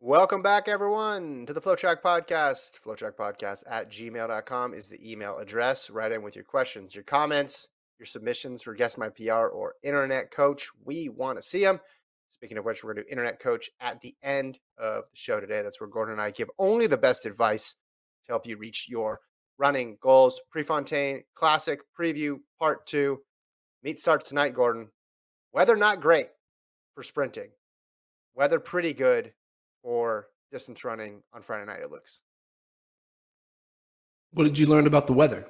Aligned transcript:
Welcome 0.00 0.42
back, 0.42 0.68
everyone, 0.68 1.46
to 1.46 1.54
the 1.54 1.60
FloTrack 1.60 2.02
Podcast. 2.02 2.78
FloTrack 2.84 3.14
Podcast 3.16 3.62
at 3.66 3.90
gmail.com 3.90 4.74
is 4.74 4.88
the 4.88 5.10
email 5.10 5.38
address. 5.38 5.88
Write 5.88 6.12
in 6.12 6.22
with 6.22 6.36
your 6.36 6.44
questions, 6.44 6.94
your 6.94 7.02
comments, 7.02 7.68
your 7.98 8.04
submissions 8.04 8.60
for 8.60 8.74
Guest 8.74 8.98
My 8.98 9.08
PR 9.08 9.46
or 9.46 9.76
Internet 9.82 10.30
Coach. 10.30 10.68
We 10.84 11.08
want 11.08 11.38
to 11.38 11.42
see 11.42 11.64
them. 11.64 11.80
Speaking 12.28 12.58
of 12.58 12.66
which, 12.66 12.84
we're 12.84 12.92
going 12.92 13.04
to 13.04 13.08
do 13.08 13.10
Internet 13.10 13.40
Coach 13.40 13.70
at 13.80 14.02
the 14.02 14.14
end 14.22 14.58
of 14.76 15.04
the 15.10 15.16
show 15.16 15.40
today. 15.40 15.62
That's 15.62 15.80
where 15.80 15.88
Gordon 15.88 16.12
and 16.12 16.20
I 16.20 16.30
give 16.30 16.50
only 16.58 16.86
the 16.86 16.98
best 16.98 17.24
advice 17.24 17.74
to 18.26 18.32
help 18.32 18.46
you 18.46 18.58
reach 18.58 18.88
your 18.90 19.20
running 19.56 19.96
goals. 20.02 20.42
Prefontaine 20.50 21.22
Classic 21.34 21.80
Preview 21.98 22.40
Part 22.58 22.86
2. 22.86 23.18
Meet 23.82 23.98
starts 23.98 24.28
tonight, 24.28 24.52
Gordon. 24.52 24.88
Weather 25.54 25.74
not 25.74 26.02
great 26.02 26.28
for 26.94 27.02
sprinting. 27.02 27.48
Weather 28.34 28.60
pretty 28.60 28.92
good 28.92 29.32
for 29.86 30.26
distance 30.50 30.82
running 30.82 31.22
on 31.32 31.42
Friday 31.42 31.64
night, 31.64 31.78
it 31.80 31.92
looks. 31.92 32.20
What 34.32 34.42
did 34.42 34.58
you 34.58 34.66
learn 34.66 34.88
about 34.88 35.06
the 35.06 35.12
weather? 35.12 35.46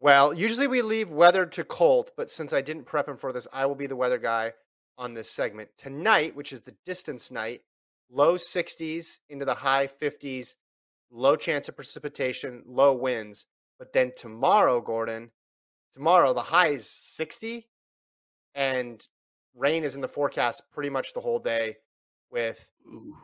Well, 0.00 0.34
usually 0.34 0.66
we 0.66 0.82
leave 0.82 1.10
weather 1.10 1.46
to 1.46 1.64
Colt, 1.64 2.10
but 2.14 2.28
since 2.28 2.52
I 2.52 2.60
didn't 2.60 2.84
prep 2.84 3.08
him 3.08 3.16
for 3.16 3.32
this, 3.32 3.48
I 3.54 3.64
will 3.64 3.74
be 3.74 3.86
the 3.86 3.96
weather 3.96 4.18
guy 4.18 4.52
on 4.98 5.14
this 5.14 5.30
segment. 5.30 5.70
Tonight, 5.78 6.36
which 6.36 6.52
is 6.52 6.60
the 6.60 6.76
distance 6.84 7.30
night, 7.30 7.62
low 8.10 8.34
60s 8.34 9.20
into 9.30 9.46
the 9.46 9.54
high 9.54 9.86
50s, 9.86 10.56
low 11.10 11.36
chance 11.36 11.70
of 11.70 11.76
precipitation, 11.76 12.64
low 12.66 12.92
winds. 12.92 13.46
But 13.78 13.94
then 13.94 14.12
tomorrow, 14.14 14.82
Gordon, 14.82 15.30
tomorrow 15.94 16.34
the 16.34 16.42
high 16.42 16.68
is 16.68 16.86
60 16.86 17.66
and 18.54 19.08
rain 19.54 19.84
is 19.84 19.94
in 19.94 20.02
the 20.02 20.08
forecast 20.08 20.64
pretty 20.70 20.90
much 20.90 21.14
the 21.14 21.20
whole 21.20 21.38
day 21.38 21.76
with 22.32 22.72
you 22.90 23.14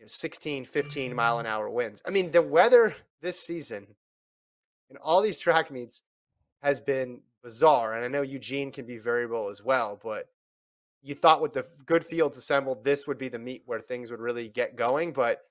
know, 0.00 0.06
16, 0.06 0.64
15 0.64 1.14
mile 1.14 1.38
an 1.38 1.46
hour 1.46 1.68
winds. 1.68 2.02
I 2.06 2.10
mean, 2.10 2.30
the 2.30 2.42
weather 2.42 2.96
this 3.20 3.38
season 3.38 3.86
in 4.90 4.96
all 4.96 5.22
these 5.22 5.38
track 5.38 5.70
meets 5.70 6.02
has 6.62 6.80
been 6.80 7.20
bizarre. 7.42 7.94
And 7.94 8.04
I 8.04 8.08
know 8.08 8.22
Eugene 8.22 8.72
can 8.72 8.86
be 8.86 8.98
variable 8.98 9.48
as 9.48 9.62
well, 9.62 10.00
but 10.02 10.28
you 11.02 11.14
thought 11.14 11.42
with 11.42 11.52
the 11.52 11.66
good 11.84 12.04
fields 12.04 12.36
assembled, 12.36 12.84
this 12.84 13.06
would 13.06 13.18
be 13.18 13.28
the 13.28 13.38
meet 13.38 13.62
where 13.66 13.80
things 13.80 14.10
would 14.10 14.20
really 14.20 14.48
get 14.48 14.76
going. 14.76 15.12
But 15.12 15.42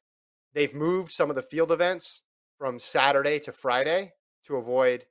they've 0.54 0.74
moved 0.74 1.12
some 1.12 1.30
of 1.30 1.36
the 1.36 1.42
field 1.42 1.72
events 1.72 2.24
from 2.58 2.80
Saturday 2.80 3.40
to 3.40 3.52
Friday 3.52 4.14
to 4.48 4.58
avoid 4.58 5.06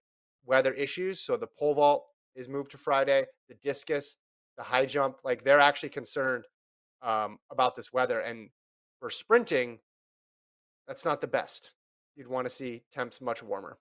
weather 0.44 0.72
issues. 0.72 1.20
So 1.20 1.36
the 1.36 1.46
pole 1.46 1.74
vault 1.74 2.04
is 2.34 2.48
moved 2.48 2.72
to 2.72 2.78
Friday, 2.78 3.26
the 3.48 3.54
discus, 3.54 4.16
the 4.56 4.62
high 4.62 4.86
jump, 4.86 5.18
like 5.24 5.44
they're 5.44 5.60
actually 5.60 5.88
concerned 5.90 6.44
um, 7.02 7.38
about 7.50 7.76
this 7.76 7.92
weather. 7.92 8.20
And 8.20 8.50
for 9.00 9.10
sprinting, 9.10 9.78
that's 10.86 11.04
not 11.04 11.20
the 11.20 11.26
best. 11.26 11.72
You'd 12.16 12.28
want 12.28 12.46
to 12.46 12.50
see 12.50 12.82
temps 12.92 13.20
much 13.20 13.42
warmer. 13.42 13.78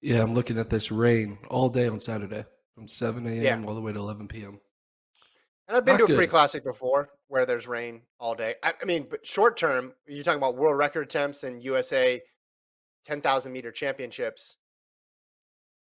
Yeah, 0.00 0.22
I'm 0.22 0.34
looking 0.34 0.58
at 0.58 0.68
this 0.68 0.90
rain 0.90 1.38
all 1.48 1.68
day 1.68 1.86
on 1.86 2.00
Saturday 2.00 2.44
from 2.74 2.88
7 2.88 3.26
a.m. 3.26 3.42
Yeah. 3.42 3.62
all 3.66 3.74
the 3.74 3.80
way 3.80 3.92
to 3.92 3.98
11 3.98 4.28
p.m. 4.28 4.58
And 5.68 5.76
I've 5.76 5.84
been 5.84 5.96
Not 5.96 6.08
to 6.08 6.14
a 6.14 6.16
pre-classic 6.16 6.64
before 6.64 7.10
where 7.28 7.46
there's 7.46 7.68
rain 7.68 8.02
all 8.18 8.34
day. 8.34 8.56
I, 8.62 8.74
I 8.82 8.84
mean, 8.84 9.06
but 9.08 9.24
short 9.26 9.56
term, 9.56 9.92
you're 10.06 10.24
talking 10.24 10.38
about 10.38 10.56
world 10.56 10.76
record 10.76 11.02
attempts 11.02 11.44
and 11.44 11.62
USA 11.62 12.20
10,000 13.06 13.52
meter 13.52 13.70
championships, 13.70 14.56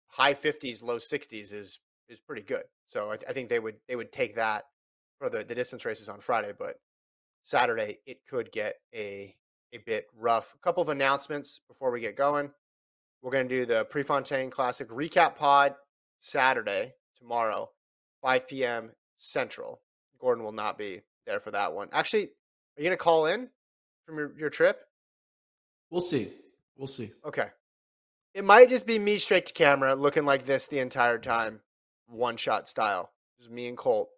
high 0.07 0.33
50s, 0.33 0.83
low 0.83 0.97
60s 0.97 1.53
is 1.53 1.79
is 2.09 2.19
pretty 2.19 2.41
good. 2.41 2.63
So 2.87 3.11
I, 3.11 3.17
I 3.29 3.33
think 3.33 3.49
they 3.49 3.59
would 3.59 3.75
they 3.87 3.95
would 3.95 4.11
take 4.11 4.35
that 4.35 4.63
for 5.17 5.29
the, 5.29 5.43
the 5.43 5.55
distance 5.55 5.85
races 5.85 6.09
on 6.09 6.19
Friday, 6.19 6.53
but 6.57 6.75
Saturday 7.43 7.99
it 8.05 8.19
could 8.29 8.51
get 8.51 8.75
a 8.93 9.35
a 9.73 9.77
bit 9.79 10.07
rough. 10.17 10.53
A 10.55 10.59
couple 10.59 10.81
of 10.81 10.89
announcements 10.89 11.59
before 11.67 11.91
we 11.91 11.99
get 11.99 12.15
going. 12.15 12.51
We're 13.21 13.31
going 13.31 13.49
to 13.49 13.59
do 13.59 13.65
the 13.65 13.85
Prefontaine 13.85 14.49
Classic 14.49 14.87
recap 14.89 15.35
pod 15.35 15.75
Saturday 16.19 16.93
tomorrow, 17.17 17.69
5 18.21 18.47
p.m. 18.47 18.91
Central. 19.17 19.81
Gordon 20.19 20.43
will 20.43 20.51
not 20.51 20.77
be 20.77 21.01
there 21.25 21.39
for 21.39 21.51
that 21.51 21.73
one. 21.73 21.89
Actually, 21.91 22.23
are 22.23 22.81
you 22.81 22.83
going 22.83 22.91
to 22.91 22.97
call 22.97 23.25
in 23.25 23.49
from 24.05 24.17
your, 24.17 24.31
your 24.37 24.49
trip? 24.49 24.79
We'll 25.89 26.01
see. 26.01 26.29
We'll 26.77 26.87
see. 26.87 27.11
Okay. 27.25 27.47
It 28.33 28.45
might 28.45 28.69
just 28.69 28.85
be 28.85 28.99
me 28.99 29.17
straight 29.17 29.47
to 29.47 29.53
camera 29.53 29.95
looking 29.95 30.25
like 30.25 30.45
this 30.45 30.67
the 30.67 30.79
entire 30.79 31.17
time, 31.17 31.61
one 32.07 32.37
shot 32.37 32.69
style. 32.69 33.11
Just 33.39 33.51
me 33.51 33.67
and 33.67 33.77
Colt 33.77 34.09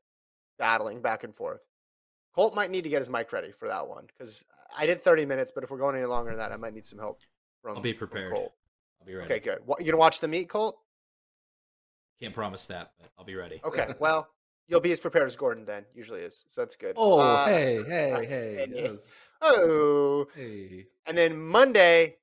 battling 0.60 1.02
back 1.02 1.24
and 1.24 1.34
forth. 1.34 1.66
Colt 2.36 2.54
might 2.54 2.70
need 2.70 2.84
to 2.84 2.90
get 2.90 3.00
his 3.00 3.10
mic 3.10 3.32
ready 3.34 3.52
for 3.52 3.68
that 3.68 3.88
one 3.88 4.06
because 4.06 4.46
I 4.78 4.86
did 4.86 5.02
30 5.02 5.26
minutes, 5.26 5.52
but 5.54 5.64
if 5.64 5.72
we're 5.72 5.80
going 5.80 5.96
any 5.96 6.06
longer 6.06 6.30
than 6.30 6.40
that, 6.40 6.52
I 6.52 6.58
might 6.58 6.74
need 6.74 6.86
some 6.86 7.00
help 7.00 7.22
from, 7.62 7.76
I'll 7.76 7.82
be 7.82 7.94
prepared. 7.94 8.32
Colt. 8.34 8.54
I'll 9.02 9.08
be 9.08 9.16
ready. 9.16 9.34
Okay, 9.34 9.40
good. 9.40 9.60
What, 9.66 9.80
you 9.80 9.86
going 9.86 9.94
to 9.94 9.98
watch 9.98 10.20
the 10.20 10.28
meet, 10.28 10.48
Colt? 10.50 10.78
Can't 12.22 12.36
promise 12.36 12.66
that, 12.68 12.92
but 13.00 13.10
I'll 13.18 13.26
be 13.26 13.36
ready. 13.36 13.62
Okay, 13.64 13.94
well, 14.00 14.30
you'll 14.68 14.82
be 14.82 14.92
as 14.92 15.00
prepared 15.00 15.26
as 15.26 15.36
Gordon 15.36 15.66
then, 15.66 15.86
usually 15.96 16.20
is. 16.22 16.46
So 16.50 16.62
that's 16.62 16.76
good. 16.76 16.94
Oh, 16.98 17.18
Uh, 17.20 17.46
hey, 17.46 17.80
uh, 17.80 17.84
hey, 17.86 18.12
hey. 18.26 18.26
hey. 18.28 18.68
Yes. 18.74 19.30
Oh. 19.42 20.28
Hey. 20.36 20.86
And 21.08 21.18
then 21.18 21.42
Monday, 21.42 22.18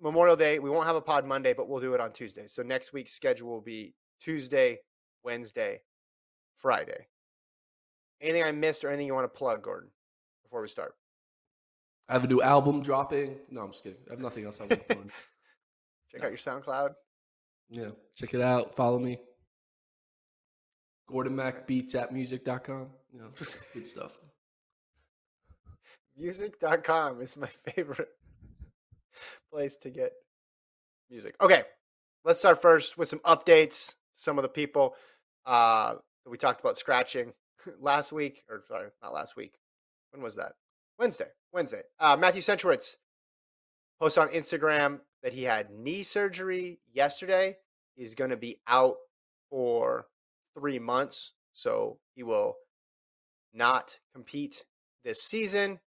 Memorial 0.00 0.36
Day, 0.36 0.58
we 0.58 0.68
won't 0.68 0.86
have 0.86 0.96
a 0.96 1.00
pod 1.00 1.24
Monday, 1.24 1.54
but 1.54 1.68
we'll 1.68 1.80
do 1.80 1.94
it 1.94 2.00
on 2.00 2.12
Tuesday. 2.12 2.46
So 2.46 2.62
next 2.62 2.92
week's 2.92 3.12
schedule 3.12 3.48
will 3.48 3.60
be 3.60 3.94
Tuesday, 4.20 4.80
Wednesday, 5.22 5.80
Friday. 6.56 7.06
Anything 8.20 8.42
I 8.42 8.52
missed 8.52 8.84
or 8.84 8.88
anything 8.88 9.06
you 9.06 9.14
want 9.14 9.32
to 9.32 9.38
plug, 9.38 9.62
Gordon, 9.62 9.90
before 10.42 10.60
we 10.60 10.68
start? 10.68 10.94
I 12.08 12.12
have 12.14 12.24
a 12.24 12.28
new 12.28 12.42
album 12.42 12.82
dropping. 12.82 13.36
No, 13.50 13.62
I'm 13.62 13.70
just 13.70 13.84
kidding. 13.84 13.98
I 14.08 14.12
have 14.12 14.20
nothing 14.20 14.44
else 14.44 14.60
I 14.60 14.64
want 14.64 14.72
to 14.72 14.94
plug. 14.94 15.10
Check 16.12 16.24
out 16.24 16.30
your 16.30 16.38
SoundCloud. 16.38 16.94
Yeah. 17.70 17.90
Check 18.16 18.34
it 18.34 18.40
out. 18.40 18.74
Follow 18.74 18.98
me. 18.98 19.18
Gordon 21.06 21.36
Mac 21.36 21.66
Beats 21.66 21.94
at 21.94 22.12
music.com. 22.12 22.88
You 23.12 23.20
know, 23.20 23.28
good 23.74 23.86
stuff. 23.86 24.18
Music.com 26.16 27.20
is 27.20 27.36
my 27.36 27.46
favorite 27.46 28.08
place 29.52 29.76
to 29.76 29.90
get 29.90 30.12
music. 31.10 31.34
Okay, 31.40 31.62
let's 32.24 32.40
start 32.40 32.60
first 32.60 32.98
with 32.98 33.08
some 33.08 33.20
updates. 33.20 33.94
Some 34.14 34.38
of 34.38 34.42
the 34.42 34.48
people 34.48 34.94
uh, 35.46 35.94
that 36.24 36.30
we 36.30 36.36
talked 36.36 36.60
about 36.60 36.76
scratching 36.76 37.32
last 37.80 38.12
week, 38.12 38.44
or 38.48 38.62
sorry, 38.68 38.88
not 39.02 39.12
last 39.12 39.36
week. 39.36 39.54
When 40.12 40.22
was 40.22 40.36
that? 40.36 40.52
Wednesday. 40.98 41.28
Wednesday. 41.52 41.82
Uh, 41.98 42.16
Matthew 42.18 42.42
Centrowitz 42.42 42.96
posted 44.00 44.22
on 44.22 44.28
Instagram 44.30 45.00
that 45.22 45.32
he 45.32 45.44
had 45.44 45.70
knee 45.70 46.02
surgery 46.02 46.80
yesterday. 46.92 47.56
He's 47.96 48.14
going 48.14 48.30
to 48.30 48.36
be 48.36 48.60
out 48.66 48.96
for 49.50 50.06
three 50.56 50.78
months, 50.78 51.32
so 51.52 51.98
he 52.14 52.22
will 52.22 52.56
not 53.52 53.98
compete 54.14 54.64
this 55.04 55.22
season. 55.22 55.80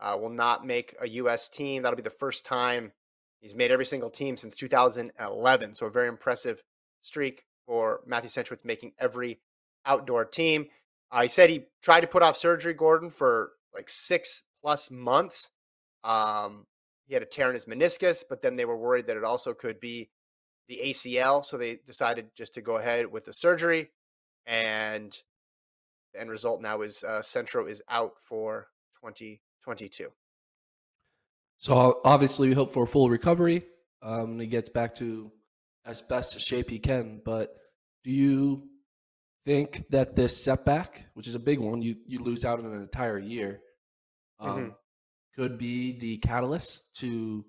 Uh, 0.00 0.16
will 0.20 0.30
not 0.30 0.66
make 0.66 0.96
a 1.00 1.08
U.S. 1.08 1.48
team. 1.48 1.82
That'll 1.82 1.96
be 1.96 2.02
the 2.02 2.10
first 2.10 2.44
time 2.44 2.92
he's 3.40 3.54
made 3.54 3.70
every 3.70 3.84
single 3.84 4.10
team 4.10 4.36
since 4.36 4.56
2011. 4.56 5.74
So 5.74 5.86
a 5.86 5.90
very 5.90 6.08
impressive 6.08 6.62
streak 7.00 7.44
for 7.66 8.00
Matthew 8.06 8.30
Centrowitz 8.30 8.64
making 8.64 8.92
every 8.98 9.40
outdoor 9.86 10.24
team. 10.24 10.66
Uh, 11.12 11.22
he 11.22 11.28
said 11.28 11.50
he 11.50 11.66
tried 11.82 12.00
to 12.00 12.06
put 12.06 12.22
off 12.22 12.38
surgery, 12.38 12.72
Gordon, 12.72 13.10
for 13.10 13.52
like 13.74 13.90
six 13.90 14.42
plus 14.62 14.90
months. 14.90 15.50
Um, 16.02 16.66
he 17.06 17.12
had 17.12 17.22
a 17.22 17.26
tear 17.26 17.48
in 17.48 17.54
his 17.54 17.66
meniscus, 17.66 18.24
but 18.28 18.40
then 18.40 18.56
they 18.56 18.64
were 18.64 18.76
worried 18.76 19.06
that 19.08 19.18
it 19.18 19.24
also 19.24 19.52
could 19.52 19.78
be 19.78 20.08
the 20.68 20.80
ACL. 20.82 21.44
So 21.44 21.58
they 21.58 21.76
decided 21.86 22.30
just 22.34 22.54
to 22.54 22.62
go 22.62 22.76
ahead 22.76 23.12
with 23.12 23.24
the 23.24 23.34
surgery. 23.34 23.90
And 24.46 25.16
the 26.14 26.20
end 26.20 26.30
result 26.30 26.62
now 26.62 26.80
is 26.80 27.04
uh, 27.04 27.20
Centro 27.20 27.66
is 27.66 27.82
out 27.90 28.12
for 28.18 28.68
2022. 29.00 30.08
So 31.58 32.00
obviously, 32.04 32.48
we 32.48 32.54
hope 32.54 32.72
for 32.72 32.84
a 32.84 32.88
full 32.88 33.10
recovery. 33.10 33.64
Um, 34.00 34.40
he 34.40 34.46
gets 34.46 34.70
back 34.70 34.94
to 34.96 35.30
as 35.84 36.00
best 36.00 36.34
a 36.36 36.40
shape 36.40 36.70
he 36.70 36.78
can. 36.78 37.20
But 37.24 37.54
do 38.02 38.10
you 38.10 38.68
think 39.44 39.88
that 39.90 40.14
this 40.14 40.42
setback, 40.42 41.06
which 41.14 41.26
is 41.28 41.34
a 41.34 41.38
big 41.40 41.58
one, 41.58 41.82
you 41.82 41.96
you 42.06 42.18
lose 42.20 42.44
out 42.44 42.58
on 42.58 42.66
an 42.66 42.80
entire 42.82 43.18
year, 43.18 43.60
um, 44.40 44.48
Mhm. 44.48 44.76
could 45.34 45.58
be 45.58 45.98
the 45.98 46.18
catalyst 46.18 46.94
to 46.96 47.44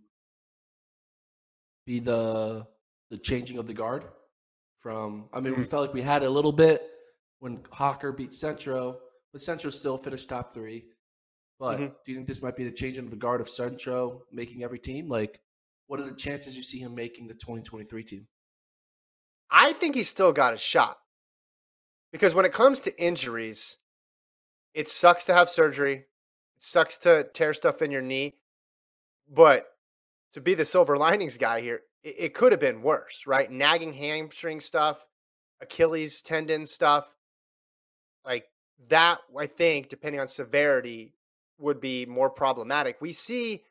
be 1.86 2.00
the 2.00 2.68
the 3.10 3.18
changing 3.18 3.58
of 3.58 3.68
the 3.68 3.74
guard? 3.74 4.06
From 4.80 5.30
I 5.34 5.40
mean, 5.40 5.56
we 5.56 5.64
Mhm. 5.64 5.70
felt 5.70 5.86
like 5.88 5.94
we 5.94 6.02
had 6.02 6.24
a 6.24 6.30
little 6.30 6.52
bit 6.52 6.90
when 7.40 7.64
Hocker 7.72 8.12
beat 8.12 8.34
Centro, 8.34 9.02
but 9.32 9.42
Centro 9.42 9.70
still 9.70 9.98
finished 9.98 10.30
top 10.30 10.54
three. 10.54 10.86
But 11.60 11.80
Mhm. 11.80 11.96
do 12.04 12.12
you 12.12 12.18
think 12.18 12.28
this 12.28 12.42
might 12.42 12.56
be 12.56 12.64
the 12.64 12.72
change 12.72 12.98
in 12.98 13.10
the 13.10 13.16
guard 13.16 13.40
of 13.40 13.48
Centro 13.50 14.26
making 14.32 14.64
every 14.64 14.80
team? 14.80 15.08
Like, 15.08 15.42
what 15.88 16.00
are 16.00 16.04
the 16.10 16.16
chances 16.16 16.58
you 16.58 16.64
see 16.64 16.80
him 16.80 16.96
making 16.96 17.28
the 17.28 17.36
2023 17.36 18.04
team? 18.04 18.28
I 19.50 19.74
think 19.74 19.96
he's 19.96 20.10
still 20.10 20.34
got 20.34 20.54
a 20.54 20.58
shot 20.58 21.03
because 22.14 22.36
when 22.36 22.46
it 22.46 22.54
comes 22.54 22.80
to 22.82 23.04
injuries, 23.04 23.80
it 24.76 24.88
sucks 24.88 25.26
to 25.26 25.34
have 25.34 25.50
surgery. 25.50 25.96
It 25.96 26.64
sucks 26.64 27.00
to 27.00 27.28
tear 27.34 27.56
stuff 27.56 27.82
in 27.82 27.90
your 27.90 28.04
knee. 28.04 28.36
But 29.30 29.66
to 30.34 30.40
be 30.40 30.54
the 30.54 30.64
silver 30.64 30.96
linings 31.06 31.40
guy 31.40 31.60
here, 31.60 31.82
it, 32.04 32.16
it 32.20 32.34
could 32.36 32.54
have 32.54 32.62
been 32.62 32.84
worse, 32.84 33.24
right? 33.26 33.52
Nagging 33.52 33.94
hamstring 33.94 34.60
stuff, 34.60 35.08
Achilles 35.60 36.22
tendon 36.22 36.68
stuff. 36.68 37.12
Like 38.24 38.46
that, 38.90 39.18
I 39.38 39.48
think, 39.48 39.90
depending 39.90 40.22
on 40.22 40.28
severity, 40.28 41.16
would 41.58 41.82
be 41.82 42.06
more 42.06 42.30
problematic. 42.30 43.02
We 43.02 43.14
see 43.14 43.64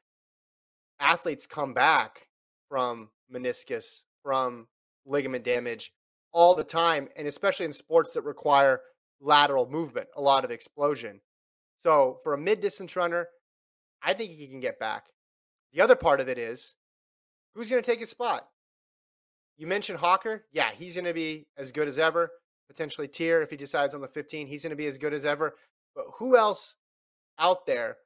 athletes 0.99 1.47
come 1.47 1.75
back 1.75 2.27
from 2.69 3.11
meniscus, 3.33 4.03
from 4.25 4.67
ligament 5.07 5.45
damage 5.45 5.93
all 6.33 6.55
the 6.55 6.65
time, 6.65 7.09
and 7.17 7.29
especially 7.29 7.67
in 7.67 7.73
sports 7.73 8.15
that 8.15 8.23
require 8.23 8.81
lateral 9.21 9.69
movement, 9.69 10.09
a 10.17 10.21
lot 10.21 10.45
of 10.45 10.51
explosion. 10.51 11.21
So 11.79 12.19
for 12.23 12.35
a 12.35 12.39
mid 12.39 12.61
distance 12.61 12.97
runner, 12.97 13.29
I 14.03 14.15
think 14.15 14.31
he 14.31 14.49
can 14.49 14.61
get 14.61 14.79
back. 14.79 15.07
The 15.73 15.81
other 15.81 15.97
part 15.97 16.21
of 16.21 16.29
it 16.29 16.39
is 16.39 16.75
who's 17.55 17.71
going 17.71 17.83
to 17.83 17.91
take 17.91 18.01
his 18.01 18.11
spot? 18.11 18.49
You 19.57 19.67
mentioned 19.67 19.99
Hocker. 19.99 20.45
Yeah, 20.53 20.71
he's 20.73 20.95
going 20.95 21.05
to 21.05 21.15
be 21.15 21.47
as 21.57 21.73
good 21.73 21.89
as 21.89 21.99
ever. 21.99 22.31
Potentially 22.69 23.09
Teare 23.09 23.43
if 23.43 23.51
he 23.51 23.57
decides 23.57 23.95
on 23.95 24.01
the 24.01 24.09
15, 24.09 24.47
he's 24.47 24.63
going 24.63 24.71
to 24.71 24.77
be 24.77 24.87
as 24.87 24.99
good 24.99 25.13
as 25.13 25.25
ever. 25.25 25.55
But 25.95 26.07
who 26.19 26.37
else 26.37 26.77
out 27.39 27.67
there 27.67 27.99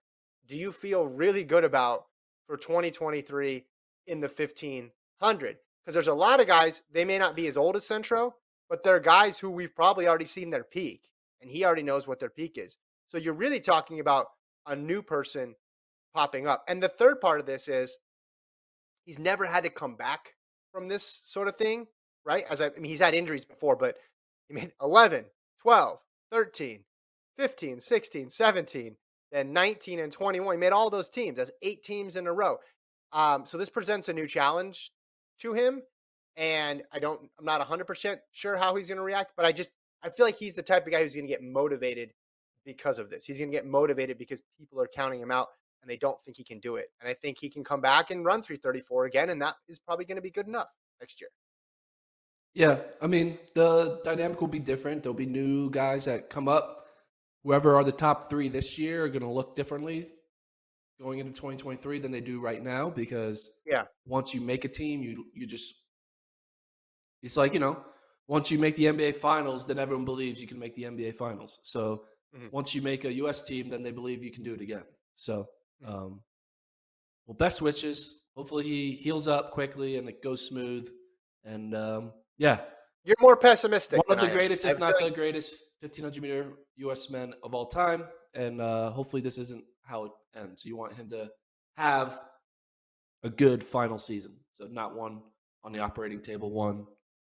do 0.47 0.57
you 0.57 0.73
feel 0.73 1.07
really 1.07 1.45
good 1.45 1.65
about 1.65 2.05
for 2.47 2.57
2023 2.57 3.65
in 4.07 4.21
the 4.21 4.29
1500? 4.29 5.57
Because 5.87 5.95
there's 5.95 6.09
a 6.09 6.15
lot 6.15 6.41
of 6.41 6.49
guys, 6.49 6.83
they 6.93 7.05
may 7.05 7.17
not 7.17 7.37
be 7.37 7.47
as 7.47 7.57
old 7.57 7.77
as 7.77 7.87
Centro, 7.87 8.35
but 8.69 8.83
they're 8.83 8.99
guys 8.99 9.39
who 9.39 9.49
we've 9.49 9.75
probably 9.75 10.09
already 10.09 10.25
seen 10.25 10.51
their 10.51 10.65
peak, 10.65 11.09
and 11.41 11.49
he 11.49 11.65
already 11.65 11.85
knows 11.85 12.09
what 12.09 12.19
their 12.19 12.29
peak 12.29 12.59
is. 12.59 12.77
So 13.07 13.19
you're 13.19 13.35
really 13.35 13.61
talking 13.61 14.01
about 14.01 14.27
a 14.67 14.75
new 14.75 15.01
person 15.01 15.55
popping 16.13 16.49
up. 16.49 16.65
And 16.67 16.83
the 16.83 16.89
third 16.89 17.21
part 17.21 17.39
of 17.39 17.47
this 17.47 17.69
is 17.69 17.99
he's 19.05 19.21
never 19.21 19.47
had 19.47 19.63
to 19.63 19.71
come 19.71 19.95
back 19.95 20.35
from 20.73 20.89
this 20.89 21.23
sort 21.25 21.47
of 21.47 21.57
thing, 21.57 21.87
right? 22.25 22.43
As 22.51 22.61
I, 22.61 22.67
I 22.67 22.81
mean, 22.81 22.91
he's 22.91 23.01
had 23.01 23.15
injuries 23.15 23.45
before, 23.45 23.77
but 23.77 23.97
he 24.49 24.55
made 24.55 24.73
11, 24.83 25.27
12, 25.63 26.01
13, 26.33 26.81
15, 27.39 27.81
16, 27.81 28.31
17, 28.31 28.97
then 29.31 29.53
19 29.53 30.01
and 30.01 30.11
21. 30.11 30.57
He 30.57 30.59
made 30.59 30.73
all 30.73 30.91
those 30.91 31.09
teams. 31.09 31.37
That's 31.37 31.53
eight 31.63 31.85
teams 31.85 32.17
in 32.17 32.27
a 32.27 32.33
row. 32.33 32.59
Um, 33.13 33.47
so 33.47 33.57
this 33.57 33.71
presents 33.71 34.09
a 34.09 34.13
new 34.13 34.27
challenge 34.27 34.91
to 35.41 35.53
him. 35.53 35.83
And 36.37 36.83
I 36.93 36.99
don't, 36.99 37.21
I'm 37.39 37.45
not 37.45 37.67
100% 37.67 38.19
sure 38.33 38.57
how 38.57 38.77
he's 38.77 38.89
going 38.89 38.99
to 38.99 39.03
react, 39.03 39.33
but 39.37 39.47
I 39.47 39.53
just, 39.53 39.71
I 40.03 40.11
feel 40.11 40.27
like 40.27 40.37
he's 40.37 40.55
the 40.55 40.63
type 40.63 40.87
of 40.87 40.93
guy 40.93 41.03
who's 41.03 41.15
going 41.15 41.27
to 41.27 41.33
get 41.33 41.43
motivated 41.43 42.13
because 42.65 42.99
of 42.99 43.09
this. 43.09 43.25
He's 43.25 43.39
going 43.39 43.51
to 43.51 43.57
get 43.57 43.67
motivated 43.67 44.19
because 44.19 44.43
people 44.59 44.81
are 44.81 44.87
counting 44.87 45.21
him 45.21 45.31
out 45.31 45.49
and 45.81 45.91
they 45.91 45.97
don't 45.97 46.19
think 46.25 46.37
he 46.37 46.45
can 46.45 46.59
do 46.61 46.77
it. 46.77 46.89
And 47.01 47.09
I 47.09 47.15
think 47.15 47.39
he 47.41 47.49
can 47.49 47.65
come 47.65 47.81
back 47.81 48.11
and 48.11 48.25
run 48.25 48.43
334 48.43 49.07
again. 49.07 49.31
And 49.31 49.41
that 49.41 49.55
is 49.69 49.79
probably 49.79 50.05
going 50.05 50.17
to 50.17 50.23
be 50.23 50.31
good 50.31 50.47
enough 50.47 50.69
next 51.01 51.21
year. 51.21 51.31
Yeah. 52.53 52.79
I 53.01 53.07
mean, 53.07 53.39
the 53.55 54.01
dynamic 54.05 54.41
will 54.41 54.49
be 54.49 54.59
different. 54.59 55.03
There'll 55.03 55.15
be 55.15 55.27
new 55.27 55.71
guys 55.71 56.05
that 56.05 56.29
come 56.29 56.49
up. 56.49 56.87
Whoever 57.45 57.77
are 57.77 57.85
the 57.85 57.93
top 57.93 58.29
three 58.29 58.49
this 58.49 58.79
year 58.79 59.05
are 59.05 59.09
going 59.09 59.23
to 59.23 59.31
look 59.31 59.55
differently 59.55 60.07
going 61.01 61.19
into 61.19 61.33
2023 61.33 61.99
than 61.99 62.11
they 62.11 62.21
do 62.21 62.41
right 62.41 62.63
now 62.63 62.89
because 62.89 63.51
yeah. 63.67 63.83
once 64.07 64.35
you 64.35 64.41
make 64.41 64.65
a 64.65 64.69
team 64.69 65.03
you 65.03 65.27
you 65.35 65.47
just 65.47 65.75
it's 67.23 67.37
like 67.37 67.53
you 67.53 67.61
know 67.61 67.85
once 68.29 68.51
you 68.51 68.59
make 68.59 68.75
the 68.77 68.85
NBA 68.85 69.17
finals 69.17 69.67
then 69.67 69.79
everyone 69.79 70.05
believes 70.05 70.41
you 70.41 70.47
can 70.47 70.59
make 70.59 70.75
the 70.75 70.85
NBA 70.85 71.15
finals. 71.15 71.59
So 71.63 72.05
mm-hmm. 72.35 72.47
once 72.51 72.75
you 72.75 72.83
make 72.83 73.05
a 73.05 73.13
US 73.25 73.43
team 73.43 73.69
then 73.69 73.83
they 73.83 73.91
believe 73.91 74.25
you 74.25 74.33
can 74.33 74.43
do 74.43 74.55
it 74.55 74.61
again. 74.61 74.85
So 75.15 75.49
mm-hmm. 75.85 75.95
um 75.95 76.21
well 77.27 77.37
best 77.37 77.61
wishes. 77.61 78.15
Hopefully 78.35 78.65
he 78.65 78.93
heals 78.93 79.29
up 79.29 79.53
quickly 79.53 79.97
and 79.97 80.09
it 80.09 80.23
goes 80.23 80.47
smooth. 80.47 80.89
And 81.45 81.75
um 81.75 82.13
yeah. 82.39 82.61
You're 83.05 83.17
more 83.21 83.37
pessimistic 83.37 84.07
one 84.09 84.19
of 84.19 84.25
the 84.25 84.33
greatest 84.33 84.65
if 84.65 84.79
not 84.79 84.95
the 84.99 85.11
greatest 85.11 85.55
1500 85.81 86.23
meter 86.23 86.53
US 86.89 87.11
men 87.11 87.35
of 87.43 87.55
all 87.55 87.67
time. 87.67 88.05
And 88.35 88.63
uh 88.63 88.91
hopefully 88.91 89.21
this 89.21 89.37
isn't 89.39 89.65
how 89.87 90.05
it 90.05 90.13
ends. 90.37 90.65
You 90.65 90.77
want 90.77 90.95
him 90.95 91.09
to 91.11 91.31
have 91.77 92.21
a 93.23 93.31
good 93.31 93.63
final 93.63 93.99
season. 93.99 94.33
So 94.55 94.67
not 94.71 94.97
one 94.97 95.21
on 95.65 95.73
the 95.73 95.81
operating 95.81 96.21
table, 96.21 96.51
one 96.51 96.87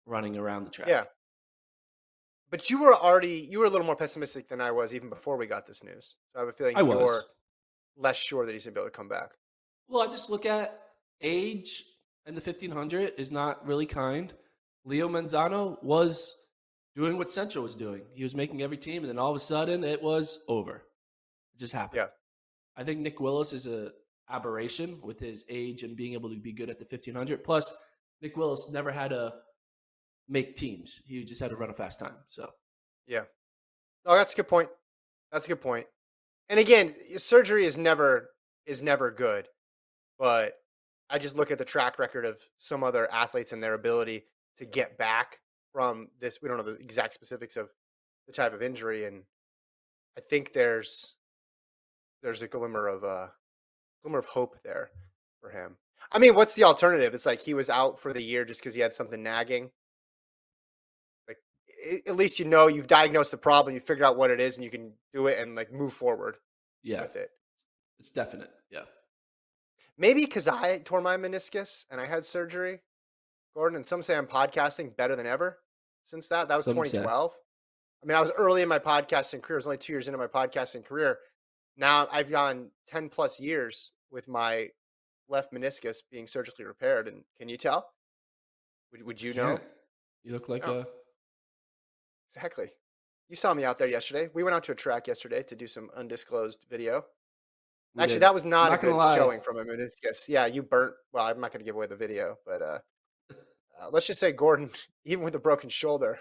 running 0.06 0.38
around 0.38 0.65
the 0.65 0.71
track. 0.71 0.88
Yeah. 0.88 1.03
But 2.50 2.69
you 2.69 2.80
were 2.80 2.94
already 2.94 3.48
you 3.50 3.59
were 3.59 3.65
a 3.65 3.69
little 3.69 3.86
more 3.86 3.95
pessimistic 3.95 4.50
than 4.50 4.59
I 4.59 4.71
was 4.71 4.94
even 4.94 5.09
before 5.09 5.38
we 5.38 5.48
got 5.48 5.65
this 5.65 5.83
news. 5.83 6.15
So 6.33 6.39
I 6.39 6.42
have 6.42 6.50
a 6.50 6.53
feeling 6.53 6.75
I 6.75 6.81
you're 6.81 7.24
less 7.98 8.18
sure 8.18 8.45
that 8.45 8.51
he's 8.51 8.65
gonna 8.65 8.74
be 8.74 8.81
able 8.81 8.89
to 8.89 8.95
come 8.95 9.07
back. 9.07 9.31
Well, 9.88 10.01
I 10.01 10.07
just 10.07 10.30
look 10.30 10.45
at 10.45 10.80
age 11.21 11.83
and 12.25 12.36
the 12.36 12.42
fifteen 12.42 12.71
hundred 12.71 13.13
is 13.18 13.31
not 13.31 13.65
really 13.65 13.86
kind. 13.86 14.33
Leo 14.83 15.07
Manzano 15.07 15.81
was 15.83 16.36
doing 16.95 17.18
what 17.18 17.30
Centro 17.30 17.62
was 17.62 17.75
doing. 17.75 18.01
He 18.13 18.24
was 18.24 18.36
making 18.36 18.62
every 18.62 18.77
team, 18.77 19.04
and 19.04 19.09
then 19.09 19.19
all 19.19 19.30
of 19.30 19.36
a 19.36 19.39
sudden 19.39 19.83
it 19.83 20.01
was 20.01 20.39
over. 20.47 20.83
It 21.54 21.59
just 21.59 21.71
happened. 21.71 21.97
Yeah. 21.97 22.07
I 22.77 22.83
think 22.83 23.00
Nick 23.00 23.19
Willis 23.19 23.53
is 23.53 23.68
a 23.68 23.91
aberration 24.29 25.00
with 25.01 25.19
his 25.19 25.45
age 25.50 25.83
and 25.83 25.95
being 25.95 26.13
able 26.13 26.29
to 26.29 26.39
be 26.39 26.53
good 26.53 26.69
at 26.69 26.79
the 26.79 26.85
1500. 26.85 27.44
Plus, 27.44 27.73
Nick 28.21 28.38
Willis 28.38 28.71
never 28.71 28.91
had 28.91 29.09
to 29.09 29.33
make 30.29 30.56
teams. 30.56 31.01
He 31.07 31.23
just 31.23 31.41
had 31.41 31.50
to 31.50 31.56
run 31.56 31.69
a 31.69 31.73
fast 31.73 32.00
time. 32.00 32.15
So, 32.27 32.50
yeah. 33.07 33.23
Oh, 34.06 34.15
that's 34.15 34.33
a 34.33 34.35
good 34.35 34.47
point. 34.47 34.69
That's 35.31 35.45
a 35.45 35.50
good 35.50 35.62
point. 35.62 35.85
And 36.50 36.59
again, 36.59 36.94
surgery 37.18 37.65
is 37.65 37.77
never 37.77 38.29
is 38.65 38.81
never 38.81 39.09
good, 39.12 39.47
but 40.19 40.53
I 41.09 41.18
just 41.18 41.35
look 41.35 41.51
at 41.51 41.57
the 41.57 41.65
track 41.65 41.97
record 41.97 42.25
of 42.25 42.38
some 42.57 42.83
other 42.83 43.12
athletes 43.12 43.53
and 43.53 43.63
their 43.63 43.73
ability 43.73 44.25
to 44.57 44.65
get 44.65 44.97
back 44.97 45.39
from 45.73 46.09
this. 46.19 46.41
We 46.41 46.47
don't 46.47 46.57
know 46.57 46.63
the 46.63 46.75
exact 46.75 47.13
specifics 47.13 47.57
of 47.57 47.69
the 48.27 48.33
type 48.33 48.53
of 48.53 48.62
injury, 48.62 49.06
and 49.06 49.23
I 50.18 50.21
think 50.21 50.53
there's 50.53 51.15
there's 52.21 52.41
a 52.41 52.47
glimmer 52.47 52.88
of 52.88 53.03
a 53.03 53.07
uh, 53.07 53.27
glimmer 54.03 54.19
of 54.19 54.25
hope 54.25 54.57
there 54.63 54.89
for 55.39 55.50
him. 55.50 55.77
I 56.12 56.19
mean, 56.19 56.35
what's 56.35 56.56
the 56.56 56.63
alternative? 56.63 57.13
It's 57.13 57.25
like 57.25 57.39
he 57.39 57.53
was 57.53 57.69
out 57.69 58.00
for 58.00 58.13
the 58.13 58.21
year 58.21 58.45
just 58.45 58.62
because 58.62 58.73
he 58.73 58.81
had 58.81 58.94
something 58.94 59.21
nagging. 59.21 59.71
Like 61.27 61.38
at 62.07 62.15
least 62.15 62.39
you 62.39 62.45
know 62.45 62.68
you've 62.68 62.88
diagnosed 62.88 63.31
the 63.31 63.38
problem, 63.38 63.73
you 63.73 63.80
figured 63.80 64.06
out 64.06 64.18
what 64.18 64.31
it 64.31 64.40
is, 64.40 64.57
and 64.57 64.63
you 64.63 64.71
can 64.71 64.94
do 65.13 65.28
it 65.28 65.40
and 65.40 65.56
like 65.56 65.71
move 65.71 65.94
forward. 65.94 66.37
Yeah, 66.83 67.01
with 67.01 67.16
it. 67.16 67.30
It's 67.99 68.09
definite. 68.09 68.49
Yeah. 68.71 68.81
Maybe 69.97 70.25
because 70.25 70.47
I 70.47 70.80
tore 70.80 71.01
my 71.01 71.18
meniscus 71.18 71.85
and 71.92 72.01
I 72.01 72.07
had 72.07 72.25
surgery, 72.25 72.80
Gordon, 73.54 73.75
and 73.75 73.85
some 73.85 74.01
say 74.01 74.18
I'm 74.18 74.25
podcasting 74.25 74.97
better 74.97 75.16
than 75.16 75.28
ever 75.28 75.59
since 76.06 76.28
that. 76.30 76.47
That 76.47 76.56
was 76.56 76.66
some 76.66 76.73
2012. 76.73 77.31
Say. 77.31 77.37
I 78.04 78.07
mean, 78.07 78.18
I 78.18 78.21
was 78.21 78.31
early 78.31 78.63
in 78.63 78.69
my 78.69 78.80
podcasting 78.80 79.44
career. 79.44 79.57
I 79.57 79.59
was 79.59 79.68
only 79.68 79.78
two 79.78 79.94
years 79.94 80.07
into 80.07 80.18
my 80.18 80.25
podcasting 80.25 80.83
career 80.83 81.19
now 81.78 82.07
I've 82.11 82.30
gone 82.30 82.71
10 82.87 83.09
plus 83.09 83.40
years 83.40 83.94
with 84.11 84.28
my 84.28 84.69
left 85.30 85.54
meniscus 85.54 85.97
being 86.11 86.28
surgically 86.28 86.66
repaired. 86.66 87.07
And 87.07 87.23
can 87.37 87.49
you 87.49 87.57
tell? 87.57 87.92
Would, 88.92 89.04
would 89.04 89.21
you 89.21 89.33
know? 89.33 89.59
You 90.23 90.33
look 90.33 90.49
like 90.49 90.66
no. 90.66 90.80
a. 90.80 90.85
Exactly. 92.30 92.69
You 93.30 93.35
saw 93.35 93.54
me 93.54 93.63
out 93.63 93.78
there 93.78 93.87
yesterday. 93.87 94.30
We 94.33 94.44
went 94.44 94.56
out 94.56 94.63
to 94.66 94.73
a 94.73 94.75
track 94.75 95.07
yesterday 95.07 95.42
to 95.44 95.56
do 95.56 95.68
some 95.68 95.90
undisclosed 95.95 96.66
video. 96.69 97.06
We 97.95 98.04
Actually, 98.04 98.16
did. 98.16 98.23
that 98.23 98.33
was 98.33 98.45
not, 98.45 98.69
not 98.69 98.80
a 98.80 98.85
good 98.85 98.95
lie. 98.95 99.16
showing 99.16 99.42
from 99.42 99.57
a 99.57 99.66
meniscus. 99.66 100.28
Yeah, 100.28 100.45
you 100.45 100.63
burnt. 100.63 100.94
Well, 101.11 101.25
I'm 101.25 101.40
not 101.40 101.51
going 101.51 101.59
to 101.59 101.66
give 101.66 101.75
away 101.75 101.87
the 101.87 101.95
video, 101.95 102.37
but 102.45 102.61
uh, 102.61 102.80
uh, 103.81 103.90
let's 103.92 104.07
just 104.07 104.19
say 104.19 104.31
Gordon, 104.31 104.69
even 105.06 105.23
with 105.23 105.35
a 105.35 105.40
broken 105.40 105.69
shoulder, 105.69 106.19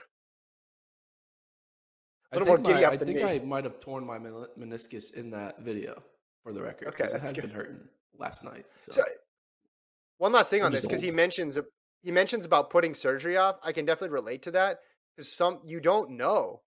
a 2.32 2.38
little 2.38 2.48
more 2.48 2.58
giddy 2.58 2.80
my, 2.80 2.84
up 2.84 2.92
I 2.92 2.96
think 2.96 3.16
me. 3.16 3.24
I 3.24 3.38
might 3.40 3.64
have 3.64 3.80
torn 3.80 4.06
my 4.06 4.18
meniscus 4.18 5.14
in 5.14 5.30
that 5.30 5.60
video 5.60 6.02
for 6.42 6.52
the 6.52 6.62
record. 6.62 6.88
Okay, 6.88 7.04
it 7.04 7.20
has 7.20 7.32
good. 7.32 7.42
been 7.42 7.50
hurting 7.50 7.80
last 8.18 8.44
night. 8.44 8.66
So, 8.76 8.92
so 8.92 9.02
one 10.18 10.32
last 10.32 10.50
thing 10.50 10.60
I'm 10.60 10.66
on 10.66 10.72
this 10.72 10.82
because 10.82 11.02
he 11.02 11.10
mentions 11.10 11.58
he 12.02 12.12
mentions 12.12 12.46
about 12.46 12.70
putting 12.70 12.94
surgery 12.94 13.36
off. 13.36 13.58
I 13.62 13.72
can 13.72 13.84
definitely 13.84 14.14
relate 14.14 14.42
to 14.42 14.50
that 14.52 14.78
because 15.16 15.32
some 15.32 15.60
you 15.64 15.80
don't 15.80 16.10
know. 16.10 16.60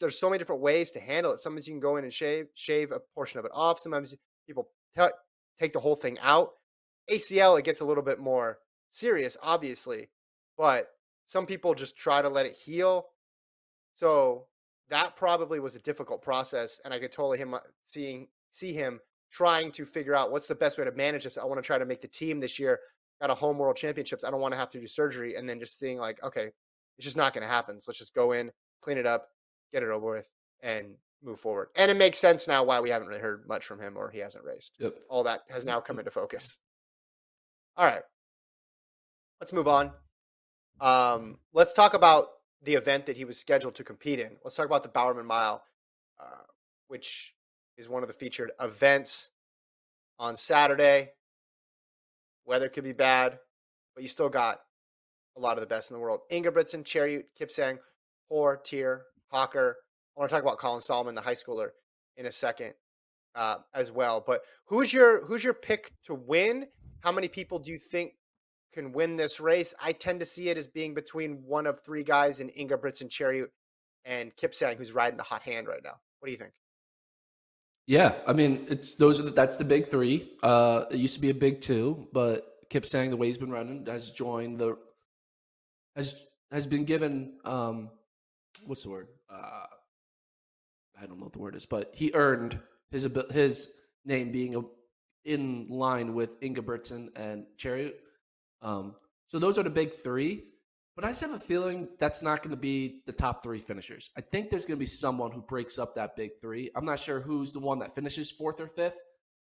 there's 0.00 0.18
so 0.18 0.28
many 0.28 0.38
different 0.38 0.62
ways 0.62 0.90
to 0.92 1.00
handle 1.00 1.32
it. 1.32 1.40
Sometimes 1.40 1.66
you 1.66 1.74
can 1.74 1.80
go 1.80 1.96
in 1.96 2.04
and 2.04 2.12
shave 2.12 2.46
shave 2.54 2.92
a 2.92 3.00
portion 3.14 3.38
of 3.38 3.44
it 3.44 3.52
off. 3.54 3.80
Sometimes 3.80 4.14
people 4.46 4.68
t- 4.96 5.06
take 5.58 5.72
the 5.72 5.80
whole 5.80 5.96
thing 5.96 6.18
out. 6.20 6.50
ACL 7.10 7.58
it 7.58 7.64
gets 7.64 7.80
a 7.80 7.84
little 7.84 8.02
bit 8.02 8.20
more 8.20 8.58
serious, 8.90 9.36
obviously, 9.42 10.08
but 10.56 10.88
some 11.26 11.46
people 11.46 11.74
just 11.74 11.96
try 11.96 12.22
to 12.22 12.28
let 12.28 12.46
it 12.46 12.56
heal. 12.56 13.06
So 13.94 14.46
that 14.90 15.16
probably 15.16 15.60
was 15.60 15.76
a 15.76 15.80
difficult 15.80 16.22
process, 16.22 16.80
and 16.84 16.92
I 16.92 16.98
could 16.98 17.12
totally 17.12 17.38
him 17.38 17.54
uh, 17.54 17.58
seeing 17.84 18.28
see 18.50 18.72
him 18.72 19.00
trying 19.30 19.70
to 19.72 19.84
figure 19.84 20.14
out 20.14 20.32
what's 20.32 20.48
the 20.48 20.54
best 20.54 20.76
way 20.76 20.84
to 20.84 20.92
manage 20.92 21.24
this. 21.24 21.38
I 21.38 21.44
want 21.44 21.58
to 21.58 21.66
try 21.66 21.78
to 21.78 21.86
make 21.86 22.02
the 22.02 22.08
team 22.08 22.40
this 22.40 22.58
year. 22.58 22.80
Got 23.20 23.30
a 23.30 23.34
home 23.34 23.58
world 23.58 23.76
championships. 23.76 24.24
I 24.24 24.30
don't 24.30 24.40
want 24.40 24.52
to 24.52 24.58
have 24.58 24.70
to 24.70 24.80
do 24.80 24.86
surgery, 24.86 25.36
and 25.36 25.48
then 25.48 25.60
just 25.60 25.78
seeing 25.78 25.98
like, 25.98 26.22
okay, 26.22 26.50
it's 26.98 27.04
just 27.04 27.16
not 27.16 27.32
going 27.32 27.42
to 27.42 27.48
happen. 27.48 27.80
So 27.80 27.86
let's 27.88 27.98
just 27.98 28.14
go 28.14 28.32
in, 28.32 28.50
clean 28.82 28.98
it 28.98 29.06
up, 29.06 29.28
get 29.72 29.82
it 29.82 29.90
over 29.90 30.10
with, 30.10 30.28
and 30.62 30.94
move 31.22 31.38
forward. 31.38 31.68
And 31.76 31.90
it 31.90 31.96
makes 31.96 32.18
sense 32.18 32.48
now 32.48 32.64
why 32.64 32.80
we 32.80 32.90
haven't 32.90 33.08
really 33.08 33.20
heard 33.20 33.44
much 33.46 33.64
from 33.64 33.80
him 33.80 33.96
or 33.96 34.10
he 34.10 34.18
hasn't 34.18 34.44
raced. 34.44 34.76
Yep. 34.78 34.94
All 35.08 35.24
that 35.24 35.42
has 35.50 35.64
now 35.64 35.80
come 35.80 35.98
into 35.98 36.10
focus. 36.10 36.58
All 37.76 37.86
right. 37.86 38.02
Let's 39.40 39.52
move 39.52 39.68
on. 39.68 39.92
Um, 40.80 41.38
let's 41.52 41.72
talk 41.72 41.94
about 41.94 42.28
the 42.62 42.74
event 42.74 43.06
that 43.06 43.16
he 43.16 43.24
was 43.24 43.38
scheduled 43.38 43.74
to 43.76 43.84
compete 43.84 44.20
in. 44.20 44.36
Let's 44.44 44.56
talk 44.56 44.66
about 44.66 44.82
the 44.82 44.88
Bowerman 44.88 45.26
Mile, 45.26 45.62
uh, 46.18 46.44
which 46.88 47.34
is 47.76 47.88
one 47.88 48.02
of 48.02 48.08
the 48.08 48.14
featured 48.14 48.52
events 48.60 49.30
on 50.18 50.36
Saturday. 50.36 51.10
Weather 52.44 52.68
could 52.68 52.84
be 52.84 52.92
bad, 52.92 53.38
but 53.94 54.02
you 54.02 54.08
still 54.08 54.28
got 54.28 54.60
a 55.36 55.40
lot 55.40 55.54
of 55.54 55.60
the 55.60 55.66
best 55.66 55.90
in 55.90 55.94
the 55.94 56.00
world. 56.00 56.20
Ingebrigtsen, 56.30 56.84
Cheruiyot, 56.84 57.24
Kipsang, 57.40 57.78
Hoare, 58.28 58.60
Teare, 58.62 59.02
Hocker. 59.32 59.76
I 60.16 60.20
want 60.20 60.28
to 60.28 60.34
talk 60.34 60.42
about 60.42 60.58
Colin 60.58 60.82
Sahlman, 60.82 61.14
the 61.14 61.20
high 61.20 61.34
schooler, 61.34 61.70
in 62.16 62.26
a 62.26 62.32
second 62.32 62.74
uh, 63.34 63.56
as 63.74 63.90
well. 63.90 64.22
But 64.24 64.42
who's 64.66 64.92
your 64.92 65.24
who's 65.24 65.44
your 65.44 65.54
pick 65.54 65.92
to 66.04 66.14
win? 66.14 66.66
How 67.00 67.12
many 67.12 67.28
people 67.28 67.58
do 67.58 67.70
you 67.70 67.78
think 67.78 68.12
can 68.72 68.92
win 68.92 69.16
this 69.16 69.40
race? 69.40 69.74
I 69.80 69.92
tend 69.92 70.20
to 70.20 70.26
see 70.26 70.48
it 70.48 70.56
as 70.56 70.66
being 70.66 70.94
between 70.94 71.42
one 71.46 71.66
of 71.66 71.80
three 71.80 72.04
guys 72.04 72.40
in 72.40 72.50
Ingebrigtsen, 72.50 73.08
Cheruiyot, 73.08 73.48
and 74.04 74.34
Kip 74.36 74.52
Kipsang, 74.52 74.76
who's 74.76 74.92
riding 74.92 75.16
the 75.16 75.22
hot 75.22 75.42
hand 75.42 75.66
right 75.66 75.82
now. 75.82 75.94
What 76.20 76.26
do 76.26 76.32
you 76.32 76.38
think? 76.38 76.52
Yeah, 77.86 78.14
I 78.26 78.32
mean, 78.32 78.66
it's 78.68 78.94
those 78.94 79.18
are 79.18 79.24
the, 79.24 79.30
that's 79.30 79.56
the 79.56 79.64
big 79.64 79.88
three. 79.88 80.30
Uh, 80.42 80.84
it 80.90 80.98
used 80.98 81.14
to 81.14 81.20
be 81.20 81.30
a 81.30 81.34
big 81.34 81.60
two, 81.60 82.06
but 82.12 82.46
Kip 82.68 82.84
Kipsang 82.84 83.10
the 83.10 83.16
way 83.16 83.26
he's 83.26 83.38
been 83.38 83.50
running 83.50 83.84
has 83.86 84.10
joined 84.10 84.58
the 84.58 84.76
has 85.96 86.26
has 86.52 86.66
been 86.66 86.84
given 86.84 87.34
um, 87.44 87.90
what's 88.66 88.82
the 88.82 88.90
word? 88.90 89.08
Uh, 89.28 89.66
I 91.00 91.06
don't 91.06 91.18
know 91.18 91.24
what 91.24 91.32
the 91.32 91.38
word 91.38 91.56
is, 91.56 91.66
but 91.66 91.90
he 91.94 92.12
earned 92.14 92.58
his 92.90 93.08
his 93.30 93.72
name 94.04 94.30
being 94.30 94.56
a, 94.56 94.60
in 95.24 95.66
line 95.68 96.14
with 96.14 96.40
Ingebrigtsen 96.40 97.08
and 97.16 97.44
Cheruiyot. 97.56 97.94
Um, 98.62 98.94
so 99.26 99.38
those 99.38 99.58
are 99.58 99.62
the 99.62 99.70
big 99.70 99.94
three. 99.94 100.44
But 100.96 101.04
I 101.04 101.08
just 101.08 101.20
have 101.22 101.32
a 101.32 101.38
feeling 101.38 101.88
that's 101.98 102.20
not 102.20 102.42
going 102.42 102.50
to 102.50 102.60
be 102.60 103.00
the 103.06 103.12
top 103.12 103.42
three 103.42 103.58
finishers. 103.58 104.10
I 104.18 104.20
think 104.20 104.50
there's 104.50 104.66
going 104.66 104.76
to 104.76 104.80
be 104.80 104.86
someone 104.86 105.30
who 105.30 105.40
breaks 105.40 105.78
up 105.78 105.94
that 105.94 106.14
big 106.16 106.32
three. 106.42 106.70
I'm 106.74 106.84
not 106.84 106.98
sure 106.98 107.20
who's 107.20 107.52
the 107.52 107.60
one 107.60 107.78
that 107.78 107.94
finishes 107.94 108.30
fourth 108.30 108.60
or 108.60 108.66
fifth 108.66 109.00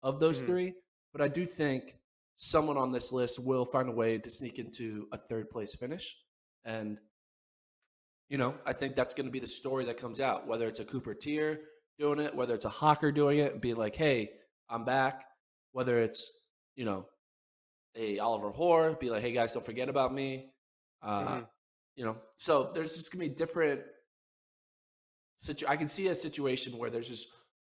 of 0.03 0.21
those 0.21 0.39
Mm-hmm. 0.39 0.47
three, 0.47 0.75
but 1.13 1.23
I 1.23 1.29
do 1.29 1.47
think 1.47 1.97
someone 2.37 2.77
on 2.77 2.93
this 2.93 3.13
list 3.13 3.39
will 3.39 3.65
find 3.65 3.89
a 3.89 3.93
way 3.93 4.19
to 4.19 4.31
sneak 4.31 4.59
into 4.59 5.07
a 5.13 5.17
third 5.17 5.49
place 5.49 5.75
finish. 5.75 6.17
And, 6.65 6.99
you 8.29 8.37
know, 8.37 8.55
I 8.67 8.73
think 8.75 8.95
that's 8.95 9.15
going 9.15 9.27
to 9.27 9.33
be 9.33 9.41
the 9.41 9.47
story 9.47 9.87
that 9.87 9.97
comes 9.97 10.21
out, 10.21 10.47
whether 10.47 10.67
it's 10.67 10.81
a 10.81 10.85
Cooper 10.85 11.15
Teare 11.15 11.61
doing 11.99 12.19
it, 12.19 12.35
whether 12.35 12.55
it's 12.55 12.67
a 12.67 12.69
Hocker 12.69 13.11
doing 13.11 13.39
it, 13.39 13.53
and 13.53 13.61
be 13.61 13.75
like, 13.75 13.97
hey, 13.97 14.31
I'm 14.69 14.85
back. 14.85 15.25
Whether 15.73 15.99
it's, 15.99 16.31
you 16.77 16.85
know, 16.85 17.07
a 17.95 18.19
Oliver 18.19 18.51
Hoare, 18.51 18.95
be 18.95 19.11
like, 19.11 19.23
hey 19.23 19.33
guys, 19.33 19.53
don't 19.53 19.65
forget 19.65 19.89
about 19.89 20.13
me. 20.13 20.53
Uh, 21.03 21.27
Mhm. 21.29 21.49
You 21.97 22.05
know, 22.05 22.17
so 22.37 22.71
there's 22.73 22.95
just 22.97 23.11
gonna 23.13 23.25
be 23.25 23.35
different. 23.35 23.85
Situ- 25.37 25.67
I 25.67 25.77
can 25.77 25.89
see 25.89 26.09
a 26.09 26.15
situation 26.15 26.77
where 26.79 26.91
there's 26.91 27.09
just 27.09 27.29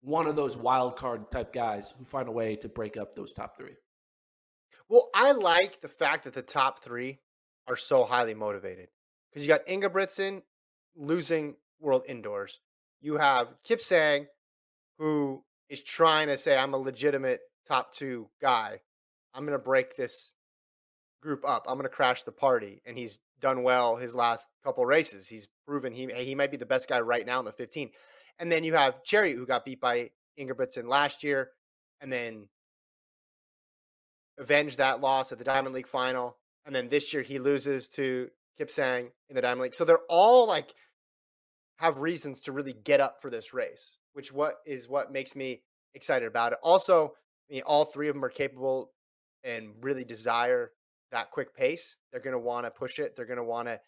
one 0.02 0.28
of 0.28 0.36
those 0.36 0.56
wild 0.56 0.96
card 0.96 1.30
type 1.32 1.52
guys 1.54 1.92
who 1.92 2.06
find 2.06 2.28
a 2.28 2.32
way 2.32 2.56
to 2.58 2.70
break 2.70 2.96
up 2.98 3.16
those 3.16 3.34
top 3.34 3.58
three. 3.58 3.76
Well, 4.88 5.10
I 5.14 5.34
like 5.34 5.82
the 5.82 5.90
fact 5.90 6.24
that 6.24 6.34
the 6.34 6.42
top 6.42 6.80
three 6.80 7.20
are 7.68 7.76
so 7.76 8.04
highly 8.06 8.34
motivated 8.34 8.90
because 9.30 9.46
you 9.46 9.50
got 9.50 9.66
Ingebrigtsen 9.68 10.44
losing 10.96 11.56
World 11.80 12.04
Indoors. 12.08 12.60
You 13.02 13.18
have 13.18 13.54
Kipsang, 13.64 14.28
who 14.98 15.46
is 15.70 15.82
trying 15.84 16.28
to 16.28 16.38
say, 16.38 16.58
I'm 16.58 16.74
a 16.74 16.78
legitimate 16.78 17.42
top 17.68 17.94
two 17.94 18.30
guy. 18.42 18.82
I'm 19.40 19.46
going 19.46 19.58
to 19.58 19.64
break 19.64 19.96
this 19.96 20.34
group 21.22 21.48
up. 21.48 21.64
I'm 21.66 21.76
going 21.76 21.84
to 21.84 21.90
crash 21.90 22.24
the 22.24 22.32
party. 22.34 22.82
And 22.86 22.98
he's 22.98 23.20
done 23.40 23.64
well 23.64 23.96
his 23.96 24.14
last 24.14 24.46
couple 24.66 24.86
races. 24.86 25.30
He's 25.30 25.48
proven 25.66 25.94
he, 25.94 26.08
he 26.14 26.36
might 26.36 26.52
be 26.52 26.58
the 26.58 26.66
best 26.66 26.90
guy 26.90 27.00
right 27.00 27.26
now 27.26 27.40
in 27.40 27.46
the 27.46 27.54
15. 27.54 27.90
And 28.38 28.52
then 28.52 28.66
you 28.66 28.74
have 28.74 29.02
Cherry, 29.06 29.32
who 29.32 29.46
got 29.46 29.64
beat 29.64 29.80
by 29.80 30.10
Ingebrigtsen 30.38 30.90
last 30.90 31.24
year. 31.24 31.52
And 32.02 32.12
then 32.12 32.50
avenge 34.38 34.76
that 34.76 35.00
loss 35.00 35.32
at 35.32 35.38
the 35.38 35.46
Diamond 35.46 35.74
League 35.74 35.88
final. 35.88 36.36
And 36.66 36.76
then 36.76 36.90
this 36.90 37.14
year 37.14 37.24
he 37.24 37.40
loses 37.40 37.88
to 37.92 38.28
Kipsang 38.60 39.12
in 39.30 39.36
the 39.36 39.42
Diamond 39.42 39.62
League. 39.62 39.74
So 39.74 39.86
they're 39.86 40.00
all 40.10 40.50
like 40.50 40.76
have 41.78 42.00
reasons 42.00 42.42
to 42.42 42.52
really 42.52 42.74
get 42.74 43.00
up 43.00 43.22
for 43.22 43.30
this 43.30 43.54
race, 43.54 44.00
which 44.12 44.34
what 44.34 44.56
is 44.66 44.90
what 44.90 45.14
makes 45.14 45.34
me 45.34 45.62
excited 45.94 46.28
about 46.28 46.52
it. 46.52 46.60
Also, 46.62 47.14
I 47.50 47.54
mean, 47.54 47.62
all 47.66 47.86
three 47.86 48.10
of 48.10 48.16
them 48.16 48.26
are 48.26 48.30
capable 48.30 48.92
and 49.44 49.72
really 49.82 50.04
desire 50.04 50.72
that 51.12 51.32
quick 51.32 51.56
pace. 51.56 51.98
They're 52.12 52.22
going 52.22 52.34
to 52.34 52.40
want 52.40 52.66
to 52.66 52.72
push 52.72 53.00
it. 53.00 53.16
They're 53.16 53.26
going 53.26 53.38
to 53.38 53.44
want 53.44 53.68
to 53.68 53.80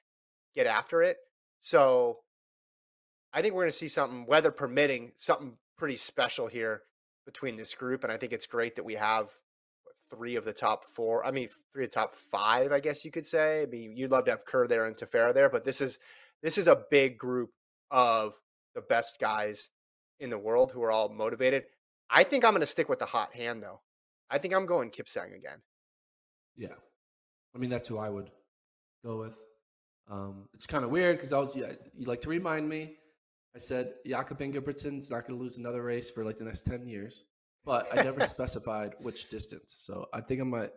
get 0.55 0.67
after 0.67 1.01
it. 1.01 1.17
So 1.59 2.19
I 3.33 3.41
think 3.41 3.53
we're 3.53 3.63
going 3.63 3.71
to 3.71 3.77
see 3.77 3.87
something, 3.87 4.25
weather 4.25 4.51
permitting, 4.51 5.11
something 5.17 5.53
pretty 5.77 5.95
special 5.95 6.47
here 6.47 6.81
between 7.25 7.55
this 7.55 7.75
group. 7.75 8.03
And 8.03 8.11
I 8.11 8.17
think 8.17 8.33
it's 8.33 8.47
great 8.47 8.75
that 8.75 8.85
we 8.85 8.95
have 8.95 9.29
three 10.09 10.35
of 10.35 10.43
the 10.43 10.53
top 10.53 10.83
four. 10.83 11.25
I 11.25 11.31
mean, 11.31 11.47
three 11.73 11.85
of 11.85 11.91
the 11.91 11.95
top 11.95 12.15
five, 12.15 12.71
I 12.71 12.79
guess 12.79 13.05
you 13.05 13.11
could 13.11 13.25
say. 13.25 13.63
I 13.63 13.65
mean, 13.65 13.95
you'd 13.95 14.11
love 14.11 14.25
to 14.25 14.31
have 14.31 14.45
Kerr 14.45 14.67
there 14.67 14.85
and 14.85 14.95
Tefera 14.95 15.33
there, 15.33 15.49
but 15.49 15.63
this 15.63 15.81
is 15.81 15.99
this 16.43 16.57
is 16.57 16.67
a 16.67 16.83
big 16.89 17.17
group 17.17 17.51
of 17.91 18.33
the 18.73 18.81
best 18.81 19.19
guys 19.19 19.69
in 20.19 20.29
the 20.29 20.37
world 20.37 20.71
who 20.71 20.81
are 20.83 20.91
all 20.91 21.09
motivated. 21.09 21.63
I 22.09 22.23
think 22.23 22.43
I'm 22.43 22.51
going 22.51 22.61
to 22.61 22.67
stick 22.67 22.89
with 22.89 22.99
the 22.99 23.05
hot 23.05 23.33
hand 23.33 23.63
though. 23.63 23.81
I 24.31 24.37
think 24.37 24.53
I'm 24.55 24.65
going 24.65 24.89
Kipsang 24.89 25.35
again. 25.35 25.59
Yeah, 26.57 26.75
I 27.55 27.59
mean 27.59 27.69
that's 27.69 27.87
who 27.87 27.97
I 27.97 28.09
would 28.09 28.29
go 29.05 29.19
with. 29.19 29.39
Um, 30.09 30.47
it's 30.53 30.65
kind 30.65 30.83
of 30.83 30.89
weird 30.89 31.17
because 31.17 31.33
I 31.33 31.37
was 31.39 31.55
yeah, 31.55 31.73
you 31.93 32.05
like 32.07 32.21
to 32.21 32.29
remind 32.29 32.67
me. 32.67 32.95
I 33.55 33.59
said 33.59 33.93
Jakob 34.07 34.39
Ingebrigtsen's 34.39 35.11
not 35.11 35.27
going 35.27 35.37
to 35.37 35.41
lose 35.41 35.57
another 35.57 35.83
race 35.83 36.09
for 36.09 36.23
like 36.23 36.37
the 36.37 36.45
next 36.45 36.61
ten 36.65 36.87
years, 36.87 37.23
but 37.65 37.87
I 37.93 38.03
never 38.03 38.21
specified 38.27 38.95
which 38.99 39.29
distance. 39.29 39.75
So 39.79 40.07
I 40.13 40.21
think 40.21 40.41
I 40.41 40.45
might 40.45 40.71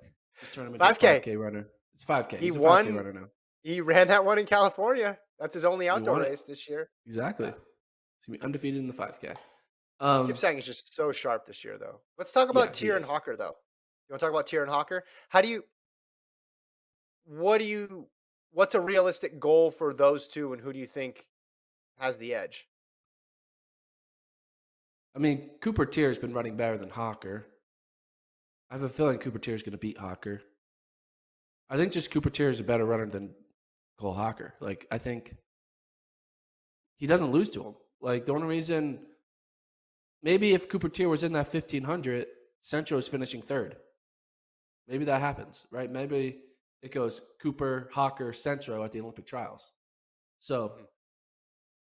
turn 0.53 0.67
him 0.67 0.75
into 0.75 0.85
5K. 0.85 1.17
a 1.17 1.21
5K 1.21 1.39
runner. 1.39 1.69
It's 1.95 2.05
5K. 2.05 2.39
He 2.39 2.47
He's 2.47 2.57
a 2.57 2.59
5K 2.59 2.63
won- 2.63 2.95
runner 2.97 3.13
now. 3.13 3.27
He 3.63 3.81
ran 3.81 4.09
that 4.09 4.25
one 4.25 4.39
in 4.39 4.47
California. 4.47 5.17
That's 5.39 5.55
his 5.55 5.65
only 5.65 5.89
outdoor 5.89 6.21
race 6.21 6.43
this 6.43 6.69
year. 6.69 6.91
Exactly. 7.07 7.47
He's 7.47 8.27
gonna 8.27 8.39
be 8.39 8.45
undefeated 8.45 8.81
in 8.81 8.87
the 8.89 8.93
5K. 8.93 9.35
Um, 10.01 10.29
Kipsang 10.29 10.59
is 10.59 10.67
just 10.67 10.95
so 10.95 11.13
sharp 11.13 11.47
this 11.47 11.65
year, 11.65 11.79
though. 11.79 12.01
Let's 12.19 12.33
talk 12.33 12.49
about 12.49 12.81
Yeah, 12.81 12.91
Teare 12.93 12.97
and. 12.97 13.05
Hocker, 13.05 13.37
though. 13.37 13.55
You 14.09 14.13
want 14.13 14.21
to 14.21 14.27
talk 14.27 14.35
about 14.35 14.47
Teare 14.47 14.63
and 14.63 14.71
Hocker? 14.71 15.05
How 15.29 15.41
do 15.41 15.49
you? 15.49 15.65
What 17.25 17.59
do 17.59 17.67
you? 17.67 18.09
What's 18.51 18.75
a 18.75 18.81
realistic 18.81 19.41
goal 19.41 19.71
for 19.71 19.95
those 19.95 20.27
two, 20.27 20.53
and 20.53 20.63
who 20.63 20.73
do 20.73 20.79
you 20.79 20.87
think 20.87 21.27
has 21.99 22.19
the 22.19 22.35
edge? 22.35 22.67
I 25.17 25.21
mean, 25.21 25.51
Cooper 25.61 25.87
Teare 25.87 26.09
has 26.09 26.19
been 26.19 26.33
running 26.33 26.57
better 26.57 26.77
than 26.77 26.91
Hocker. 26.91 27.47
I 28.71 28.75
have 28.75 28.83
a 28.83 28.89
feeling 28.89 29.19
Cooper 29.19 29.39
Teare 29.39 29.55
is 29.55 29.63
going 29.63 29.73
to 29.73 29.79
beat 29.79 29.99
Hocker. 29.99 30.43
I 31.71 31.77
think 31.77 31.93
just 31.93 32.11
Cooper 32.11 32.31
Teare 32.31 32.51
is 32.51 32.61
a 32.61 32.65
better 32.65 32.85
runner 32.85 33.07
than 33.07 33.31
Cole 33.99 34.13
Hocker. 34.13 34.55
Like, 34.61 34.87
I 34.91 34.99
think 34.99 35.35
he 36.99 37.07
doesn't 37.07 37.31
lose 37.31 37.51
to 37.51 37.63
him. 37.63 37.75
Like, 38.01 38.27
the 38.27 38.35
only 38.35 38.49
reason, 38.49 38.99
maybe 40.25 40.55
if 40.55 40.69
Cooper 40.69 40.89
Teare 40.89 41.09
was 41.09 41.23
in 41.23 41.33
that 41.35 41.47
1500, 41.47 42.27
Centro 42.63 42.99
is 42.99 43.07
finishing 43.07 43.43
third. 43.43 43.77
Maybe 44.89 45.05
that 45.05 45.21
happens, 45.21 45.67
right? 45.71 45.91
Maybe 45.91 46.39
it 46.83 46.93
goes 46.93 47.21
Cooper, 47.41 47.89
Hocker, 47.93 48.33
Centro 48.33 48.83
at 48.83 48.91
the 48.91 49.01
Olympic 49.01 49.27
trials. 49.27 49.73
So 50.41 50.73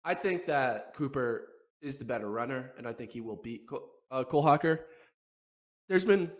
I 0.03 0.15
think 0.15 0.45
that 0.47 0.93
Cooper 0.95 1.49
is 1.81 1.97
the 1.97 2.05
better 2.05 2.29
runner, 2.29 2.71
and 2.77 2.87
I 2.87 2.93
think 2.93 3.11
he 3.11 3.21
will 3.21 3.35
beat 3.35 3.67
Cole, 3.69 3.89
uh, 4.09 4.23
Cole 4.23 4.41
Hocker. 4.41 4.85
There's 5.87 6.05
been 6.05 6.31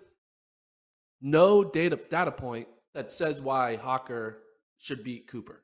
no 1.22 1.64
data 1.64 2.00
data 2.10 2.32
point 2.32 2.68
that 2.94 3.12
says 3.12 3.42
why 3.42 3.76
Hocker 3.76 4.40
should 4.78 5.04
beat 5.04 5.28
Cooper. 5.28 5.64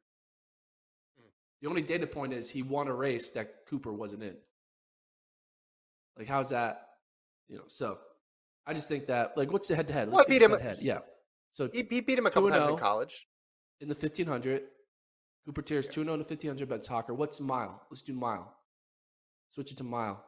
Hmm. 1.18 1.30
The 1.62 1.70
only 1.70 1.82
data 1.82 2.08
point 2.08 2.34
is 2.34 2.50
he 2.50 2.62
won 2.62 2.88
a 2.88 2.94
race 2.94 3.32
that 3.32 3.66
Cooper 3.68 3.94
wasn't 3.94 4.24
in. 4.24 4.36
Like, 6.18 6.28
how's 6.28 6.50
that? 6.50 6.88
You 7.48 7.58
know, 7.58 7.64
so 7.68 7.98
I 8.66 8.74
just 8.74 8.88
think 8.88 9.08
that, 9.08 9.38
like, 9.38 9.52
what's 9.52 9.68
the 9.68 9.76
head 9.76 9.88
to 9.90 9.94
head? 9.94 10.12
Well, 10.12 10.22
I 10.22 10.30
beat 10.30 10.42
him- 10.42 10.52
Head. 10.58 10.80
Yeah. 10.82 11.00
So 11.52 11.70
He, 11.72 11.86
he 11.90 12.02
beat 12.02 12.18
him 12.18 12.26
a 12.26 12.32
couple 12.32 12.50
times 12.50 12.70
in 12.70 12.78
college. 12.78 13.28
in 13.80 13.88
the 13.88 13.94
1500, 13.96 14.64
Cooper 15.46 15.62
Teare's 15.62 15.88
2 15.88 16.04
0 16.04 16.14
in 16.14 16.20
the 16.20 16.26
1500 16.26 16.68
bets 16.68 16.88
Hocker. 16.88 17.14
What's 17.14 17.40
mile? 17.40 17.82
Let's 17.90 18.02
do 18.02 18.14
mile. 18.14 18.54
Switch 19.52 19.72
it 19.72 19.78
to 19.78 19.84
mile. 19.84 20.24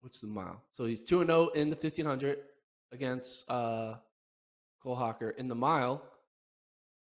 What's 0.00 0.20
the 0.20 0.26
mile? 0.26 0.62
So 0.70 0.86
he's 0.86 1.02
2 1.02 1.24
0 1.24 1.48
in 1.48 1.70
the 1.70 1.76
1500 1.76 2.38
against 2.90 3.48
uh, 3.50 3.96
Cole 4.82 4.96
Hocker. 4.96 5.30
In 5.30 5.46
the 5.46 5.54
mile, 5.54 6.02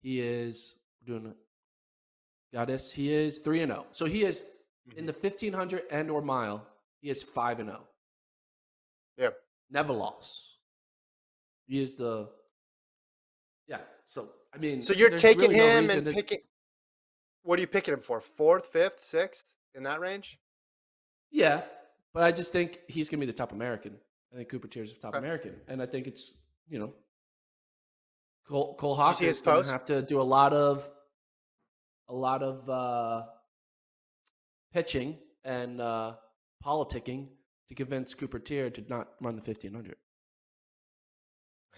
he 0.03 0.21
is 0.21 0.77
doing 1.05 1.35
got 2.53 2.69
this. 2.69 2.93
He 2.93 3.13
is 3.13 3.39
3 3.39 3.59
0. 3.67 3.87
So 3.91 4.05
he 4.05 4.25
is 4.25 4.45
in 4.97 5.07
the 5.07 5.13
1500 5.13 5.83
and 5.91 6.11
or 6.11 6.23
mile, 6.23 6.67
he 7.01 7.11
is 7.11 7.23
5 7.23 7.61
and 7.61 7.69
0. 7.71 7.81
Yep. 9.19 9.37
Never 9.71 9.93
lost. 9.93 10.59
He 11.67 11.81
is 11.81 11.97
the 11.97 12.29
Yeah, 13.67 13.81
so 14.05 14.29
I 14.53 14.59
mean 14.59 14.83
So 14.83 14.93
you're 14.93 15.11
taking 15.11 15.51
really 15.51 15.55
him 15.57 15.81
reason 15.83 15.97
and 15.99 16.07
to- 16.07 16.13
picking. 16.13 16.41
What 17.43 17.59
are 17.59 17.61
you 17.61 17.67
picking 17.67 17.95
him 17.95 18.01
for? 18.01 18.21
Fourth, 18.21 18.67
fifth, 18.67 19.03
sixth 19.05 19.55
in 19.75 19.83
that 19.85 20.01
range? 20.01 20.39
Yeah, 21.31 21.63
but 22.13 22.23
I 22.23 22.33
just 22.33 22.53
think 22.53 22.79
he's 22.89 23.09
going 23.09 23.21
to 23.21 23.27
be 23.27 23.31
the 23.33 23.37
top 23.37 23.53
American. 23.53 23.97
I 24.33 24.37
think 24.37 24.49
Cooper 24.49 24.69
Teare's 24.69 24.91
is 24.93 24.99
top 24.99 25.15
Okay. 25.15 25.19
American, 25.19 25.55
and 25.69 25.81
I 25.83 25.87
think 25.87 26.07
it's 26.07 26.35
you 26.69 26.79
know 26.79 26.93
Cole 28.49 28.75
Cole 28.77 28.93
you 28.93 28.97
Hocker 28.97 29.17
see 29.17 29.25
his 29.27 29.37
is 29.39 29.43
going 29.43 29.65
to 29.65 29.71
have 29.71 29.85
to 29.87 30.03
do 30.03 30.21
a 30.21 30.23
lot 30.23 30.53
of 30.53 30.89
a 32.09 32.15
lot 32.15 32.43
of 32.43 32.69
uh, 32.69 33.25
pitching 34.75 35.17
and 35.45 35.81
uh, 35.81 36.15
politicking 36.63 37.29
to 37.69 37.75
convince 37.75 38.13
Cooper 38.13 38.39
Teare 38.39 38.71
to 38.75 38.85
not 38.89 39.09
run 39.23 39.37
the 39.37 39.43
fifteen 39.43 39.73
hundred. 39.73 39.97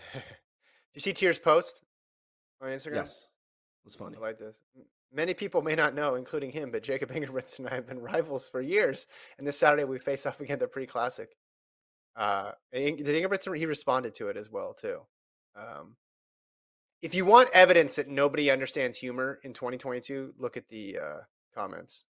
Did 0.12 0.22
you 0.94 1.00
see 1.00 1.12
Teare's 1.12 1.38
post 1.38 1.82
on 2.60 2.70
Instagram? 2.70 2.96
Yes, 2.96 3.30
it 3.84 3.86
was 3.86 3.94
funny. 3.94 4.16
I 4.16 4.20
like 4.20 4.38
this. 4.38 4.60
Many 5.12 5.34
people 5.34 5.62
may 5.62 5.74
not 5.74 5.94
know, 5.94 6.16
including 6.16 6.50
him, 6.50 6.70
but 6.70 6.82
Jakob 6.82 7.10
Ingebrigtsen 7.12 7.60
and 7.60 7.68
I 7.68 7.74
have 7.74 7.86
been 7.86 8.00
rivals 8.00 8.48
for 8.48 8.60
years. 8.60 9.06
And 9.38 9.46
this 9.46 9.58
Saturday 9.58 9.84
we 9.84 9.98
face 9.98 10.26
off 10.26 10.40
again 10.40 10.54
at 10.54 10.60
the 10.60 10.68
pre-classic. 10.68 11.36
Uh, 12.16 12.52
did 12.72 12.98
Ingebrigtsen? 12.98 13.56
He 13.56 13.66
responded 13.66 14.14
to 14.14 14.28
it 14.28 14.36
as 14.36 14.50
well 14.50 14.74
too. 14.74 15.00
Um, 15.54 15.96
if 17.02 17.14
you 17.14 17.24
want 17.24 17.50
evidence 17.52 17.96
that 17.96 18.08
nobody 18.08 18.50
understands 18.50 18.96
humor 18.96 19.38
in 19.44 19.52
2022, 19.52 20.34
look 20.38 20.56
at 20.56 20.68
the 20.68 20.98
uh, 20.98 21.18
comments. 21.54 22.04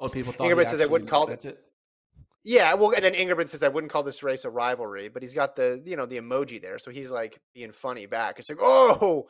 Oh, 0.00 0.08
people 0.08 0.32
thought 0.32 0.48
Ingebrigtsen 0.48 0.70
says 0.70 0.80
I 0.80 0.86
wouldn't 0.86 1.10
call 1.10 1.26
meant 1.26 1.44
it. 1.44 1.58
Yeah, 2.42 2.74
well, 2.74 2.92
and 2.92 3.04
then 3.04 3.14
Ingebrigtsen 3.14 3.48
says 3.48 3.62
I 3.62 3.68
wouldn't 3.68 3.92
call 3.92 4.02
this 4.02 4.22
race 4.22 4.44
a 4.44 4.50
rivalry, 4.50 5.08
but 5.08 5.22
he's 5.22 5.34
got 5.34 5.56
the 5.56 5.80
you 5.84 5.96
know 5.96 6.06
the 6.06 6.18
emoji 6.18 6.60
there, 6.60 6.78
so 6.78 6.90
he's 6.90 7.10
like 7.10 7.40
being 7.54 7.72
funny 7.72 8.06
back. 8.06 8.38
It's 8.38 8.48
like, 8.48 8.58
oh, 8.60 9.28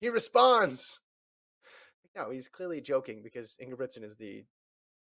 he 0.00 0.08
responds. 0.08 1.00
No, 2.16 2.30
he's 2.30 2.48
clearly 2.48 2.80
joking 2.80 3.22
because 3.22 3.56
Ingebrigtsen 3.62 4.04
is 4.04 4.16
the 4.16 4.44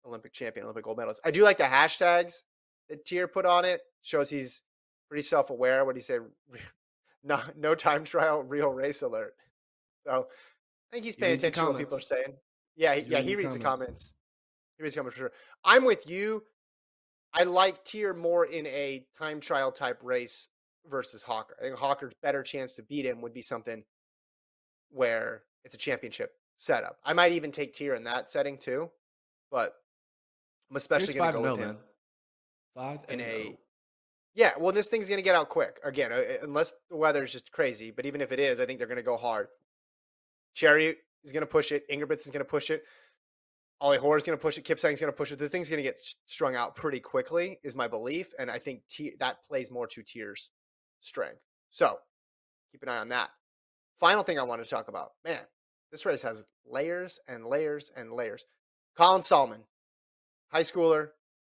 Olympic 0.07 0.33
champion, 0.33 0.65
Olympic 0.65 0.85
gold 0.85 0.99
medalist. 0.99 1.21
I 1.25 1.31
do 1.31 1.43
like 1.43 1.59
the 1.59 1.65
hashtags 1.65 2.43
that 2.89 3.05
Teare 3.05 3.31
put 3.31 3.47
on 3.47 3.65
it. 3.65 3.81
Shows 4.03 4.31
he's 4.31 4.63
pretty 5.09 5.23
self 5.23 5.51
aware. 5.51 5.85
What 5.85 5.95
do 5.95 5.99
you 5.99 6.03
say? 6.03 6.19
No, 7.27 7.41
no 7.57 7.75
time 7.75 8.05
trial, 8.05 8.43
real 8.43 8.69
race 8.69 9.01
alert. 9.01 9.33
So 10.07 10.27
I 10.93 10.93
think 10.93 11.07
he's 11.07 11.17
paying 11.17 11.39
the 11.39 11.39
attention 11.39 11.65
to 11.65 11.71
what 11.71 11.79
people 11.79 11.97
are 11.97 12.03
saying. 12.03 12.35
Yeah, 12.77 12.95
he, 12.97 13.01
yeah, 13.11 13.21
he 13.21 13.35
reads 13.35 13.55
the 13.55 13.61
comments. 13.61 14.13
Comments. 14.85 14.85
He 14.85 14.85
reads 14.85 14.95
the 14.95 14.99
comments 15.00 15.17
for 15.17 15.21
sure. 15.21 15.33
I'm 15.64 15.85
with 15.85 16.09
you. 16.11 16.45
I 17.33 17.45
like 17.45 17.85
Teare 17.85 18.14
more 18.14 18.45
in 18.45 18.67
a 18.67 19.07
time 19.19 19.41
trial 19.41 19.73
type 19.73 20.00
race 20.03 20.49
versus 20.88 21.23
Hocker. 21.23 21.57
I 21.59 21.64
think 21.64 21.76
Hocker's 21.76 22.14
better 22.23 22.43
chance 22.43 22.75
to 22.75 22.83
beat 22.83 23.05
him 23.05 23.21
would 23.23 23.35
be 23.35 23.43
something 23.43 23.85
where 24.91 25.43
it's 25.64 25.75
a 25.75 25.79
championship 25.79 26.33
setup. 26.57 26.99
I 27.05 27.12
might 27.12 27.33
even 27.33 27.50
take 27.50 27.75
Teare 27.75 27.97
in 27.97 28.05
that 28.05 28.31
setting 28.31 28.59
too, 28.59 28.91
but 29.50 29.75
I'm 30.71 30.76
especially 30.76 31.14
going 31.14 31.33
to 31.33 31.41
go 31.41 31.53
with 31.53 31.61
him 31.61 31.69
man. 31.69 31.76
Five 32.75 33.00
in 33.09 33.21
and 33.21 33.23
oh. 33.23 33.25
a. 33.25 33.43
zero. 33.43 33.57
Yeah, 34.37 34.50
well, 34.59 34.73
this 34.73 34.88
thing's 34.88 35.09
going 35.09 35.19
to 35.19 35.25
get 35.25 35.37
out 35.37 35.49
quick 35.49 35.79
again, 35.85 36.11
uh, 36.11 36.21
unless 36.43 36.75
the 36.91 36.97
weather 36.97 37.23
is 37.23 37.33
just 37.33 37.53
crazy. 37.53 37.93
But 37.93 38.05
even 38.05 38.21
if 38.21 38.33
it 38.33 38.41
is, 38.41 38.59
I 38.59 38.67
think 38.67 38.81
they're 38.81 38.88
going 38.88 38.97
to 38.97 39.05
go 39.05 39.17
hard. 39.17 39.47
Cherry 40.55 40.97
is 41.23 41.33
going 41.33 41.43
to 41.43 41.47
push 41.47 41.71
it. 41.71 41.88
Ingebrigtsen's 41.88 42.33
going 42.33 42.45
to 42.45 42.45
push 42.45 42.71
it. 42.71 42.83
Oh, 43.81 43.87
Ollie 43.87 43.99
Hoare 43.99 44.16
is 44.16 44.23
going 44.23 44.38
to 44.38 44.43
push 44.43 44.57
it. 44.57 44.64
Kipsang's 44.64 45.00
going 45.00 45.12
to 45.12 45.16
push 45.16 45.33
it. 45.33 45.38
This 45.38 45.50
thing's 45.50 45.69
going 45.69 45.83
to 45.83 45.88
get 45.88 46.00
strung 46.26 46.57
out 46.57 46.77
pretty 46.77 47.01
quickly, 47.01 47.59
is 47.62 47.75
my 47.75 47.88
belief, 47.88 48.33
and 48.38 48.51
I 48.51 48.59
think 48.59 48.83
T- 48.88 49.14
that 49.18 49.44
plays 49.46 49.70
more 49.70 49.87
to 49.88 50.03
Teare's 50.03 50.51
strength. 51.01 51.40
So 51.70 51.99
keep 52.72 52.83
an 52.83 52.88
eye 52.88 52.99
on 52.99 53.09
that. 53.09 53.31
Final 53.99 54.22
thing 54.22 54.38
I 54.38 54.42
want 54.42 54.62
to 54.62 54.68
talk 54.68 54.88
about, 54.88 55.12
man, 55.25 55.40
this 55.90 56.07
race 56.07 56.22
has 56.22 56.44
layers 56.66 57.18
and 57.29 57.46
layers 57.46 57.90
and 57.96 58.12
layers. 58.12 58.44
Colin 58.96 59.22
Sahlman, 59.22 59.62
high 60.51 60.62
schooler, 60.62 61.11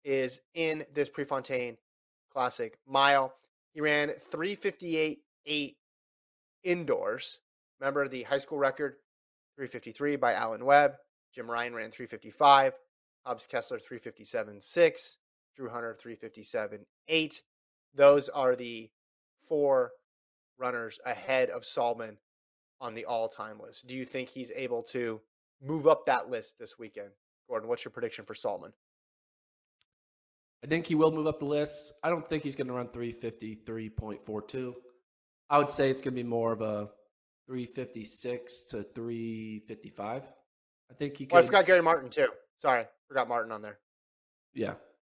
is 0.05 0.41
in 0.55 0.85
this 0.95 1.09
Prefontaine 1.09 1.77
Classic 2.33 2.79
mile. 2.87 3.35
He 3.73 3.81
ran 3.81 4.11
358.8 4.33 5.75
indoors. 6.65 7.39
Remember 7.81 8.09
the 8.09 8.23
high 8.25 8.39
school 8.39 8.59
record, 8.59 8.97
353 9.57 10.17
by 10.17 10.33
Alan 10.33 10.65
Webb. 10.65 10.97
Jim 11.37 11.47
Ryun 11.49 11.75
ran 11.75 11.91
355. 11.91 12.73
Hobbs 13.27 13.47
Kessler 13.47 13.79
357.6. 13.79 15.17
Drew 15.55 15.69
Hunter 15.69 15.95
357.8. 16.03 17.43
Those 17.95 18.31
are 18.31 18.57
the 18.57 18.89
four 19.47 19.93
runners 20.59 20.99
ahead 21.05 21.51
of 21.51 21.63
Sahlman 21.63 22.17
on 22.81 22.95
the 22.95 23.05
all-time 23.05 23.61
list. 23.61 23.87
Do 23.87 23.95
you 23.97 24.07
think 24.07 24.31
he's 24.31 24.51
able 24.57 24.83
to 24.85 25.21
move 25.63 25.87
up 25.87 26.07
that 26.07 26.31
list 26.31 26.59
this 26.59 26.79
weekend? 26.79 27.11
Gordon, 27.49 27.69
what's 27.69 27.85
your 27.85 27.93
prediction 27.93 28.25
for 28.25 28.35
Sahlman? 28.35 28.73
I 30.65 30.69
think 30.69 30.87
he 30.87 30.95
will 30.95 31.13
move 31.13 31.27
up 31.27 31.39
the 31.39 31.45
list. 31.45 31.93
I 32.03 32.09
don't 32.09 32.27
think 32.27 32.45
he's 32.45 32.57
going 32.57 32.69
to 32.69 32.73
run 32.73 32.89
353.42. 32.89 34.73
I 35.51 35.59
would 35.59 35.71
say 35.71 35.91
it's 35.91 36.01
going 36.01 36.15
to 36.15 36.23
be 36.23 36.29
more 36.29 36.53
of 36.53 36.63
a 36.63 36.89
356 37.47 38.65
to 38.71 38.83
355. 38.95 40.25
I 40.91 40.95
think 40.95 41.17
he 41.17 41.27
could. 41.27 41.39
I 41.39 41.43
forgot 41.43 41.67
Gary 41.67 41.83
Martin 41.83 42.11
too. 42.11 42.29
Sorry, 42.59 42.85
forgot 43.09 43.29
Martin 43.29 43.53
on 43.53 43.63
there. 43.63 43.79
Yeah, 44.55 44.71
I 44.73 44.75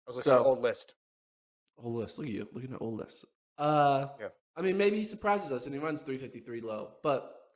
was 0.07 0.17
looking 0.17 0.33
at 0.33 0.37
So- 0.37 0.43
the 0.43 0.49
old 0.49 0.61
list. 0.61 0.95
Old 1.79 1.97
list. 1.97 2.19
Look 2.19 2.27
at 2.29 2.33
you, 2.33 2.49
looking 2.53 2.73
at 2.73 2.81
old 2.81 2.99
list. 2.99 3.25
Uh, 3.59 4.09
Yeah. 4.19 4.29
I 4.57 4.63
mean, 4.63 4.79
maybe 4.79 4.97
he 4.97 5.05
surprises 5.05 5.53
us 5.53 5.67
and 5.67 5.75
he 5.75 5.79
runs 5.79 6.03
353 6.03 6.63
low, 6.63 6.95
but 7.03 7.53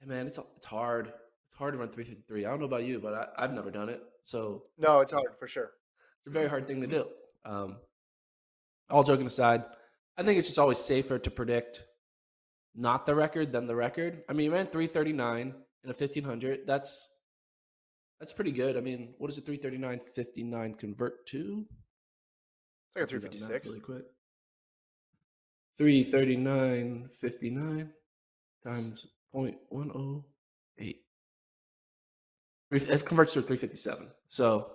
hey, 0.00 0.06
man, 0.06 0.26
it's 0.26 0.38
it's 0.56 0.66
hard. 0.66 1.12
It's 1.46 1.54
hard 1.54 1.74
to 1.74 1.78
run 1.78 1.88
353. 1.88 2.44
I 2.44 2.50
don't 2.50 2.58
know 2.58 2.64
about 2.66 2.82
you, 2.84 2.98
but 2.98 3.14
I, 3.14 3.44
I've 3.44 3.52
never 3.52 3.70
done 3.70 3.88
it, 3.88 4.02
so 4.22 4.64
No, 4.76 5.00
it's 5.00 5.12
hard 5.12 5.36
for 5.38 5.46
sure. 5.46 5.72
it's 6.18 6.26
a 6.26 6.30
very 6.30 6.48
hard 6.48 6.66
thing 6.66 6.80
to 6.80 6.86
do. 6.88 7.06
Um, 7.44 7.78
all 8.90 9.04
joking 9.04 9.26
aside, 9.26 9.64
I 10.16 10.24
think 10.24 10.38
it's 10.38 10.48
just 10.48 10.58
always 10.58 10.78
safer 10.78 11.18
to 11.20 11.30
predict 11.30 11.84
not 12.74 13.06
the 13.06 13.14
record 13.14 13.52
than 13.52 13.66
the 13.68 13.76
record. 13.76 14.24
I 14.28 14.32
mean, 14.32 14.44
he 14.46 14.48
ran 14.48 14.66
339 14.66 15.54
in 15.84 15.90
a 15.90 15.94
1500. 15.94 16.66
That's 16.66 17.10
that's 18.20 18.32
pretty 18.32 18.52
good. 18.52 18.76
I 18.76 18.80
mean, 18.80 19.14
what 19.18 19.28
does 19.28 19.38
a 19.38 19.42
339 19.42 20.00
59 20.14 20.74
convert 20.74 21.26
to? 21.28 21.66
It's 22.96 23.12
like 23.12 23.22
a 23.22 23.28
Do 23.28 23.38
that 23.38 23.50
math 23.50 23.62
356. 23.62 23.66
Really 23.66 23.80
quick. 23.80 24.04
339 25.76 27.08
59 27.12 27.90
times 28.64 29.06
0.108. 29.34 30.96
It 32.70 33.06
converts 33.06 33.32
to 33.34 33.38
a 33.38 33.42
357. 33.42 34.08
So 34.26 34.72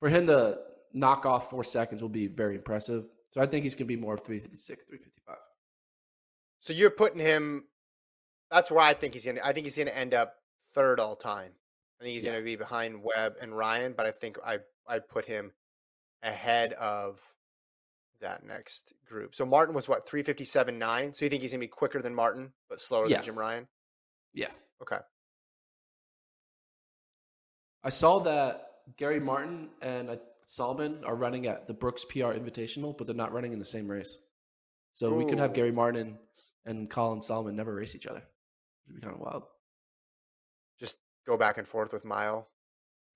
for 0.00 0.08
him 0.08 0.26
to 0.26 0.58
knock 0.92 1.26
off 1.26 1.50
four 1.50 1.62
seconds 1.64 2.02
will 2.02 2.08
be 2.08 2.26
very 2.26 2.56
impressive. 2.56 3.04
So 3.30 3.40
I 3.40 3.46
think 3.46 3.62
he's 3.62 3.74
going 3.74 3.86
to 3.86 3.94
be 3.94 4.00
more 4.00 4.14
of 4.14 4.20
356, 4.20 4.84
355. 4.84 5.36
So 6.60 6.72
you're 6.72 6.90
putting 6.90 7.20
him. 7.20 7.64
That's 8.50 8.70
where 8.70 8.84
I 8.84 8.94
think 8.94 9.14
he's 9.14 9.24
gonna. 9.24 9.40
I 9.42 9.52
think 9.52 9.64
he's 9.64 9.76
gonna 9.76 9.90
end 9.90 10.14
up 10.14 10.34
third 10.74 11.00
all 11.00 11.16
time. 11.16 11.52
I 12.02 12.04
think 12.04 12.14
he's 12.14 12.24
Yeah. 12.24 12.32
gonna 12.32 12.44
be 12.44 12.56
behind 12.56 13.00
Webb 13.04 13.36
and 13.40 13.52
Ryun, 13.52 13.94
but 13.94 14.06
I 14.06 14.10
think 14.10 14.36
I 14.44 14.58
I 14.88 14.98
put 14.98 15.24
him 15.24 15.52
ahead 16.24 16.72
of 16.72 17.22
that 18.18 18.42
next 18.44 18.92
group. 19.04 19.36
So 19.36 19.46
Martin 19.46 19.72
was 19.72 19.86
what 19.88 20.04
three 20.04 20.24
fifty 20.24 20.44
seven 20.44 20.80
nine. 20.80 21.14
So 21.14 21.24
you 21.24 21.28
think 21.28 21.42
he's 21.42 21.52
gonna 21.52 21.60
be 21.60 21.68
quicker 21.68 22.02
than 22.02 22.12
Martin, 22.12 22.52
but 22.68 22.80
slower 22.80 23.06
Yeah. 23.06 23.18
than 23.18 23.26
Jim 23.26 23.34
Ryun? 23.36 23.68
Yeah. 24.32 24.50
Okay. 24.80 24.98
I 27.84 27.88
saw 27.88 28.18
that 28.18 28.80
Gary 28.96 29.20
Martin 29.20 29.70
and 29.80 30.10
uh, 30.10 30.16
Sahlman 30.44 31.06
are 31.06 31.14
running 31.14 31.46
at 31.46 31.68
the 31.68 31.72
Brooks 31.74 32.04
PR 32.04 32.32
Invitational, 32.34 32.98
but 32.98 33.06
they're 33.06 33.14
not 33.14 33.32
running 33.32 33.52
in 33.52 33.60
the 33.60 33.64
same 33.64 33.88
race. 33.88 34.18
So 34.92 35.14
we 35.14 35.24
could 35.24 35.38
have 35.38 35.54
Gary 35.54 35.70
Martin 35.72 36.18
and 36.64 36.90
Colin 36.90 37.20
Sahlman 37.20 37.54
never 37.54 37.72
race 37.72 37.94
each 37.94 38.08
other. 38.08 38.26
It'd 38.86 38.96
be 38.96 39.00
kind 39.00 39.14
of 39.14 39.20
wild. 39.20 39.44
Go 41.26 41.36
back 41.36 41.58
and 41.58 41.66
forth 41.66 41.92
with 41.92 42.04
Mile 42.04 42.48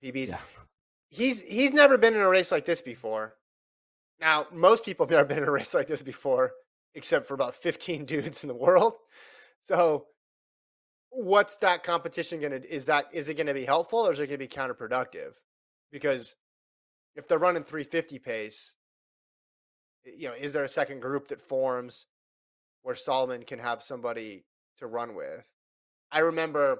PBs. 0.03 0.29
Yeah. 0.29 0.39
he's 1.09 1.41
he's 1.41 1.73
never 1.73 1.97
been 1.97 2.13
in 2.13 2.21
a 2.21 2.29
race 2.29 2.51
like 2.51 2.65
this 2.65 2.81
before. 2.81 3.35
Now, 4.19 4.47
most 4.51 4.83
people 4.83 5.05
have 5.05 5.11
never 5.11 5.25
been 5.25 5.39
in 5.39 5.43
a 5.43 5.51
race 5.51 5.73
like 5.73 5.87
this 5.87 6.01
before, 6.01 6.51
except 6.95 7.27
for 7.27 7.33
about 7.33 7.55
15 7.55 8.05
dudes 8.05 8.43
in 8.43 8.47
the 8.47 8.55
world. 8.55 8.93
So, 9.61 10.07
what's 11.09 11.57
that 11.57 11.83
competition 11.83 12.39
going 12.39 12.61
to 12.61 12.73
is 12.73 12.85
that 12.85 13.05
is 13.11 13.29
it 13.29 13.35
going 13.35 13.47
to 13.47 13.53
be 13.53 13.65
helpful 13.65 13.99
or 13.99 14.11
is 14.11 14.19
it 14.19 14.27
going 14.27 14.39
to 14.39 14.45
be 14.45 14.47
counterproductive? 14.47 15.33
Because 15.91 16.35
if 17.15 17.27
they're 17.27 17.39
running 17.39 17.63
350 17.63 18.19
pace, 18.19 18.75
you 20.05 20.27
know, 20.27 20.35
is 20.35 20.53
there 20.53 20.63
a 20.63 20.69
second 20.69 21.01
group 21.01 21.27
that 21.29 21.41
forms 21.41 22.05
where 22.83 22.95
Sahlman 22.95 23.45
can 23.45 23.59
have 23.59 23.81
somebody 23.81 24.45
to 24.77 24.87
run 24.87 25.15
with? 25.15 25.45
I 26.11 26.19
remember 26.19 26.79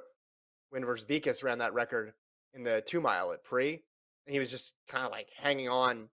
when 0.69 0.83
Verzbicas 0.83 1.43
ran 1.43 1.59
that 1.59 1.73
record 1.73 2.13
in 2.53 2.63
the 2.63 2.81
two 2.85 3.01
mile 3.01 3.31
at 3.31 3.43
pre, 3.43 3.81
and 4.25 4.33
he 4.33 4.39
was 4.39 4.51
just 4.51 4.73
kind 4.87 5.05
of 5.05 5.11
like 5.11 5.29
hanging 5.37 5.69
on 5.69 6.09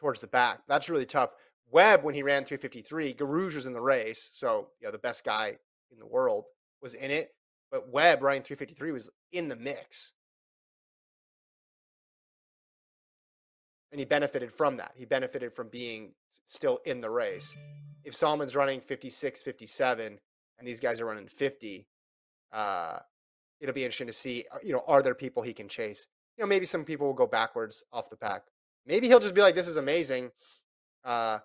towards 0.00 0.20
the 0.20 0.26
back. 0.26 0.60
That's 0.68 0.90
really 0.90 1.06
tough. 1.06 1.30
Webb, 1.70 2.04
when 2.04 2.14
he 2.14 2.22
ran 2.22 2.44
353, 2.44 3.14
Guerrouj 3.14 3.54
was 3.54 3.66
in 3.66 3.72
the 3.72 3.80
race, 3.80 4.30
so 4.32 4.68
you 4.80 4.86
know 4.86 4.92
the 4.92 4.98
best 4.98 5.24
guy 5.24 5.56
in 5.90 5.98
the 5.98 6.06
world 6.06 6.44
was 6.82 6.94
in 6.94 7.10
it, 7.10 7.34
but 7.70 7.88
Webb 7.88 8.22
running 8.22 8.42
353 8.42 8.92
was 8.92 9.10
in 9.32 9.48
the 9.48 9.56
mix. 9.56 10.12
And 13.90 13.98
he 13.98 14.04
benefited 14.04 14.52
from 14.52 14.78
that. 14.78 14.92
He 14.94 15.04
benefited 15.04 15.52
from 15.52 15.68
being 15.68 16.12
still 16.46 16.80
in 16.86 17.00
the 17.00 17.10
race. 17.10 17.54
If 18.04 18.14
Sahlman's 18.14 18.56
running 18.56 18.80
56, 18.80 19.42
57, 19.42 20.18
and 20.58 20.68
these 20.68 20.80
guys 20.80 21.00
are 21.00 21.06
running 21.06 21.28
50, 21.28 21.86
uh, 22.52 22.98
it'll 23.62 23.74
be 23.74 23.84
interesting 23.84 24.08
to 24.08 24.12
see, 24.12 24.44
uh, 24.52 24.58
you 24.62 24.72
know, 24.72 24.82
are 24.86 25.02
there 25.02 25.14
people 25.14 25.42
he 25.42 25.54
can 25.54 25.68
chase? 25.68 26.06
You 26.36 26.42
know, 26.44 26.48
maybe 26.48 26.66
some 26.66 26.84
people 26.84 27.06
will 27.06 27.14
go 27.14 27.26
backwards 27.26 27.82
off 27.92 28.10
the 28.10 28.16
pack. 28.16 28.42
Maybe 28.86 29.06
he'll 29.06 29.20
just 29.20 29.34
be 29.34 29.40
like, 29.40 29.54
this 29.54 29.68
is 29.68 29.76
amazing 29.76 30.30
uh, 31.04 31.38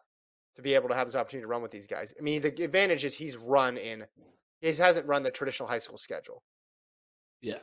to 0.55 0.61
be 0.61 0.73
able 0.73 0.89
to 0.89 0.95
have 0.95 1.07
this 1.07 1.15
opportunity 1.15 1.43
to 1.43 1.47
run 1.47 1.61
with 1.61 1.71
these 1.71 1.87
guys. 1.87 2.13
I 2.17 2.21
mean, 2.23 2.41
the 2.41 2.47
advantage 2.63 3.05
is 3.05 3.13
he's 3.15 3.37
run 3.37 3.77
in, 3.77 4.03
he 4.61 4.73
hasn't 4.73 5.05
run 5.05 5.21
the 5.23 5.29
traditional 5.31 5.69
high 5.69 5.77
school 5.77 5.97
schedule. 5.97 6.41
Yeah. 7.41 7.59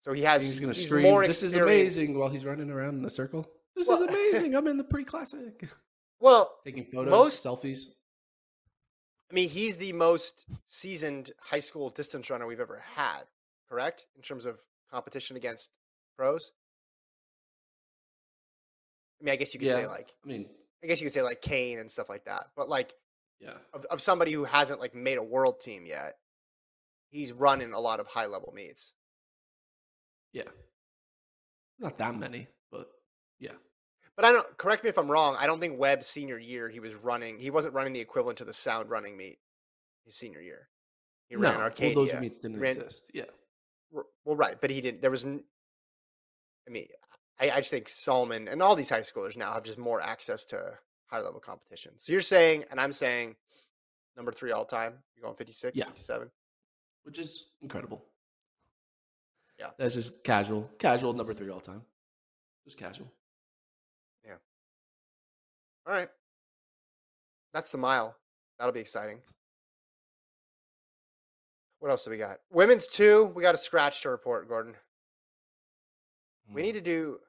So 0.00 0.12
he 0.14 0.22
has, 0.22 0.42
He's 0.42 0.60
going 0.60 0.72
to 0.72 0.78
scream, 0.78 1.02
more 1.04 1.26
this 1.26 1.42
is 1.42 1.54
amazing, 1.54 2.18
while 2.18 2.28
he's 2.30 2.44
running 2.44 2.70
around 2.70 2.98
in 2.98 3.04
a 3.04 3.10
circle. 3.10 3.46
This 3.76 3.88
Well- 3.88 4.02
is 4.02 4.08
amazing. 4.08 4.54
I'm 4.54 4.66
in 4.68 4.76
the 4.78 4.84
pre-classic. 4.84 5.68
Well, 6.20 6.58
Taking 6.64 6.84
photos, 6.84 7.10
Most- 7.10 7.44
selfies. 7.44 7.80
I 9.30 9.34
mean, 9.34 9.48
he's 9.48 9.78
the 9.78 9.92
most 9.94 10.44
seasoned 10.66 11.32
high 11.40 11.58
school 11.58 11.90
distance 11.90 12.30
runner 12.30 12.46
we've 12.46 12.60
ever 12.60 12.82
had, 12.94 13.22
correct? 13.68 14.06
In 14.16 14.22
terms 14.22 14.46
of 14.46 14.58
competition 14.90 15.36
against 15.36 15.70
pros. 16.16 16.52
I 19.20 19.24
mean, 19.24 19.32
I 19.32 19.36
guess 19.36 19.54
you 19.54 19.60
could 19.60 19.72
say 19.72 19.86
like, 19.86 20.12
I 20.24 20.28
mean, 20.28 20.46
I 20.82 20.86
guess 20.86 21.00
you 21.00 21.06
could 21.06 21.14
say 21.14 21.22
like 21.22 21.40
Kane 21.40 21.78
and 21.78 21.90
stuff 21.90 22.08
like 22.08 22.24
that. 22.26 22.48
But 22.56 22.68
like 22.68 22.94
yeah. 23.40 23.54
of, 23.72 23.84
of 23.86 24.00
somebody 24.00 24.32
who 24.32 24.44
hasn't 24.44 24.80
like 24.80 24.94
made 24.94 25.18
a 25.18 25.22
world 25.22 25.60
team 25.60 25.86
yet, 25.86 26.16
he's 27.10 27.32
running 27.32 27.72
a 27.72 27.80
lot 27.80 28.00
of 28.00 28.06
high 28.06 28.26
level 28.26 28.52
meets. 28.54 28.92
Yeah. 30.32 30.42
Not 31.78 31.98
that 31.98 32.16
many, 32.16 32.48
but 32.70 32.88
yeah. 33.40 33.52
But 34.16 34.24
I 34.24 34.32
don't 34.32 34.58
correct 34.58 34.84
me 34.84 34.90
if 34.90 34.98
I'm 34.98 35.10
wrong. 35.10 35.36
I 35.38 35.46
don't 35.46 35.60
think 35.60 35.78
Webb's 35.78 36.06
senior 36.06 36.38
year 36.38 36.68
he 36.68 36.80
was 36.80 36.94
running. 36.94 37.38
He 37.38 37.50
wasn't 37.50 37.74
running 37.74 37.92
the 37.92 38.00
equivalent 38.00 38.38
to 38.38 38.44
the 38.44 38.52
sound 38.52 38.90
running 38.90 39.16
meet 39.16 39.38
his 40.04 40.16
senior 40.16 40.40
year. 40.40 40.68
He 41.28 41.36
no, 41.36 41.42
ran 41.42 41.60
Arcadia. 41.60 41.96
well, 41.96 42.06
those 42.06 42.20
meets 42.20 42.38
didn't 42.38 42.60
ran- 42.60 42.76
exist. 42.76 43.10
Yeah. 43.14 43.24
Well, 44.24 44.36
right, 44.36 44.60
but 44.60 44.70
he 44.70 44.80
didn't. 44.80 45.02
There 45.02 45.10
was. 45.10 45.24
n- 45.24 45.44
I 46.66 46.70
mean, 46.70 46.86
I, 47.38 47.50
I 47.50 47.56
just 47.58 47.70
think 47.70 47.86
Sahlman 47.88 48.50
and 48.50 48.62
all 48.62 48.74
these 48.74 48.88
high 48.90 49.00
schoolers 49.00 49.36
now 49.36 49.52
have 49.52 49.64
just 49.64 49.78
more 49.78 50.00
access 50.00 50.44
to 50.46 50.78
high 51.08 51.20
level 51.20 51.40
competition. 51.40 51.92
So 51.98 52.12
you're 52.12 52.22
saying, 52.22 52.64
and 52.70 52.80
I'm 52.80 52.92
saying, 52.92 53.36
number 54.16 54.32
three 54.32 54.50
all 54.52 54.64
time. 54.64 54.94
You're 55.14 55.24
going 55.24 55.36
56, 55.36 55.76
Yeah. 55.76 55.84
57. 55.84 56.30
Which 57.02 57.18
is 57.18 57.48
incredible. 57.60 58.02
Yeah. 59.58 59.70
That's 59.78 59.94
just 59.94 60.24
casual. 60.24 60.70
Casual 60.78 61.12
number 61.12 61.34
three 61.34 61.50
all 61.50 61.60
time. 61.60 61.82
Just 62.64 62.78
casual. 62.78 63.12
Yeah. 64.24 64.36
All 65.86 65.92
right, 65.92 66.08
that's 67.52 67.70
the 67.70 67.76
mile. 67.78 68.16
That'll 68.58 68.72
be 68.72 68.80
exciting. 68.80 69.18
What 71.84 71.90
else 71.90 72.04
do 72.06 72.10
we 72.10 72.16
got? 72.16 72.38
Women's 72.50 72.86
two. 72.88 73.24
We 73.34 73.42
got 73.42 73.54
a 73.54 73.58
scratch 73.58 74.00
to 74.00 74.08
report, 74.08 74.48
Gordon. 74.48 74.74
We 76.48 76.54
Hmm. 76.54 76.66
need 76.66 76.72
to 76.72 76.80
do. 76.80 77.20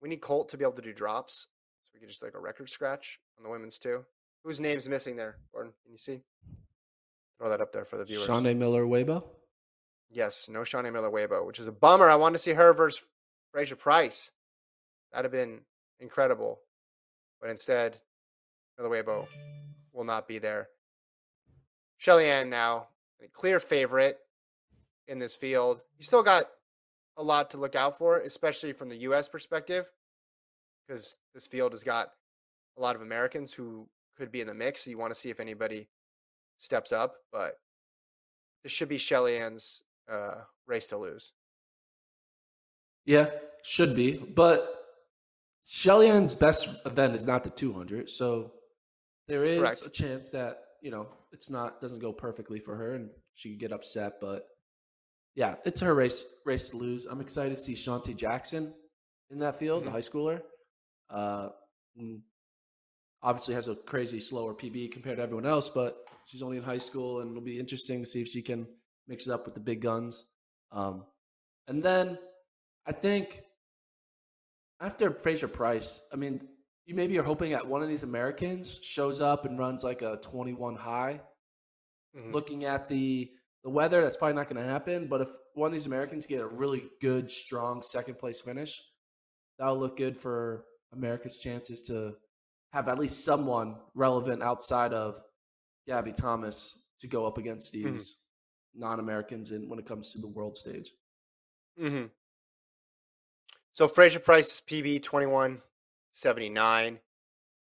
We 0.00 0.08
need 0.08 0.20
Colt 0.20 0.48
to 0.48 0.56
be 0.56 0.64
able 0.64 0.72
to 0.72 0.82
do 0.82 0.92
drops, 0.92 1.46
so 1.84 1.90
we 1.94 2.00
could 2.00 2.08
just 2.08 2.20
like 2.20 2.34
a 2.34 2.40
record 2.40 2.68
scratch 2.68 3.20
on 3.36 3.44
the 3.44 3.48
women's 3.48 3.78
two. 3.78 4.04
Whose 4.42 4.58
name's 4.58 4.88
missing 4.88 5.14
there, 5.14 5.38
Gordon? 5.52 5.74
Can 5.84 5.92
you 5.92 5.98
see? 5.98 6.24
Throw 7.38 7.50
that 7.50 7.60
up 7.60 7.70
there 7.72 7.84
for 7.84 7.98
the 7.98 8.04
viewers. 8.04 8.26
Shaunae 8.26 8.56
Miller 8.56 8.84
Uibo. 8.84 9.30
Yes, 10.10 10.48
no 10.48 10.62
Shaunae 10.62 10.92
Miller 10.92 11.10
Uibo, 11.12 11.46
which 11.46 11.60
is 11.60 11.68
a 11.68 11.72
bummer. 11.72 12.10
I 12.10 12.16
wanted 12.16 12.38
to 12.38 12.42
see 12.42 12.54
her 12.54 12.72
versus 12.72 13.06
Fraser-Pryce. 13.52 14.32
That'd 15.12 15.24
have 15.24 15.30
been 15.30 15.64
incredible. 16.00 16.64
But 17.40 17.50
instead, 17.50 18.00
Miller 18.76 18.90
Uibo 19.04 19.28
will 19.92 20.02
not 20.02 20.26
be 20.26 20.38
there. 20.40 20.68
Shelly 21.96 22.28
Ann 22.28 22.50
now, 22.50 22.88
clear 23.32 23.60
favorite 23.60 24.18
in 25.06 25.18
this 25.18 25.34
field. 25.34 25.80
You 25.98 26.04
still 26.04 26.22
got 26.22 26.44
a 27.16 27.22
lot 27.22 27.50
to 27.50 27.56
look 27.56 27.74
out 27.74 27.98
for, 27.98 28.18
especially 28.18 28.72
from 28.72 28.88
the 28.88 28.98
U.S. 28.98 29.28
perspective, 29.28 29.90
because 30.86 31.18
this 31.34 31.46
field 31.46 31.72
has 31.72 31.82
got 31.82 32.10
a 32.76 32.80
lot 32.80 32.94
of 32.94 33.02
Americans 33.02 33.52
who 33.52 33.88
could 34.16 34.30
be 34.30 34.40
in 34.40 34.46
the 34.46 34.54
mix. 34.54 34.84
So 34.84 34.90
you 34.90 34.98
want 34.98 35.12
to 35.12 35.18
see 35.18 35.30
if 35.30 35.40
anybody 35.40 35.88
steps 36.58 36.92
up, 36.92 37.16
but 37.32 37.54
this 38.62 38.72
should 38.72 38.88
be 38.88 38.98
Shelly 38.98 39.38
Ann's 39.38 39.82
uh, 40.10 40.42
race 40.66 40.88
to 40.88 40.96
lose. 40.96 41.32
Yeah, 43.04 43.30
should 43.62 43.96
be. 43.96 44.18
But 44.18 44.74
Shelly 45.66 46.08
Ann's 46.08 46.34
best 46.34 46.68
event 46.86 47.14
is 47.14 47.26
not 47.26 47.44
the 47.44 47.50
200. 47.50 48.10
So 48.10 48.52
there 49.26 49.44
is 49.44 49.60
Correct. 49.60 49.86
a 49.86 49.90
chance 49.90 50.30
that, 50.30 50.62
you 50.80 50.90
know, 50.90 51.08
it's 51.32 51.50
not, 51.50 51.80
doesn't 51.80 52.00
go 52.00 52.12
perfectly 52.12 52.58
for 52.60 52.76
her 52.76 52.94
and 52.94 53.10
she 53.34 53.50
could 53.50 53.60
get 53.60 53.72
upset. 53.72 54.14
But 54.20 54.46
yeah, 55.34 55.56
it's 55.64 55.80
her 55.80 55.94
race, 55.94 56.24
race 56.44 56.68
to 56.70 56.76
lose. 56.76 57.04
I'm 57.06 57.20
excited 57.20 57.50
to 57.50 57.56
see 57.62 57.74
Shawnti 57.74 58.14
Jackson 58.16 58.74
in 59.30 59.38
that 59.40 59.56
field, 59.56 59.84
the 59.84 59.88
Mhm. 59.88 59.92
high 59.92 59.98
schooler. 60.00 60.42
Uh, 61.10 61.50
mm, 62.00 62.20
obviously 63.22 63.54
has 63.54 63.68
a 63.68 63.74
crazy 63.74 64.20
slower 64.20 64.54
PB 64.54 64.88
compared 64.92 65.16
to 65.16 65.22
everyone 65.22 65.46
else, 65.46 65.68
but 65.68 66.06
she's 66.26 66.42
only 66.42 66.56
in 66.56 66.62
high 66.62 66.78
school 66.78 67.20
and 67.20 67.30
it'll 67.30 67.42
be 67.42 67.58
interesting 67.58 68.00
to 68.00 68.06
see 68.06 68.20
if 68.20 68.28
she 68.28 68.42
can 68.42 68.66
mix 69.06 69.26
it 69.26 69.32
up 69.32 69.44
with 69.44 69.54
the 69.54 69.60
big 69.60 69.80
guns. 69.80 70.26
Um, 70.70 71.06
and 71.66 71.82
then 71.82 72.18
I 72.86 72.92
think 72.92 73.42
after 74.80 75.10
Fraser-Pryce, 75.12 76.02
I 76.12 76.16
mean, 76.16 76.46
you 76.88 76.94
maybe 76.94 77.18
are 77.18 77.22
hoping 77.22 77.52
that 77.52 77.66
one 77.66 77.82
of 77.82 77.88
these 77.88 78.02
Americans 78.02 78.80
shows 78.82 79.20
up 79.20 79.44
and 79.44 79.58
runs 79.58 79.84
like 79.84 80.00
a 80.00 80.16
21 80.22 80.74
high. 80.74 81.20
Mhm. 82.16 82.32
Looking 82.32 82.64
at 82.64 82.88
the 82.88 83.30
the 83.62 83.68
weather, 83.70 84.00
that's 84.00 84.16
probably 84.16 84.36
not 84.36 84.48
going 84.48 84.62
to 84.64 84.68
happen. 84.68 85.08
But 85.08 85.20
if 85.20 85.28
one 85.52 85.66
of 85.66 85.72
these 85.72 85.84
Americans 85.84 86.24
get 86.24 86.40
a 86.40 86.46
really 86.46 86.88
good, 87.00 87.28
strong 87.30 87.82
second 87.82 88.18
place 88.18 88.40
finish, 88.40 88.80
that'll 89.58 89.76
look 89.76 89.96
good 89.96 90.16
for 90.16 90.64
America's 90.92 91.38
chances 91.38 91.82
to 91.88 92.16
have 92.72 92.88
at 92.88 92.98
least 92.98 93.24
someone 93.24 93.76
relevant 93.94 94.42
outside 94.42 94.94
of 94.94 95.22
Gabby 95.86 96.12
Thomas 96.12 96.82
to 97.00 97.08
go 97.08 97.26
up 97.26 97.36
against 97.36 97.74
Mhm. 97.74 97.90
these 97.90 98.16
non-Americans 98.74 99.50
in 99.50 99.68
when 99.68 99.78
it 99.80 99.86
comes 99.86 100.12
to 100.12 100.18
the 100.18 100.28
world 100.28 100.56
stage. 100.56 100.94
Mm-hmm. 101.78 102.06
So 103.74 103.88
Fraser-Pryce 103.88 104.60
PB 104.62 105.00
twenty 105.02 105.26
one 105.26 105.62
seventy 106.12 106.48
nine, 106.48 106.98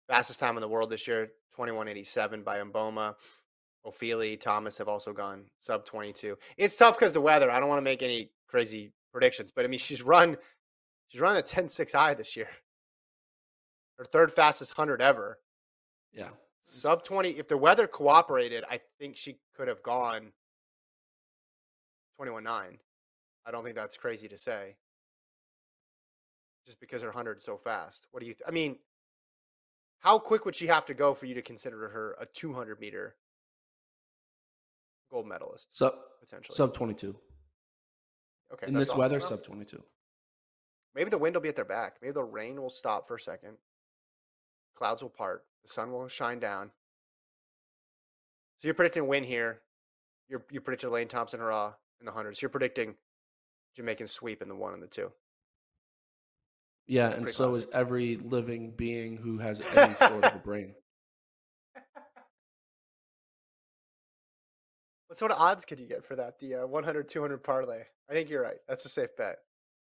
fastest 0.09 0.40
time 0.40 0.57
in 0.57 0.61
the 0.61 0.68
world 0.68 0.90
this 0.90 1.07
year 1.07 1.30
twenty 1.54 1.72
one 1.72 1.88
eighty 1.88 2.04
seven 2.04 2.42
by 2.42 2.59
Mboma. 2.59 3.14
Ophelia 3.87 4.37
Thomas 4.37 4.78
have 4.78 4.88
also 4.88 5.12
gone 5.12 5.44
sub 5.61 5.85
twenty 5.85 6.12
two. 6.12 6.37
It's 6.57 6.76
tough 6.76 6.98
because 6.98 7.12
the 7.12 7.20
weather. 7.20 7.50
I 7.50 7.61
don't 7.61 7.68
want 7.68 7.78
to 7.78 7.83
make 7.83 8.02
any 8.02 8.30
crazy 8.48 8.92
predictions, 9.12 9.50
but 9.50 9.64
I 9.64 9.68
mean 9.68 9.78
she's 9.80 10.02
run 10.02 10.37
she's 11.09 11.20
run 11.20 11.37
a 11.37 11.42
10-6 11.42 11.92
high 11.92 12.14
this 12.14 12.37
year. 12.37 12.48
Her 13.98 14.04
third 14.04 14.33
fastest 14.33 14.72
hundred 14.72 15.00
ever. 15.00 15.38
Yeah. 16.12 16.30
Sub 16.64 17.04
twenty. 17.04 17.30
If 17.30 17.46
the 17.46 17.57
weather 17.57 17.87
cooperated, 17.87 18.64
I 18.70 18.80
think 18.98 19.16
she 19.16 19.38
could 19.54 19.68
have 19.68 19.83
gone 19.83 20.33
twenty 22.16 22.33
one 22.33 22.44
nine. 22.44 22.78
I 23.46 23.50
don't 23.50 23.62
think 23.62 23.76
that's 23.76 23.96
crazy 23.96 24.28
to 24.28 24.38
say. 24.38 24.76
Just 26.66 26.81
because 26.81 27.03
her 27.03 27.12
hundred's 27.12 27.44
so 27.44 27.57
fast. 27.57 28.07
What 28.11 28.20
do 28.20 28.27
you? 28.27 28.35
Th- 28.35 28.44
I 28.46 28.50
mean, 28.50 28.79
how 30.00 30.18
quick 30.18 30.44
would 30.46 30.57
she 30.57 30.66
have 30.66 30.87
to 30.87 30.94
go 30.94 31.12
for 31.14 31.27
you 31.27 31.35
to 31.35 31.42
consider 31.42 31.88
her 31.88 32.16
a 32.20 32.27
two 32.27 32.55
hundred 32.55 32.81
meter 32.81 33.16
gold 35.11 35.27
medalist 35.27 35.77
Sub 35.77 35.94
potentially? 36.20 36.57
sub 36.57 36.72
22. 36.74 37.14
okay, 38.53 38.66
In 38.66 38.74
this 38.74 38.94
weather, 38.94 39.18
well, 39.18 39.29
sub 39.29 39.42
22. 39.44 39.83
Maybe 40.94 41.11
the 41.11 41.18
wind 41.18 41.35
will 41.35 41.42
be 41.42 41.48
at 41.48 41.57
their 41.57 41.64
back. 41.64 41.96
Maybe 42.00 42.12
the 42.12 42.22
rain 42.24 42.61
will 42.61 42.70
stop 42.70 43.07
for 43.09 43.16
a 43.16 43.20
second. 43.20 43.57
Clouds 44.77 45.03
will 45.03 45.11
part. 45.11 45.44
The 45.64 45.68
sun 45.68 45.92
will 45.92 46.09
shine 46.09 46.38
down. 46.38 46.70
So 48.61 48.68
you're 48.68 48.74
predicting 48.74 49.07
win 49.07 49.24
here. 49.24 49.61
You're 50.29 50.44
you 50.50 50.61
predicted 50.61 50.88
Elaine 50.88 51.09
Thompson 51.09 51.40
Herah 51.40 51.74
in 52.00 52.07
the 52.07 52.12
hundreds. 52.12 52.40
You're 52.40 52.48
predicting 52.48 52.94
Jamaican 53.77 54.07
sweep 54.07 54.40
in 54.40 54.48
the 54.48 54.55
one 54.55 54.72
and 54.72 54.83
the 54.83 54.87
two. 54.87 55.12
Yeah, 56.86 57.10
and 57.10 57.28
so 57.28 57.50
classic. 57.50 57.68
is 57.68 57.74
every 57.74 58.16
living 58.16 58.72
being 58.76 59.16
who 59.16 59.38
has 59.38 59.60
any 59.76 59.94
sort 59.94 60.24
of 60.24 60.34
a 60.34 60.38
brain. 60.38 60.74
What 65.08 65.18
sort 65.18 65.30
of 65.30 65.38
odds 65.38 65.64
could 65.64 65.78
you 65.78 65.86
get 65.86 66.04
for 66.04 66.16
that? 66.16 66.40
The 66.40 66.54
uh, 66.56 66.66
100 66.66 67.08
200 67.08 67.38
parlay. 67.44 67.82
I 68.10 68.12
think 68.12 68.28
you're 68.28 68.42
right. 68.42 68.56
That's 68.66 68.84
a 68.84 68.88
safe 68.88 69.16
bet. 69.16 69.36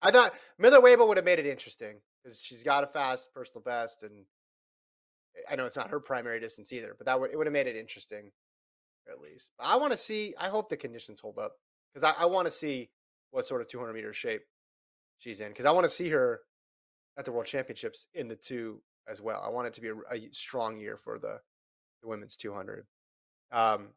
I 0.02 0.10
thought 0.10 0.34
Miller 0.58 0.80
Uibo 0.80 1.08
would 1.08 1.18
have 1.18 1.26
made 1.26 1.38
it 1.38 1.46
interesting 1.46 1.98
because 2.24 2.40
she's 2.40 2.64
got 2.64 2.84
a 2.84 2.88
fast 2.88 3.32
personal 3.32 3.62
best, 3.62 4.02
and 4.02 4.26
I 5.48 5.56
know 5.56 5.66
it's 5.66 5.76
not 5.76 5.92
her 5.92 6.00
primary 6.00 6.40
distance 6.40 6.74
either, 6.74 6.96
but 6.98 7.06
that 7.06 7.20
would 7.20 7.32
it 7.32 7.38
would 7.38 7.46
have 7.46 7.54
made 7.54 7.68
it 7.68 7.76
interesting 7.76 8.32
at 9.12 9.20
least. 9.20 9.52
But 9.60 9.68
I 9.68 9.76
want 9.76 9.92
to 9.92 9.98
see. 9.98 10.34
I 10.40 10.50
hope 10.50 10.70
the 10.70 10.78
conditions 10.78 11.20
hold 11.20 11.38
up 11.38 11.54
because 11.94 12.04
I, 12.04 12.24
I 12.24 12.26
want 12.26 12.48
to 12.48 12.52
see 12.52 12.90
what 13.30 13.46
sort 13.46 13.62
of 13.62 13.68
200 13.68 13.94
meter 13.94 14.14
shape 14.14 14.42
she's 15.20 15.40
in 15.40 15.50
because 15.50 15.66
I 15.66 15.72
want 15.72 15.86
to 15.86 15.90
see 15.90 16.10
her 16.10 16.42
at 17.18 17.26
the 17.26 17.32
World 17.32 17.46
Championships 17.46 18.08
in 18.14 18.28
the 18.28 18.36
two 18.36 18.82
as 19.08 19.22
well. 19.22 19.44
I 19.46 19.50
want 19.50 19.68
it 19.68 19.74
to 19.74 19.82
be 19.82 19.90
a, 19.90 19.96
a 20.12 20.30
strong 20.32 20.78
year 20.78 20.98
for 20.98 21.20
the, 21.20 21.40
the 22.02 22.08
women's 22.08 22.36
200. 22.36 22.86
Um, 23.52 23.90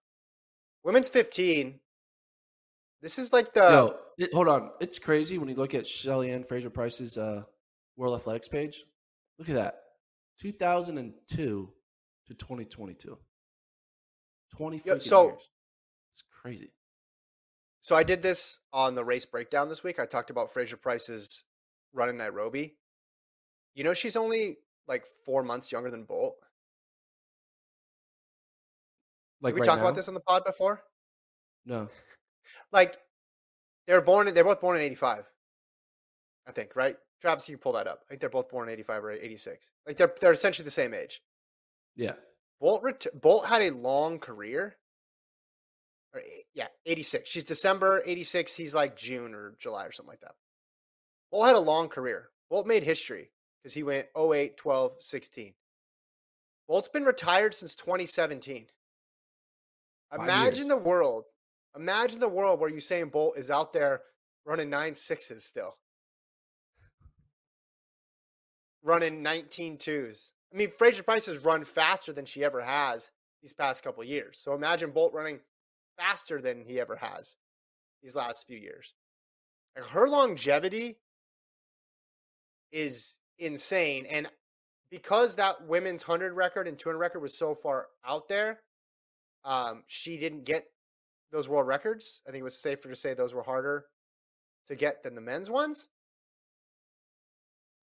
women's 0.82 1.08
15. 1.08 1.78
This 3.02 3.18
is 3.18 3.32
like 3.32 3.52
the. 3.52 3.60
Yo, 3.60 3.96
it, 4.18 4.32
hold 4.32 4.48
on. 4.48 4.70
It's 4.80 4.98
crazy 4.98 5.38
when 5.38 5.48
you 5.48 5.54
look 5.54 5.74
at 5.74 5.86
Shelly 5.86 6.30
Ann 6.30 6.44
Fraser-Pryce's 6.44 7.18
uh, 7.18 7.42
World 7.96 8.14
Athletics 8.18 8.48
page. 8.48 8.84
Look 9.38 9.48
at 9.48 9.54
that. 9.56 9.74
2002 10.40 11.72
to 12.26 12.34
2022. 12.34 13.18
20 14.56 14.76
Yo, 14.76 14.82
freaking 14.82 15.02
so- 15.02 15.26
years. 15.26 15.50
It's 16.12 16.24
crazy. 16.42 16.72
So 17.82 17.94
I 17.94 18.02
did 18.02 18.22
this 18.22 18.60
on 18.72 18.94
the 18.94 19.04
race 19.04 19.26
breakdown 19.26 19.68
this 19.68 19.82
week. 19.82 19.98
I 19.98 20.06
talked 20.06 20.30
about 20.30 20.50
Fraser-Pryce's 20.52 21.44
run 21.92 22.08
in 22.08 22.16
Nairobi. 22.16 22.76
You 23.74 23.84
know, 23.84 23.94
she's 23.94 24.16
only 24.16 24.58
like 24.86 25.04
four 25.24 25.42
months 25.42 25.72
younger 25.72 25.90
than 25.90 26.04
Bolt. 26.04 26.36
Like 29.40 29.54
Did 29.54 29.54
we 29.54 29.60
right 29.60 29.66
talk 29.66 29.78
now? 29.78 29.84
about 29.84 29.94
this 29.96 30.08
on 30.08 30.14
the 30.14 30.20
pod 30.20 30.44
before? 30.44 30.82
No. 31.66 31.88
Like 32.72 32.96
they 33.86 33.94
were 33.94 34.00
born. 34.00 34.32
They're 34.32 34.44
both 34.44 34.60
born 34.60 34.76
in 34.76 34.82
'85, 34.82 35.24
I 36.46 36.52
think. 36.52 36.76
Right, 36.76 36.96
Travis, 37.20 37.48
you 37.48 37.56
pull 37.56 37.72
that 37.72 37.86
up. 37.86 38.00
I 38.02 38.08
think 38.08 38.20
they're 38.20 38.28
both 38.28 38.50
born 38.50 38.68
in 38.68 38.72
'85 38.74 39.04
or 39.04 39.12
'86. 39.12 39.70
Like 39.86 39.96
they're 39.96 40.12
they're 40.20 40.32
essentially 40.32 40.64
the 40.64 40.70
same 40.70 40.92
age. 40.92 41.22
Yeah. 41.96 42.14
Bolt 42.60 42.82
ret- 42.82 43.06
Bolt 43.14 43.46
had 43.46 43.62
a 43.62 43.70
long 43.70 44.18
career. 44.18 44.76
Or, 46.12 46.20
eh, 46.20 46.42
yeah, 46.54 46.66
86. 46.86 47.28
She's 47.28 47.44
December 47.44 48.02
86. 48.04 48.54
He's 48.54 48.74
like 48.74 48.96
June 48.96 49.34
or 49.34 49.54
July 49.58 49.86
or 49.86 49.92
something 49.92 50.10
like 50.10 50.20
that. 50.20 50.34
Bolt 51.30 51.46
had 51.46 51.56
a 51.56 51.60
long 51.60 51.88
career. 51.88 52.30
Bolt 52.50 52.66
made 52.66 52.82
history 52.82 53.30
because 53.64 53.74
he 53.74 53.82
went 53.82 54.06
08, 54.18 54.58
12, 54.58 54.92
16. 54.98 55.54
Bolt's 56.68 56.88
been 56.88 57.04
retired 57.04 57.54
since 57.54 57.74
2017. 57.74 58.66
Five 60.10 60.20
Imagine 60.20 60.68
the 60.68 60.76
world. 60.76 61.24
Imagine 61.74 62.20
the 62.20 62.28
world 62.28 62.60
where 62.60 62.70
Usain 62.70 63.10
Bolt 63.10 63.38
is 63.38 63.50
out 63.50 63.72
there 63.72 64.02
running 64.44 64.68
nine 64.68 64.94
sixes 64.94 65.44
still. 65.44 65.76
Running 68.82 69.22
19 69.22 69.78
twos. 69.78 70.32
I 70.52 70.58
mean, 70.58 70.70
Fraser-Pryce 70.70 71.26
has 71.26 71.38
run 71.38 71.64
faster 71.64 72.12
than 72.12 72.26
she 72.26 72.44
ever 72.44 72.60
has 72.60 73.10
these 73.42 73.54
past 73.54 73.82
couple 73.82 74.02
of 74.02 74.08
years. 74.08 74.38
So 74.38 74.54
imagine 74.54 74.90
Bolt 74.90 75.14
running 75.14 75.40
faster 75.98 76.40
than 76.40 76.64
he 76.66 76.78
ever 76.80 76.96
has 76.96 77.36
these 78.02 78.14
last 78.14 78.46
few 78.46 78.58
years. 78.58 78.92
Like 79.74 79.86
her 79.86 80.06
longevity 80.06 80.98
is 82.70 83.18
insane. 83.38 84.06
And 84.06 84.28
because 84.90 85.36
that 85.36 85.66
women's 85.66 86.06
100 86.06 86.34
record 86.34 86.68
and 86.68 86.78
200 86.78 86.98
record 86.98 87.20
was 87.20 87.36
so 87.36 87.54
far 87.54 87.86
out 88.06 88.28
there, 88.28 88.60
um, 89.44 89.82
she 89.86 90.18
didn't 90.18 90.44
get 90.44 90.64
those 91.32 91.48
world 91.48 91.66
records. 91.66 92.22
I 92.26 92.30
think 92.30 92.40
it 92.40 92.44
was 92.44 92.60
safer 92.60 92.88
to 92.88 92.96
say 92.96 93.14
those 93.14 93.34
were 93.34 93.42
harder 93.42 93.86
to 94.68 94.76
get 94.76 95.02
than 95.02 95.14
the 95.14 95.20
men's 95.20 95.50
ones. 95.50 95.88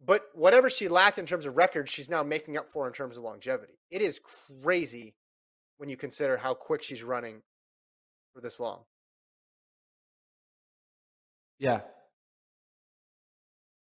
But 0.04 0.24
whatever 0.34 0.70
she 0.70 0.88
lacked 0.88 1.20
in 1.20 1.28
terms 1.28 1.46
of 1.46 1.58
records, 1.58 1.92
she's 1.92 2.10
now 2.10 2.24
making 2.24 2.58
up 2.58 2.72
for 2.72 2.88
in 2.88 2.94
terms 2.94 3.18
of 3.18 3.24
longevity. 3.24 3.74
It 3.92 4.02
is 4.02 4.20
crazy 4.64 5.14
when 5.78 5.90
you 5.90 5.98
consider 5.98 6.38
how 6.38 6.56
quick 6.56 6.82
she's 6.82 7.04
running 7.04 7.42
for 8.34 8.42
this 8.42 8.60
long. 8.60 8.82
Yeah. 11.60 11.82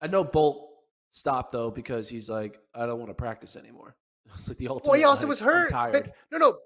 I 0.01 0.07
know 0.07 0.25
Bolt 0.25 0.68
stopped 1.11 1.51
though 1.51 1.71
because 1.71 2.09
he's 2.09 2.29
like, 2.29 2.59
I 2.73 2.85
don't 2.85 2.99
want 2.99 3.09
to 3.09 3.15
practice 3.15 3.55
anymore. 3.55 3.95
It's 4.35 4.47
like 4.47 4.59
the 4.59 4.67
ultimate. 4.67 4.91
Well, 4.91 4.99
he 4.99 5.05
also 5.05 5.23
like, 5.23 5.29
was 5.29 5.39
hurt. 5.39 5.71
But 5.71 6.13
no, 6.31 6.37
no. 6.37 6.57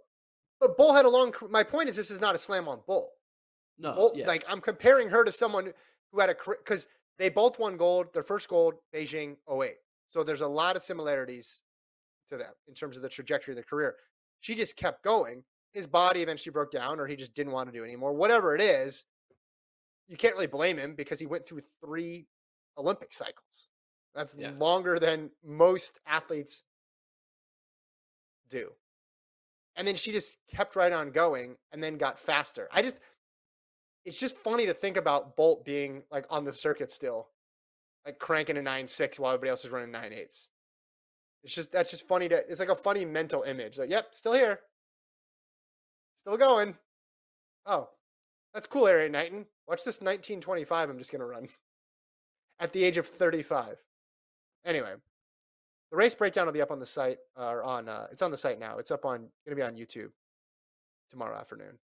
But 0.59 0.75
Bull 0.75 0.93
had 0.93 1.05
a 1.05 1.09
long. 1.09 1.33
My 1.49 1.63
point 1.63 1.87
is, 1.87 1.95
this 1.95 2.11
is 2.11 2.19
not 2.19 2.35
a 2.35 2.37
slam 2.37 2.67
on 2.67 2.81
Bull. 2.85 3.11
no, 3.79 3.95
Bull 3.95 4.11
yeah. 4.15 4.27
Like 4.27 4.43
I'm 4.49 4.59
comparing 4.59 5.07
her 5.09 5.23
to 5.23 5.31
someone 5.31 5.71
who 6.11 6.19
had 6.19 6.29
a 6.29 6.35
because 6.45 6.87
they 7.17 7.29
both 7.29 7.59
won 7.59 7.77
gold. 7.77 8.13
Their 8.13 8.23
first 8.23 8.49
gold, 8.49 8.73
Beijing 8.93 9.37
08. 9.49 9.75
So 10.09 10.23
there's 10.23 10.41
a 10.41 10.47
lot 10.47 10.75
of 10.75 10.83
similarities 10.83 11.61
to 12.29 12.37
them 12.37 12.51
in 12.67 12.73
terms 12.73 12.97
of 12.97 13.01
the 13.01 13.09
trajectory 13.09 13.53
of 13.53 13.55
their 13.55 13.63
career. 13.63 13.95
She 14.41 14.55
just 14.55 14.75
kept 14.75 15.03
going. 15.03 15.43
His 15.71 15.87
body 15.87 16.21
eventually 16.21 16.51
broke 16.51 16.71
down, 16.71 16.99
or 16.99 17.07
he 17.07 17.15
just 17.15 17.33
didn't 17.33 17.53
want 17.53 17.67
to 17.67 17.73
do 17.73 17.83
it 17.83 17.87
anymore. 17.87 18.13
Whatever 18.13 18.55
it 18.55 18.61
is, 18.61 19.05
you 20.07 20.17
can't 20.17 20.35
really 20.35 20.47
blame 20.47 20.77
him 20.77 20.95
because 20.95 21.19
he 21.19 21.25
went 21.25 21.47
through 21.47 21.61
three 21.83 22.27
Olympic 22.77 23.13
cycles. 23.13 23.69
That's 24.13 24.35
Yeah. 24.35 24.51
longer 24.51 24.99
than 24.99 25.31
most 25.43 25.99
athletes 26.05 26.63
do. 28.49 28.75
And 29.75 29.87
then 29.87 29.95
she 29.95 30.11
just 30.11 30.37
kept 30.47 30.75
right 30.75 30.91
on 30.91 31.11
going 31.11 31.57
and 31.71 31.83
then 31.83 31.97
got 31.97 32.19
faster. 32.19 32.67
I 32.71 32.81
just 32.81 32.97
it's 34.05 34.19
just 34.19 34.35
funny 34.37 34.65
to 34.65 34.73
think 34.73 34.97
about 34.97 35.35
Bolt 35.37 35.63
being 35.63 36.03
like 36.11 36.25
on 36.29 36.43
the 36.43 36.51
circuit 36.53 36.91
still, 36.91 37.29
like 38.05 38.19
cranking 38.19 38.57
a 38.57 38.61
nine 38.61 38.85
six 38.87 39.19
while 39.19 39.31
everybody 39.31 39.49
else 39.49 39.63
is 39.65 39.71
running 39.71 39.91
nine 39.91 40.13
eights. 40.13 40.49
It's 41.43 41.55
just 41.55 41.71
that's 41.71 41.89
just 41.91 42.07
funny 42.07 42.29
to 42.29 42.35
it's 42.49 42.59
like 42.59 42.69
a 42.69 42.75
funny 42.75 43.05
mental 43.05 43.43
image. 43.43 43.77
Like, 43.77 43.89
yep, 43.89 44.13
still 44.13 44.33
here. 44.33 44.59
Still 46.17 46.37
going. 46.37 46.77
Oh, 47.65 47.89
that's 48.53 48.67
cool, 48.67 48.83
Erriyon 48.83 49.11
Knighton. 49.11 49.45
Watch 49.67 49.83
this 49.83 50.01
1925 50.01 50.89
I'm 50.89 50.99
just 50.99 51.11
gonna 51.11 51.25
run. 51.25 51.47
At 52.59 52.73
the 52.73 52.83
age 52.83 52.97
of 52.97 53.07
35. 53.07 53.81
Anyway, 54.65 54.93
the 55.91 55.97
race 55.97 56.15
breakdown 56.15 56.45
will 56.45 56.53
be 56.53 56.61
up 56.61 56.71
on 56.71 56.79
the 56.79 56.85
site 56.85 57.17
or 57.35 57.63
on 57.63 57.89
uh, 57.89 58.07
it's 58.11 58.21
on 58.21 58.31
the 58.31 58.37
site 58.37 58.59
now. 58.59 58.77
It's 58.77 58.91
up 58.91 59.05
on 59.05 59.27
gonna 59.45 59.55
be 59.55 59.61
on 59.61 59.75
YouTube 59.75 60.11
tomorrow 61.11 61.37
afternoon. 61.37 61.77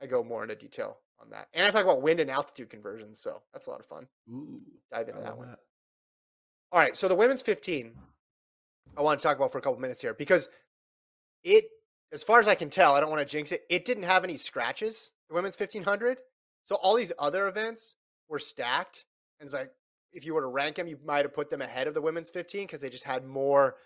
I 0.00 0.06
go 0.06 0.22
more 0.22 0.42
into 0.42 0.54
detail 0.54 0.98
on 1.20 1.30
that. 1.30 1.48
And 1.52 1.66
I 1.66 1.70
talk 1.70 1.82
about 1.82 2.02
wind 2.02 2.20
and 2.20 2.30
altitude 2.30 2.70
conversions, 2.70 3.18
so 3.18 3.42
that's 3.52 3.66
a 3.66 3.70
lot 3.70 3.80
of 3.80 3.86
fun. 3.86 4.06
Ooh, 4.30 4.58
Dive 4.92 5.08
into 5.08 5.20
that 5.22 5.36
one. 5.36 5.48
that. 5.48 5.58
All 6.70 6.80
right, 6.80 6.96
so 6.96 7.08
the 7.08 7.14
women's 7.14 7.42
15, 7.42 7.92
I 8.96 9.02
want 9.02 9.18
to 9.18 9.26
talk 9.26 9.36
about 9.36 9.50
for 9.50 9.58
a 9.58 9.60
couple 9.60 9.80
minutes 9.80 10.00
here 10.00 10.14
because 10.14 10.48
it, 11.42 11.64
as 12.12 12.22
far 12.22 12.40
as 12.40 12.46
I 12.46 12.54
can 12.54 12.70
tell, 12.70 12.94
I 12.94 13.00
don't 13.00 13.10
want 13.10 13.26
to 13.26 13.26
jinx 13.26 13.52
it. 13.52 13.62
It 13.68 13.84
didn't 13.84 14.04
have 14.04 14.22
any 14.22 14.36
scratches. 14.36 15.12
The 15.28 15.34
women's 15.34 15.58
1500, 15.58 16.18
so 16.64 16.76
all 16.76 16.94
these 16.94 17.12
other 17.18 17.48
events 17.48 17.96
were 18.28 18.38
stacked, 18.38 19.04
and 19.40 19.46
it's 19.46 19.54
like 19.54 19.72
if 20.12 20.24
you 20.24 20.34
were 20.34 20.40
to 20.40 20.48
rank 20.48 20.76
them, 20.76 20.86
you 20.86 20.98
might 21.04 21.24
have 21.24 21.34
put 21.34 21.50
them 21.50 21.62
ahead 21.62 21.86
of 21.86 21.94
the 21.94 22.00
women's 22.00 22.30
15 22.30 22.66
because 22.66 22.80
they 22.80 22.90
just 22.90 23.04
had 23.04 23.24
more, 23.24 23.76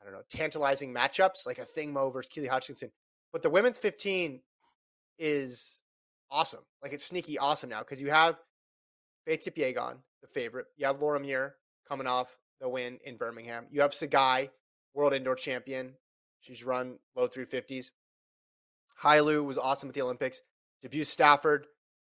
I 0.00 0.04
don't 0.04 0.14
know, 0.14 0.22
tantalizing 0.30 0.94
matchups 0.94 1.46
like 1.46 1.58
Athing 1.58 1.92
Mu 1.92 2.10
versus 2.10 2.30
Keely 2.30 2.48
Hodgkinson. 2.48 2.90
But 3.32 3.42
the 3.42 3.50
women's 3.50 3.78
15 3.78 4.40
is 5.18 5.82
awesome. 6.30 6.64
Like 6.82 6.92
it's 6.92 7.04
sneaky 7.04 7.38
awesome 7.38 7.70
now 7.70 7.80
because 7.80 8.00
you 8.00 8.10
have 8.10 8.36
Faith 9.26 9.44
Kipyegon, 9.44 9.96
the 10.22 10.28
favorite. 10.28 10.66
You 10.76 10.86
have 10.86 11.00
Laura 11.00 11.20
Muir 11.20 11.56
coming 11.88 12.06
off 12.06 12.38
the 12.60 12.68
win 12.68 12.98
in 13.04 13.16
Birmingham. 13.16 13.66
You 13.70 13.82
have 13.82 13.92
Tsegay, 13.92 14.50
world 14.94 15.12
indoor 15.12 15.34
champion. 15.34 15.94
She's 16.40 16.64
run 16.64 16.98
low 17.14 17.28
350s. 17.28 17.90
Hailu 19.02 19.44
was 19.44 19.58
awesome 19.58 19.88
at 19.88 19.94
the 19.94 20.02
Olympics. 20.02 20.40
DeBues-Stafford, 20.84 21.66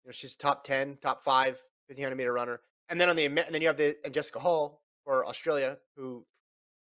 you 0.02 0.08
know, 0.08 0.12
she's 0.12 0.34
top 0.34 0.64
10, 0.64 0.98
top 1.02 1.22
five, 1.22 1.62
1500 1.88 2.16
meter 2.16 2.32
runner. 2.32 2.60
And 2.88 3.00
then 3.00 3.08
on 3.08 3.16
the 3.16 3.24
and 3.26 3.36
then 3.50 3.62
you 3.62 3.68
have 3.68 3.76
the 3.76 3.96
and 4.04 4.12
Jessica 4.12 4.38
Hull 4.38 4.82
for 5.04 5.24
Australia, 5.26 5.78
who 5.96 6.24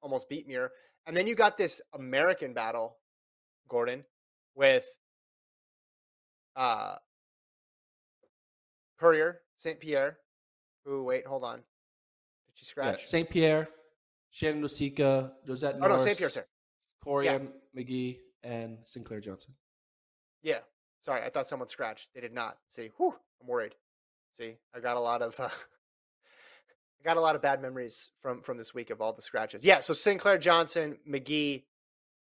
almost 0.01 0.29
beat 0.29 0.47
Muir. 0.47 0.71
And 1.05 1.15
then 1.15 1.27
you 1.27 1.35
got 1.35 1.57
this 1.57 1.81
American 1.93 2.53
battle, 2.53 2.97
Gordon, 3.67 4.03
with 4.55 4.85
uh 6.55 6.95
Courier, 8.99 9.41
St. 9.57 9.79
Pierre, 9.79 10.17
who 10.85 11.03
wait, 11.03 11.25
hold 11.25 11.43
on. 11.43 11.57
Did 11.57 11.63
she 12.55 12.65
Yeah, 12.65 12.69
scratch? 12.69 13.05
St. 13.05 13.29
Pierre, 13.29 13.67
Shannon 14.29 14.63
Osika, 14.63 15.31
Josette 15.45 15.75
oh 15.81 15.87
no, 15.87 15.97
St. 15.97 16.17
Pierre's 16.17 16.35
there. 16.35 16.47
Corian 17.05 17.49
McGee, 17.77 18.19
and 18.43 18.77
Sinclair 18.83 19.19
Johnson. 19.19 19.53
Yeah. 20.41 20.59
Sorry, 21.01 21.21
I 21.21 21.29
thought 21.29 21.49
someone 21.49 21.67
scratched. 21.67 22.09
They 22.15 22.21
did 22.21 22.33
not. 22.33 22.57
See, 22.69 22.89
whew, 22.97 23.13
I'm 23.41 23.47
worried. 23.47 23.75
See, 24.37 24.55
I 24.73 24.79
got 24.79 24.95
a 24.95 25.01
lot 25.01 25.21
of 25.21 25.37
uh, 25.37 25.49
I 27.03 27.09
got 27.09 27.17
a 27.17 27.21
lot 27.21 27.35
of 27.35 27.41
bad 27.41 27.61
memories 27.61 28.11
from 28.21 28.41
from 28.41 28.57
this 28.57 28.73
week 28.73 28.89
of 28.89 29.01
all 29.01 29.13
the 29.13 29.21
scratches. 29.21 29.65
Yeah, 29.65 29.79
so 29.79 29.93
Sinclair 29.93 30.37
Johnson, 30.37 30.97
McGee, 31.09 31.63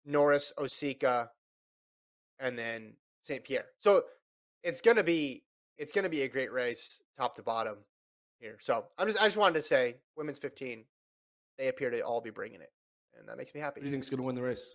Norris, 0.04 0.52
Osika, 0.58 1.30
and 2.38 2.58
then 2.58 2.94
St. 3.22 3.42
Pierre. 3.44 3.66
So 3.78 4.04
it's 4.62 4.80
gonna 4.80 5.02
be 5.02 5.44
it's 5.78 5.92
gonna 5.92 6.08
be 6.08 6.22
a 6.22 6.28
great 6.28 6.52
race, 6.52 7.02
top 7.16 7.34
to 7.36 7.42
bottom. 7.42 7.78
here. 8.40 8.58
So 8.60 8.84
I'm 8.98 9.06
just 9.06 9.20
I 9.20 9.24
just 9.24 9.36
wanted 9.36 9.54
to 9.54 9.62
say, 9.62 9.96
women's 10.16 10.38
15, 10.38 10.84
they 11.56 11.68
appear 11.68 11.90
to 11.90 12.00
all 12.02 12.20
be 12.20 12.30
bringing 12.30 12.60
it, 12.60 12.72
and 13.18 13.28
that 13.28 13.36
makes 13.36 13.54
me 13.54 13.60
happy. 13.60 13.80
Who 13.80 13.84
do 13.84 13.90
you 13.90 13.92
think's 13.92 14.10
going 14.10 14.18
to 14.18 14.24
win 14.24 14.34
the 14.34 14.42
race? 14.42 14.74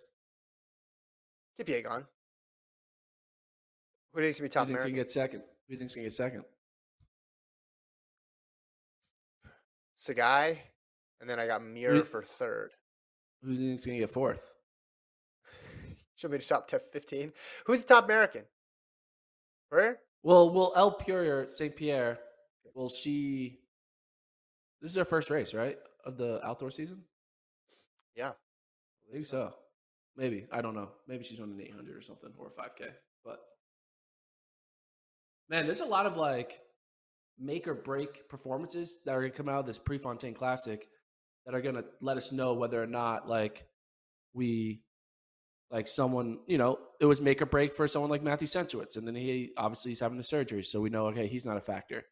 Kipyegon. 1.59 2.05
Who 4.13 4.21
do 4.21 4.27
you 4.27 4.33
think's 4.33 4.53
gonna 4.53 4.65
be 4.67 4.73
Who 4.73 4.77
do 4.77 4.81
you 4.81 4.83
think's 4.83 4.83
gonna 4.83 4.95
get 4.95 5.11
second? 5.11 5.39
Who 5.39 5.45
do 5.67 5.73
you 5.73 5.77
think's 5.77 5.95
going 5.95 6.03
to 6.03 6.09
get 6.09 6.13
second? 6.13 6.43
Tsegay, 10.03 10.57
and 11.21 11.29
then 11.29 11.39
I 11.39 11.47
got 11.47 11.63
Muir 11.63 12.03
for 12.03 12.21
third. 12.21 12.71
Who 13.41 13.55
do 13.55 13.61
you 13.61 13.69
think's 13.69 13.85
going 13.85 13.97
to 13.97 14.03
get 14.03 14.09
fourth? 14.09 14.51
Should 16.15 16.31
we 16.31 16.37
just 16.37 16.49
top 16.49 16.67
top 16.67 16.81
15? 16.91 17.31
Who's 17.65 17.83
the 17.83 17.93
top 17.93 18.05
American? 18.05 18.43
Where? 19.69 19.99
Well, 20.21 20.49
will 20.51 20.73
Elle 20.75 20.91
Purrier 20.91 21.47
St. 21.49 21.75
Pierre? 21.75 22.19
Will 22.75 22.89
she? 22.89 23.59
This 24.81 24.91
is 24.91 24.97
her 24.97 25.05
first 25.05 25.29
race, 25.29 25.53
right, 25.53 25.77
of 26.05 26.17
the 26.17 26.45
outdoor 26.45 26.71
season. 26.71 27.03
Yeah. 28.15 28.31
I 29.09 29.13
think 29.13 29.25
so. 29.25 29.53
Maybe 30.15 30.45
I 30.51 30.61
don't 30.61 30.75
know. 30.75 30.89
Maybe 31.07 31.23
she's 31.23 31.39
running 31.39 31.59
800 31.59 31.97
or 31.97 32.01
something 32.01 32.29
or 32.37 32.49
5K. 32.49 32.89
But 33.25 33.39
man, 35.49 35.65
there's 35.65 35.79
a 35.79 35.85
lot 35.85 36.05
of 36.05 36.17
like 36.17 36.59
make 37.39 37.67
or 37.67 37.73
break 37.73 38.27
performances 38.29 39.01
that 39.05 39.13
are 39.15 39.21
gonna 39.21 39.31
come 39.33 39.49
out 39.49 39.59
of 39.59 39.65
this 39.65 39.79
Prefontaine 39.79 40.33
Classic 40.33 40.87
that 41.45 41.55
are 41.55 41.61
gonna 41.61 41.83
let 42.01 42.17
us 42.17 42.31
know 42.31 42.53
whether 42.53 42.81
or 42.81 42.87
not 42.87 43.27
like 43.27 43.65
we 44.33 44.81
like 45.71 45.87
someone 45.87 46.39
you 46.47 46.57
know 46.57 46.77
it 46.99 47.05
was 47.05 47.21
make 47.21 47.41
or 47.41 47.45
break 47.45 47.73
for 47.73 47.87
someone 47.87 48.11
like 48.11 48.23
Matthew 48.23 48.47
Centrowitz, 48.47 48.97
and 48.97 49.07
then 49.07 49.15
he 49.15 49.51
obviously 49.57 49.91
he's 49.91 49.99
having 49.99 50.17
the 50.17 50.23
surgery, 50.23 50.63
so 50.63 50.79
we 50.79 50.89
know 50.89 51.07
okay 51.07 51.27
he's 51.27 51.45
not 51.45 51.57
a 51.57 51.61
factor. 51.61 52.03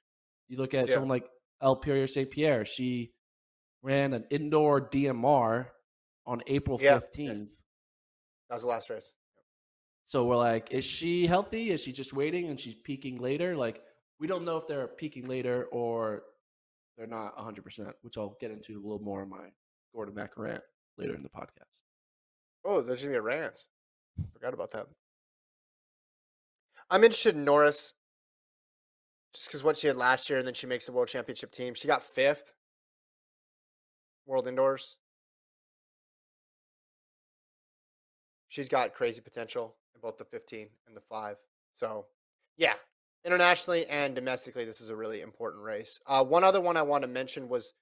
You 0.47 0.57
look 0.57 0.73
at 0.73 0.88
Yeah. 0.88 0.93
someone 0.95 1.10
like 1.10 1.29
Elle 1.62 1.75
Purrier 1.77 2.07
St. 2.07 2.29
Pierre, 2.29 2.65
she 2.65 3.13
ran 3.84 4.13
an 4.13 4.25
indoor 4.31 4.81
DMR 4.89 5.67
on 6.25 6.41
April 6.47 6.79
Yeah. 6.81 6.99
15th. 6.99 7.51
That 8.49 8.55
was 8.55 8.63
the 8.63 8.67
last 8.67 8.89
race. 8.89 9.13
So 10.05 10.25
we're 10.25 10.36
like, 10.36 10.73
is 10.73 10.84
she 10.84 11.25
healthy? 11.25 11.69
Is 11.69 11.81
she 11.84 11.91
just 11.91 12.12
waiting 12.13 12.47
and 12.49 12.60
she's 12.60 12.75
peaking 12.75 13.19
later? 13.19 13.55
Like, 13.55 13.81
we 14.21 14.27
don't 14.27 14.45
know 14.45 14.57
if 14.57 14.67
they're 14.67 14.88
peaking 14.88 15.25
later 15.25 15.65
or 15.71 16.21
they're 16.95 17.07
not 17.07 17.36
100%, 17.36 17.91
which 18.03 18.19
I'll 18.19 18.38
get 18.39 18.51
into 18.51 18.73
a 18.73 18.84
little 18.84 19.01
more 19.01 19.23
in 19.23 19.29
my 19.29 19.49
Gordon 19.95 20.13
Mack 20.13 20.38
rant 20.38 20.62
later 20.95 21.15
in 21.15 21.23
the 21.23 21.29
podcast. 21.29 21.65
Oh, 22.63 22.81
there's 22.81 23.01
gonna 23.01 23.13
be 23.13 23.17
a 23.17 23.21
rant. 23.21 23.65
Forgot 24.31 24.53
about 24.53 24.71
that. 24.73 24.86
I'm 26.91 27.03
interested 27.03 27.36
in 27.36 27.43
Norris, 27.43 27.95
just 29.34 29.47
because 29.47 29.63
what 29.63 29.77
she 29.77 29.88
had 29.88 29.95
last 29.95 30.29
year, 30.29 30.38
and 30.38 30.45
then 30.45 30.53
she 30.53 30.67
makes 30.67 30.86
the 30.86 30.91
world 30.91 31.07
championship 31.07 31.51
team. 31.51 31.73
She 31.73 31.88
got 31.88 32.03
fifth, 32.03 32.53
world 34.27 34.47
indoors. 34.47 34.97
She's 38.49 38.69
got 38.69 38.93
crazy 38.93 39.21
potential 39.21 39.77
in 39.95 40.01
both 40.01 40.17
the 40.17 40.25
15 40.25 40.67
and 40.86 40.95
the 40.95 41.01
five. 41.01 41.38
So, 41.73 42.05
yeah, 42.57 42.73
internationally 43.25 43.86
and 43.88 44.15
domestically, 44.15 44.65
this 44.65 44.81
is 44.81 44.89
a 44.89 44.95
really 44.95 45.21
important 45.21 45.63
race. 45.63 45.99
Uh, 46.07 46.23
one 46.23 46.43
other 46.43 46.62
one 46.62 46.77
I 46.77 46.81
want 46.81 47.03
to 47.03 47.07
mention 47.07 47.49
was 47.49 47.73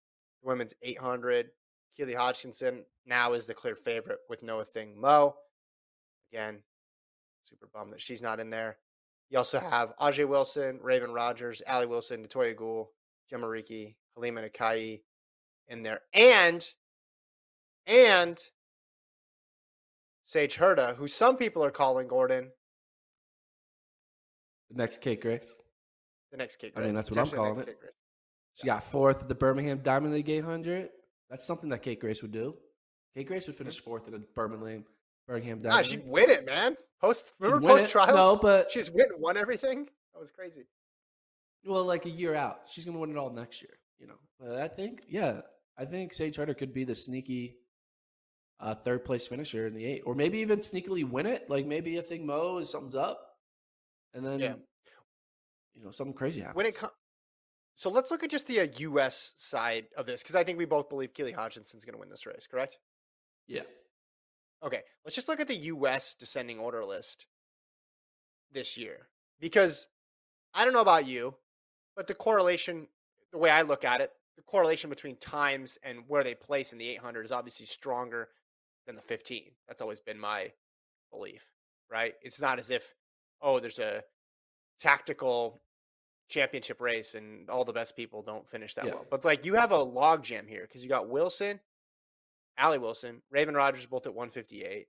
the 0.41 0.49
women's 0.49 0.73
800. 0.81 1.49
Keely 1.95 2.13
Hodgkinson 2.13 2.83
now 3.05 3.33
is 3.33 3.45
the 3.45 3.53
clear 3.53 3.75
favorite 3.75 4.19
with 4.29 4.43
no 4.43 4.57
Athing 4.57 4.95
Mu. 4.95 5.31
Again, 6.31 6.59
super 7.43 7.67
bummed 7.73 7.93
that 7.93 8.01
she's 8.01 8.21
not 8.21 8.39
in 8.39 8.49
there. 8.49 8.77
You 9.29 9.37
also 9.37 9.59
have 9.59 9.95
Ajeé 9.97 10.27
Wilson, 10.27 10.79
Raven 10.81 11.11
Rogers, 11.11 11.61
Allie 11.67 11.85
Wilson, 11.85 12.25
Natoya 12.25 12.55
Goule, 12.55 12.91
Jemma 13.31 13.43
Reekie, 13.43 13.95
Halimah 14.17 14.49
Nakaayi 14.49 15.01
in 15.67 15.83
there. 15.83 16.01
And, 16.13 16.67
and 17.85 18.41
Sage 20.25 20.57
Hurta, 20.57 20.95
who 20.95 21.07
some 21.07 21.37
people 21.37 21.63
are 21.63 21.71
calling 21.71 22.07
Gordon 22.07 22.51
The 24.71 24.77
next 24.77 25.01
cake 25.01 25.23
race. 25.23 25.55
the 26.31 26.37
next 26.37 26.57
kick 26.57 26.73
I 26.75 26.81
mean, 26.81 26.93
that's 26.93 27.09
what 27.09 27.19
I'm 27.19 27.27
calling 27.27 27.59
it. 27.59 27.67
race. 27.81 27.95
She 28.55 28.67
got 28.67 28.83
fourth 28.83 29.23
at 29.23 29.29
the 29.29 29.35
Birmingham 29.35 29.79
Diamond 29.79 30.13
League 30.13 30.29
800. 30.29 30.89
That's 31.29 31.45
something 31.45 31.69
that 31.69 31.81
Kate 31.81 31.99
Grace 31.99 32.21
would 32.21 32.31
do. 32.31 32.55
Kate 33.15 33.27
Grace 33.27 33.47
would 33.47 33.55
finish 33.55 33.79
fourth 33.79 34.05
at 34.07 34.11
the 34.13 34.19
Birmingham 34.35 34.83
Birmingham 35.27 35.61
Nah, 35.61 35.69
Diamond 35.69 35.85
she'd 35.87 36.07
win 36.07 36.29
it, 36.29 36.45
man. 36.45 36.75
Post, 37.01 37.31
remember 37.39 37.67
post 37.67 37.89
trials? 37.89 38.15
No, 38.15 38.35
but- 38.35 38.69
she's 38.71 38.91
win, 38.91 39.05
won 39.17 39.37
everything. 39.37 39.85
That 40.13 40.19
was 40.19 40.31
crazy. 40.31 40.65
Well, 41.65 41.83
like 41.85 42.05
a 42.05 42.09
year 42.09 42.35
out, 42.35 42.61
she's 42.67 42.85
gonna 42.85 42.97
win 42.99 43.11
it 43.11 43.17
all 43.17 43.29
next 43.31 43.61
year. 43.61 43.77
You 43.99 44.07
know, 44.07 44.15
but 44.39 44.57
I 44.57 44.67
think, 44.67 45.01
yeah, 45.09 45.41
I 45.77 45.85
think 45.85 46.13
Sage 46.13 46.37
Hurta 46.37 46.57
could 46.57 46.73
be 46.73 46.83
the 46.85 46.95
sneaky 46.95 47.57
uh, 48.61 48.75
third 48.75 49.03
place 49.05 49.27
finisher 49.27 49.67
in 49.67 49.73
the 49.73 49.85
eight, 49.85 50.01
or 50.05 50.15
maybe 50.15 50.39
even 50.39 50.59
sneakily 50.59 51.09
win 51.09 51.25
it. 51.25 51.49
Like 51.49 51.65
maybe 51.65 51.93
Athing 51.93 52.23
Mu 52.25 52.57
is 52.59 52.69
something's 52.69 52.95
up, 52.95 53.28
and 54.13 54.25
then 54.25 54.39
Yeah. 54.39 54.55
you 55.75 55.83
know 55.83 55.91
something 55.91 56.13
crazy 56.13 56.41
happens. 56.41 56.55
when 56.57 56.65
it 56.65 56.75
comes 56.75 56.93
so 57.75 57.89
let's 57.89 58.11
look 58.11 58.23
at 58.23 58.29
just 58.29 58.47
the 58.47 58.59
uh, 58.59 58.65
us 58.99 59.33
side 59.37 59.87
of 59.97 60.05
this 60.05 60.21
because 60.21 60.35
i 60.35 60.43
think 60.43 60.57
we 60.57 60.65
both 60.65 60.89
believe 60.89 61.13
keely 61.13 61.31
hodgkinson's 61.31 61.85
going 61.85 61.93
to 61.93 61.99
win 61.99 62.09
this 62.09 62.25
race 62.25 62.47
correct 62.49 62.79
yeah, 63.47 63.61
okay 64.63 64.81
let's 65.03 65.15
just 65.15 65.27
look 65.27 65.39
at 65.39 65.47
the 65.47 65.55
us 65.55 66.13
descending 66.15 66.59
order 66.59 66.83
list 66.85 67.25
this 68.51 68.77
year 68.77 69.07
because 69.39 69.87
i 70.53 70.63
don't 70.63 70.73
know 70.73 70.81
about 70.81 71.07
you 71.07 71.35
but 71.95 72.07
the 72.07 72.13
correlation 72.13 72.87
the 73.31 73.37
way 73.37 73.49
i 73.49 73.61
look 73.61 73.83
at 73.83 74.01
it 74.01 74.11
the 74.35 74.43
correlation 74.43 74.89
between 74.89 75.15
times 75.17 75.77
and 75.83 75.99
where 76.07 76.23
they 76.23 76.33
place 76.35 76.71
in 76.71 76.77
the 76.79 76.87
800 76.89 77.25
is 77.25 77.31
obviously 77.31 77.65
stronger 77.65 78.29
than 78.85 78.95
the 78.95 79.01
15 79.01 79.51
that's 79.67 79.81
always 79.81 79.99
been 79.99 80.19
my 80.19 80.51
belief 81.11 81.51
right 81.91 82.13
it's 82.21 82.39
not 82.41 82.59
as 82.59 82.69
if 82.71 82.93
oh 83.41 83.59
there's 83.59 83.79
a 83.79 84.03
tactical 84.79 85.59
championship 86.29 86.79
race 86.79 87.15
and 87.15 87.49
all 87.49 87.65
the 87.65 87.73
best 87.73 87.95
people 87.95 88.21
don't 88.21 88.47
finish 88.47 88.75
that 88.75 88.85
Yeah. 88.85 88.93
well. 88.95 89.05
But 89.09 89.25
like 89.25 89.45
you 89.45 89.55
have 89.55 89.71
a 89.71 89.81
log 89.81 90.23
jam 90.23 90.47
here 90.47 90.61
because 90.61 90.83
you 90.83 90.89
got 90.89 91.09
Wilson, 91.09 91.59
Allie 92.57 92.77
Wilson, 92.77 93.21
Raven 93.31 93.55
Rogers 93.55 93.85
both 93.85 94.05
at 94.05 94.13
158, 94.13 94.87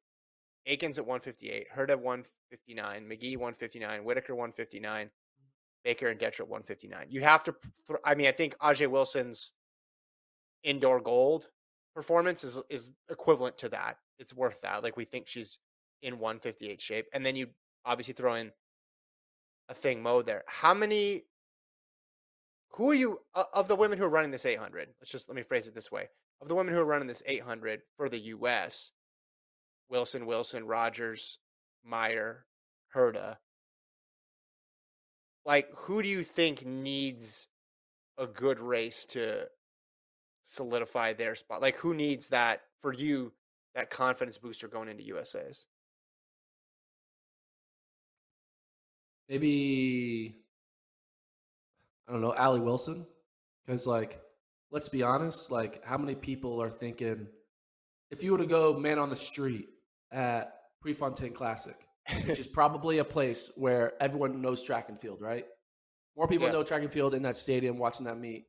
Aikens 0.66 0.98
at 0.98 1.06
158, 1.06 1.68
Hurd 1.70 1.90
at 1.90 2.00
159, 2.00 3.04
McGee 3.06 3.36
159, 3.36 4.04
Whitaker 4.04 4.34
159, 4.34 5.10
Baker 5.84 6.08
and 6.08 6.20
Detra 6.20 6.40
at 6.40 6.48
159. 6.48 7.06
You 7.08 7.22
have 7.22 7.42
to, 7.44 7.54
I 8.04 8.14
mean, 8.14 8.26
I 8.26 8.32
think 8.32 8.56
Ajeé 8.58 8.86
Wilson's 8.88 9.52
indoor 10.62 11.00
gold 11.00 11.48
performance 11.94 12.44
is 12.44 12.60
is 12.68 12.90
equivalent 13.08 13.56
to 13.58 13.68
that. 13.70 13.96
It's 14.18 14.34
worth 14.34 14.60
that. 14.60 14.82
Like 14.82 14.96
we 14.98 15.06
think 15.06 15.26
she's 15.26 15.58
in 16.02 16.18
158 16.18 16.80
shape, 16.82 17.06
and 17.14 17.24
then 17.24 17.34
you 17.36 17.48
obviously 17.84 18.14
throw 18.14 18.34
in 18.34 18.52
Athing 19.70 20.02
Mu 20.02 20.22
there. 20.22 20.44
How 20.46 20.74
many? 20.74 21.24
Who 22.74 22.90
are 22.90 22.94
you 22.94 23.20
of 23.52 23.68
the 23.68 23.76
women 23.76 23.98
who 23.98 24.04
are 24.04 24.10
running 24.10 24.30
this 24.30 24.46
800? 24.46 24.88
Let's 25.00 25.10
just 25.10 25.28
let 25.28 25.36
me 25.36 25.42
phrase 25.42 25.66
it 25.66 25.74
this 25.74 25.90
way: 25.90 26.08
of 26.40 26.48
the 26.48 26.54
women 26.54 26.74
who 26.74 26.80
are 26.80 26.84
running 26.84 27.08
this 27.08 27.22
800 27.26 27.82
for 27.96 28.08
the 28.08 28.18
U.S., 28.18 28.92
Wilson, 29.88 30.26
Wilson, 30.26 30.66
Rogers, 30.66 31.38
Meyer, 31.84 32.46
Herda. 32.94 33.38
Like, 35.44 35.68
who 35.74 36.02
do 36.02 36.08
you 36.08 36.22
think 36.22 36.64
needs 36.66 37.48
a 38.18 38.26
good 38.26 38.60
race 38.60 39.04
to 39.06 39.48
solidify 40.44 41.14
their 41.14 41.34
spot? 41.34 41.62
Like, 41.62 41.76
who 41.76 41.94
needs 41.94 42.28
that 42.28 42.60
for 42.82 42.92
you? 42.92 43.32
That 43.74 43.88
confidence 43.88 44.36
booster 44.36 44.68
going 44.68 44.88
into 44.88 45.04
USA's. 45.04 45.66
Maybe 49.30 50.36
I 52.08 52.12
don't 52.12 52.20
know, 52.20 52.34
Allie 52.34 52.60
Wilson, 52.60 53.06
because 53.64 53.86
like, 53.86 54.20
let's 54.72 54.88
be 54.88 55.02
honest, 55.04 55.50
like, 55.52 55.82
how 55.84 55.96
many 55.96 56.16
people 56.16 56.60
are 56.60 56.68
thinking 56.70 57.28
if 58.10 58.22
you 58.24 58.32
were 58.32 58.38
to 58.38 58.46
go 58.46 58.76
man 58.76 58.98
on 58.98 59.08
the 59.08 59.16
street 59.16 59.68
at 60.10 60.54
Prefontaine 60.80 61.32
Classic, 61.32 61.76
which 62.26 62.40
is 62.40 62.48
probably 62.52 62.98
a 62.98 63.04
place 63.04 63.52
where 63.56 63.92
everyone 64.02 64.42
knows 64.42 64.64
track 64.64 64.88
and 64.88 65.00
field, 65.00 65.20
right? 65.20 65.46
More 66.16 66.26
people 66.26 66.48
Yeah. 66.48 66.54
know 66.54 66.62
track 66.64 66.82
and 66.82 66.92
field 66.92 67.14
in 67.14 67.22
that 67.22 67.36
stadium 67.38 67.78
watching 67.78 68.04
that 68.06 68.18
meet 68.18 68.46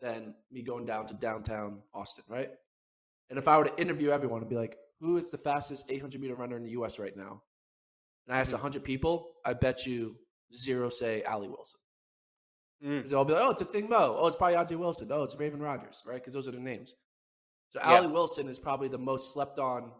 than 0.00 0.34
me 0.50 0.62
going 0.62 0.86
down 0.86 1.04
to 1.06 1.14
downtown 1.14 1.82
Austin, 1.92 2.24
right? 2.26 2.50
And 3.28 3.38
if 3.38 3.46
I 3.46 3.58
were 3.58 3.64
to 3.64 3.78
interview 3.78 4.08
everyone 4.10 4.40
and 4.40 4.48
be 4.48 4.56
like, 4.56 4.78
who 4.98 5.18
is 5.18 5.30
the 5.30 5.36
fastest 5.36 5.86
800 5.90 6.18
meter 6.18 6.34
runner 6.34 6.56
in 6.56 6.62
the 6.62 6.70
US 6.70 6.98
right 6.98 7.14
now? 7.14 7.42
And 8.26 8.36
I 8.36 8.40
asked 8.40 8.50
Mhm. 8.50 8.54
100 8.58 8.84
people, 8.84 9.34
I 9.44 9.52
bet 9.54 9.86
you 9.86 10.16
zero 10.54 10.88
say 10.88 11.22
Allie 11.22 11.48
Wilson. 11.48 11.80
Mm. 12.82 13.08
They'll 13.08 13.24
be 13.24 13.34
like, 13.34 13.42
oh, 13.42 13.50
it's 13.50 13.62
Athing 13.62 13.88
Mu. 13.88 13.96
Oh, 13.96 14.26
it's 14.26 14.36
probably 14.36 14.56
Ajeé 14.56 14.78
Wilson. 14.78 15.10
Oh, 15.12 15.22
it's 15.22 15.36
Raven 15.36 15.60
Rogers, 15.60 16.02
right? 16.06 16.14
Because 16.14 16.32
those 16.32 16.48
are 16.48 16.52
the 16.52 16.60
names. 16.60 16.94
So 17.70 17.78
Yeah. 17.80 17.96
Allie 17.96 18.08
Wilson 18.12 18.48
is 18.48 18.58
probably 18.58 18.88
the 18.88 18.98
most 18.98 19.32
slept 19.32 19.58
on 19.58 19.92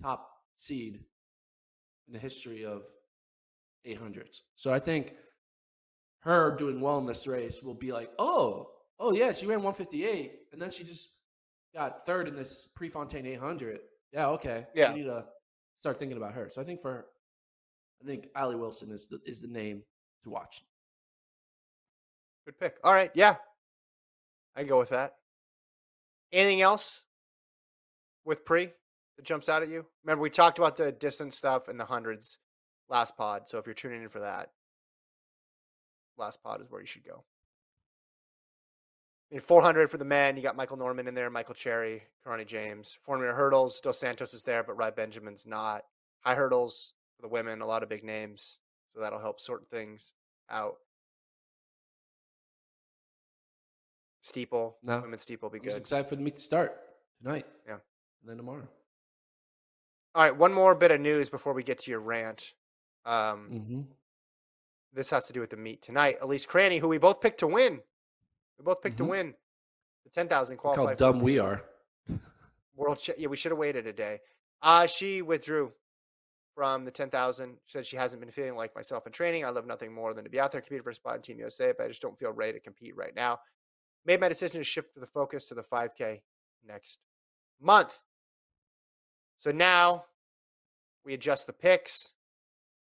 top 0.00 0.30
seed 0.54 1.04
in 2.06 2.12
the 2.12 2.18
history 2.18 2.64
of 2.64 2.86
800s. 3.84 4.42
So 4.54 4.72
I 4.72 4.78
think 4.78 5.16
her 6.20 6.54
doing 6.56 6.80
well 6.80 6.98
in 6.98 7.06
this 7.06 7.26
race 7.26 7.62
will 7.62 7.74
be 7.74 7.92
like, 7.92 8.10
oh, 8.18 8.72
oh 8.98 9.12
yeah, 9.12 9.32
she 9.32 9.46
ran 9.46 9.62
158, 9.62 10.48
and 10.52 10.60
then 10.62 10.70
she 10.70 10.84
just 10.84 11.18
got 11.74 12.06
third 12.06 12.28
in 12.28 12.34
this 12.36 12.68
Prefontaine 12.68 13.26
800. 13.26 13.80
Yeah, 14.12 14.28
okay. 14.30 14.66
Yeah. 14.74 14.92
we 14.92 15.00
need 15.00 15.06
to 15.06 15.26
start 15.78 15.98
thinking 15.98 16.16
about 16.16 16.32
her. 16.34 16.48
So 16.48 16.62
I 16.62 16.64
think 16.64 16.80
for, 16.80 17.06
I 18.02 18.06
think 18.06 18.28
Allie 18.34 18.56
Wilson 18.56 18.90
is 18.90 19.06
the 19.06 19.20
is 19.24 19.40
the 19.40 19.48
name 19.48 19.82
to 20.24 20.30
watch. 20.30 20.62
Good 22.44 22.58
pick. 22.58 22.76
All 22.84 22.94
right. 22.94 23.10
Yeah. 23.14 23.36
I 24.54 24.64
go 24.64 24.78
with 24.78 24.90
that. 24.90 25.14
Anything 26.32 26.60
else 26.60 27.04
with 28.24 28.44
pre 28.44 28.70
that 29.16 29.24
jumps 29.24 29.48
out 29.48 29.62
at 29.62 29.68
you? 29.68 29.86
Remember, 30.04 30.22
we 30.22 30.30
talked 30.30 30.58
about 30.58 30.76
the 30.76 30.92
distance 30.92 31.36
stuff 31.36 31.68
and 31.68 31.78
the 31.78 31.84
hundreds 31.84 32.38
last 32.88 33.16
pod. 33.16 33.48
So 33.48 33.58
if 33.58 33.66
you're 33.66 33.74
tuning 33.74 34.02
in 34.02 34.08
for 34.08 34.20
that, 34.20 34.50
last 36.16 36.42
pod 36.42 36.60
is 36.62 36.70
where 36.70 36.80
you 36.80 36.86
should 36.86 37.04
go. 37.04 37.24
I 39.30 39.34
mean, 39.34 39.40
400 39.40 39.90
for 39.90 39.98
the 39.98 40.04
men. 40.04 40.36
You 40.36 40.42
got 40.42 40.56
Michael 40.56 40.76
Norman 40.76 41.08
in 41.08 41.14
there, 41.14 41.30
Michael 41.30 41.54
Cherry, 41.54 42.04
Kirani 42.24 42.46
James. 42.46 42.96
400 43.02 43.32
hurdles. 43.32 43.80
Dos 43.80 43.98
Santos 43.98 44.34
is 44.34 44.44
there, 44.44 44.62
but 44.62 44.76
Rai 44.76 44.92
Benjamin's 44.92 45.46
not. 45.46 45.82
High 46.20 46.36
hurdles 46.36 46.94
for 47.16 47.22
the 47.22 47.28
women. 47.28 47.60
A 47.60 47.66
lot 47.66 47.82
of 47.82 47.88
big 47.88 48.04
names. 48.04 48.58
So 48.88 49.00
that'll 49.00 49.18
help 49.20 49.40
sort 49.40 49.68
things 49.68 50.12
out. 50.50 50.76
Steeple. 54.22 54.76
No. 54.82 55.00
Women's 55.00 55.22
steeple 55.22 55.48
will 55.48 55.52
be 55.54 55.58
I'm 55.60 55.64
just 55.64 55.76
good. 55.76 55.80
excited 55.82 56.08
for 56.08 56.16
the 56.16 56.22
meet 56.22 56.36
to 56.36 56.42
start 56.42 56.76
tonight. 57.22 57.46
Yeah. 57.66 57.74
And 57.74 58.30
then 58.30 58.36
tomorrow. 58.36 58.66
All 60.14 60.22
right. 60.24 60.36
One 60.36 60.52
more 60.52 60.74
bit 60.74 60.90
of 60.90 61.00
news 61.00 61.28
before 61.28 61.52
we 61.52 61.62
get 61.62 61.78
to 61.80 61.90
your 61.90 62.00
rant. 62.00 62.52
Um, 63.04 63.48
Mm-hmm. 63.52 63.80
This 64.92 65.10
has 65.10 65.26
to 65.26 65.34
do 65.34 65.40
with 65.40 65.50
the 65.50 65.58
meet 65.58 65.82
tonight. 65.82 66.16
Elise 66.22 66.46
Cranny, 66.46 66.78
who 66.78 66.88
we 66.88 66.96
both 66.96 67.20
picked 67.20 67.40
to 67.40 67.46
win. 67.46 67.80
We 68.58 68.64
both 68.64 68.80
picked 68.80 68.94
Mhm. 68.94 68.98
to 68.98 69.04
win 69.04 69.34
the 70.04 70.10
10,000 70.10 70.58
Look 70.64 70.74
how 70.76 70.94
dumb 70.94 71.20
we 71.20 71.38
are. 71.38 71.62
World 72.74 73.06
yeah, 73.18 73.26
we 73.28 73.36
should 73.36 73.52
have 73.52 73.58
waited 73.58 73.86
a 73.86 73.92
day. 73.92 74.20
Uh, 74.62 74.86
she 74.86 75.20
withdrew 75.20 75.70
from 76.56 76.86
the 76.86 76.90
10,000. 76.90 77.58
She 77.66 77.72
said 77.78 77.84
she 77.84 77.98
hasn't 77.98 78.20
been 78.20 78.30
feeling 78.30 78.56
like 78.56 78.74
myself 78.74 79.06
in 79.06 79.12
training. 79.12 79.44
I 79.44 79.50
love 79.50 79.66
nothing 79.66 79.92
more 79.92 80.14
than 80.14 80.24
to 80.24 80.30
be 80.30 80.40
out 80.40 80.52
there, 80.52 80.62
compete 80.62 80.82
for 80.82 80.90
a 80.90 80.94
spot 80.94 81.14
in 81.14 81.22
Team 81.22 81.38
USA, 81.38 81.74
but 81.76 81.84
I 81.84 81.88
just 81.88 82.00
don't 82.00 82.18
feel 82.18 82.32
ready 82.32 82.54
to 82.54 82.60
compete 82.60 82.96
right 82.96 83.14
now. 83.14 83.38
Made 84.06 84.20
my 84.20 84.28
decision 84.28 84.58
to 84.58 84.64
shift 84.64 84.98
the 84.98 85.06
focus 85.06 85.46
to 85.48 85.54
the 85.54 85.62
5K 85.62 86.22
next 86.66 86.98
month. 87.60 88.00
So 89.38 89.52
now 89.52 90.06
we 91.04 91.12
adjust 91.12 91.46
the 91.46 91.52
picks. 91.52 92.12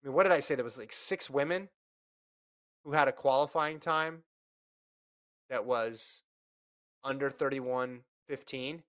I 0.02 0.08
mean, 0.08 0.16
what 0.16 0.22
did 0.22 0.32
I 0.32 0.40
say? 0.40 0.54
There 0.54 0.64
was 0.64 0.78
like 0.78 0.92
six 0.92 1.28
women 1.28 1.68
who 2.84 2.92
had 2.92 3.08
a 3.08 3.12
qualifying 3.12 3.78
time 3.78 4.22
that 5.50 5.66
was 5.66 6.22
under 7.04 7.30
31.15. 7.30 8.80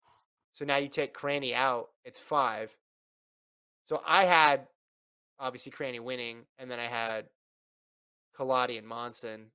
So 0.53 0.63
now 0.63 0.77
you 0.77 0.87
take 0.87 1.13
Cranny 1.13 1.53
out, 1.53 1.89
it's 2.05 2.19
five. 2.19 2.77
So 3.91 4.01
I 4.07 4.23
had 4.23 4.67
obviously 5.37 5.73
Cranny 5.73 5.99
winning, 5.99 6.45
and 6.57 6.71
then 6.71 6.79
I 6.79 6.85
had 6.85 7.25
Kelati 8.37 8.77
and 8.77 8.87
Monson. 8.87 9.47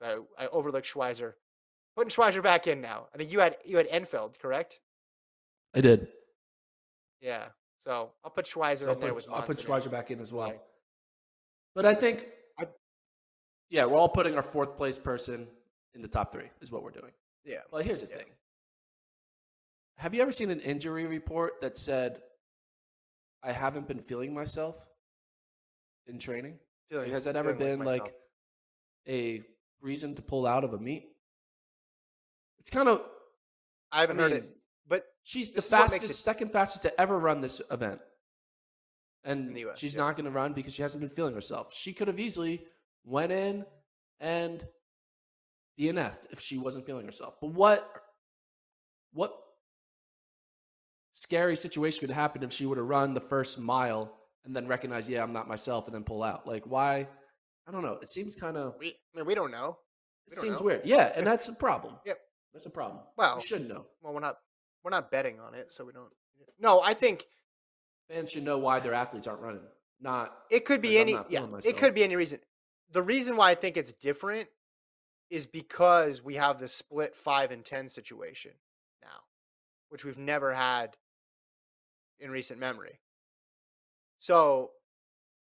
So 0.00 0.28
I, 0.38 0.44
I 0.44 0.48
overlooked 0.50 0.86
Schweizer. 0.86 1.32
Putting 1.96 2.10
Schweizer 2.10 2.44
back 2.44 2.68
in 2.68 2.80
now. 2.80 3.08
I 3.12 3.18
think 3.18 3.32
you 3.32 3.40
had 3.40 3.56
you 3.64 3.76
had 3.76 3.88
Infeld, 3.88 4.38
correct? 4.38 4.78
I 5.74 5.80
did. 5.80 6.06
Yeah. 7.20 7.46
So 7.80 8.12
I'll 8.24 8.30
put 8.30 8.44
Schweizer 8.46 8.78
So 8.84 8.86
I'll 8.86 8.92
in 8.94 9.00
there 9.00 9.08
put, 9.08 9.16
with 9.16 9.26
I'll 9.28 9.40
put 9.42 9.48
Monson 9.48 9.72
and- 9.72 9.82
Schweizer 9.82 9.90
back 9.90 10.12
in 10.12 10.20
as 10.20 10.32
well. 10.32 10.50
Right. 10.50 10.60
But 11.74 11.86
I 11.86 11.94
think, 11.94 12.26
I- 12.60 12.68
yeah, 13.68 13.84
we're 13.84 13.96
all 13.96 14.08
putting 14.08 14.36
our 14.36 14.42
fourth 14.42 14.76
place 14.76 14.96
person 14.98 15.48
in 15.94 16.02
the 16.02 16.08
top 16.08 16.30
three, 16.30 16.50
is 16.60 16.70
what 16.70 16.84
we're 16.84 16.90
doing. 16.92 17.10
Yeah. 17.44 17.62
Well, 17.72 17.82
here's 17.82 18.02
the 18.02 18.08
Yeah. 18.10 18.16
thing. 18.18 18.26
Have 19.96 20.14
you 20.14 20.22
ever 20.22 20.30
seen 20.30 20.52
an 20.52 20.60
injury 20.60 21.06
report 21.06 21.60
that 21.62 21.76
said, 21.76 22.22
I 23.42 23.52
haven't 23.52 23.88
been 23.88 24.00
feeling 24.00 24.34
myself 24.34 24.84
in 26.06 26.18
training? 26.18 26.58
Feeling- 26.90 27.10
Has 27.10 27.24
that 27.24 27.36
ever 27.36 27.54
been 27.54 27.78
myself. 27.78 28.00
like 28.00 28.14
a 29.08 29.42
reason 29.80 30.14
to 30.16 30.22
pull 30.22 30.46
out 30.46 30.64
of 30.64 30.74
a 30.74 30.78
meet? 30.78 31.16
It's 32.58 32.70
kind 32.70 32.88
of, 32.88 33.00
I 33.92 33.98
I 33.98 34.00
haven't 34.02 34.18
heard 34.18 34.32
mean, 34.32 34.40
it, 34.42 34.56
but 34.86 35.06
she's 35.22 35.50
the 35.50 35.56
this 35.56 35.66
is 35.66 35.72
what 35.72 35.80
makes 35.82 35.92
fastest, 35.94 36.10
it- 36.10 36.22
second 36.22 36.52
fastest 36.52 36.82
to 36.82 37.00
ever 37.00 37.18
run 37.18 37.40
this 37.40 37.62
event. 37.70 38.00
And 39.24 39.56
US, 39.58 39.78
she's 39.78 39.94
yeah. 39.94 40.00
not 40.00 40.16
going 40.16 40.24
to 40.24 40.30
run 40.30 40.52
because 40.52 40.74
she 40.74 40.82
hasn't 40.82 41.00
been 41.00 41.10
feeling 41.10 41.34
herself. 41.34 41.74
She 41.74 41.92
could 41.92 42.08
have 42.08 42.18
easily 42.20 42.66
went 43.04 43.32
in 43.32 43.64
and 44.18 44.66
DNF'd 45.78 46.26
if 46.30 46.40
she 46.40 46.58
wasn't 46.58 46.86
feeling 46.86 47.04
herself. 47.06 47.34
But 47.40 47.48
what 47.52 48.02
what 49.12 49.34
scary 51.12 51.56
situation 51.56 52.00
could 52.00 52.14
happen 52.14 52.42
if 52.42 52.52
she 52.52 52.66
would 52.66 52.78
have 52.78 52.86
run 52.86 53.14
the 53.14 53.20
first 53.20 53.58
mile 53.58 54.16
and 54.44 54.54
then 54.54 54.66
recognize, 54.66 55.08
yeah, 55.08 55.22
I'm 55.22 55.32
not 55.32 55.48
myself, 55.48 55.86
and 55.86 55.94
then 55.94 56.04
pull 56.04 56.22
out? 56.22 56.46
Like, 56.46 56.64
why? 56.64 57.06
I 57.68 57.72
don't 57.72 57.82
know. 57.82 57.98
It 58.00 58.08
seems 58.08 58.34
kind 58.34 58.56
of. 58.56 58.74
we 58.78 58.88
I 58.88 59.18
mean 59.18 59.26
we 59.26 59.34
don't 59.34 59.50
know. 59.50 59.78
It 60.26 60.34
don't 60.34 60.40
seems 60.42 60.60
know. 60.60 60.66
weird. 60.66 60.82
Yeah, 60.84 61.12
and 61.14 61.26
that's 61.26 61.48
a 61.48 61.52
problem. 61.52 61.96
Yep. 62.06 62.18
That's 62.52 62.66
a 62.66 62.70
problem. 62.70 63.02
Well- 63.16 63.36
you 63.36 63.46
should 63.46 63.68
know. 63.68 63.86
Well, 64.02 64.12
we're 64.14 64.20
not 64.20 64.36
we're 64.82 64.90
not 64.90 65.10
betting 65.10 65.38
on 65.40 65.54
it, 65.54 65.70
so 65.70 65.84
we 65.84 65.92
don't. 65.92 66.10
No, 66.58 66.80
I 66.80 66.94
think 66.94 67.24
Fans 68.08 68.32
should 68.32 68.42
know 68.44 68.58
why 68.58 68.80
their 68.80 68.94
athletes 68.94 69.26
aren't 69.26 69.40
running. 69.40 69.62
Not 70.00 70.34
it 70.50 70.64
could 70.64 70.80
be 70.80 70.98
any. 70.98 71.12
Yeah, 71.12 71.22
feeling 71.46 71.60
it 71.64 71.76
could 71.76 71.94
be 71.94 72.02
any 72.02 72.16
reason. 72.16 72.40
The 72.92 73.02
reason 73.02 73.36
why 73.36 73.50
I 73.50 73.54
think 73.54 73.76
it's 73.76 73.92
different 73.92 74.48
is 75.28 75.46
because 75.46 76.24
we 76.24 76.34
have 76.34 76.58
the 76.58 76.66
split 76.66 77.14
five 77.14 77.50
and 77.52 77.64
ten 77.64 77.88
situation 77.88 78.52
now, 79.02 79.20
which 79.90 80.04
we've 80.04 80.18
never 80.18 80.52
had 80.52 80.96
in 82.18 82.30
recent 82.30 82.58
memory. 82.58 82.98
So, 84.18 84.70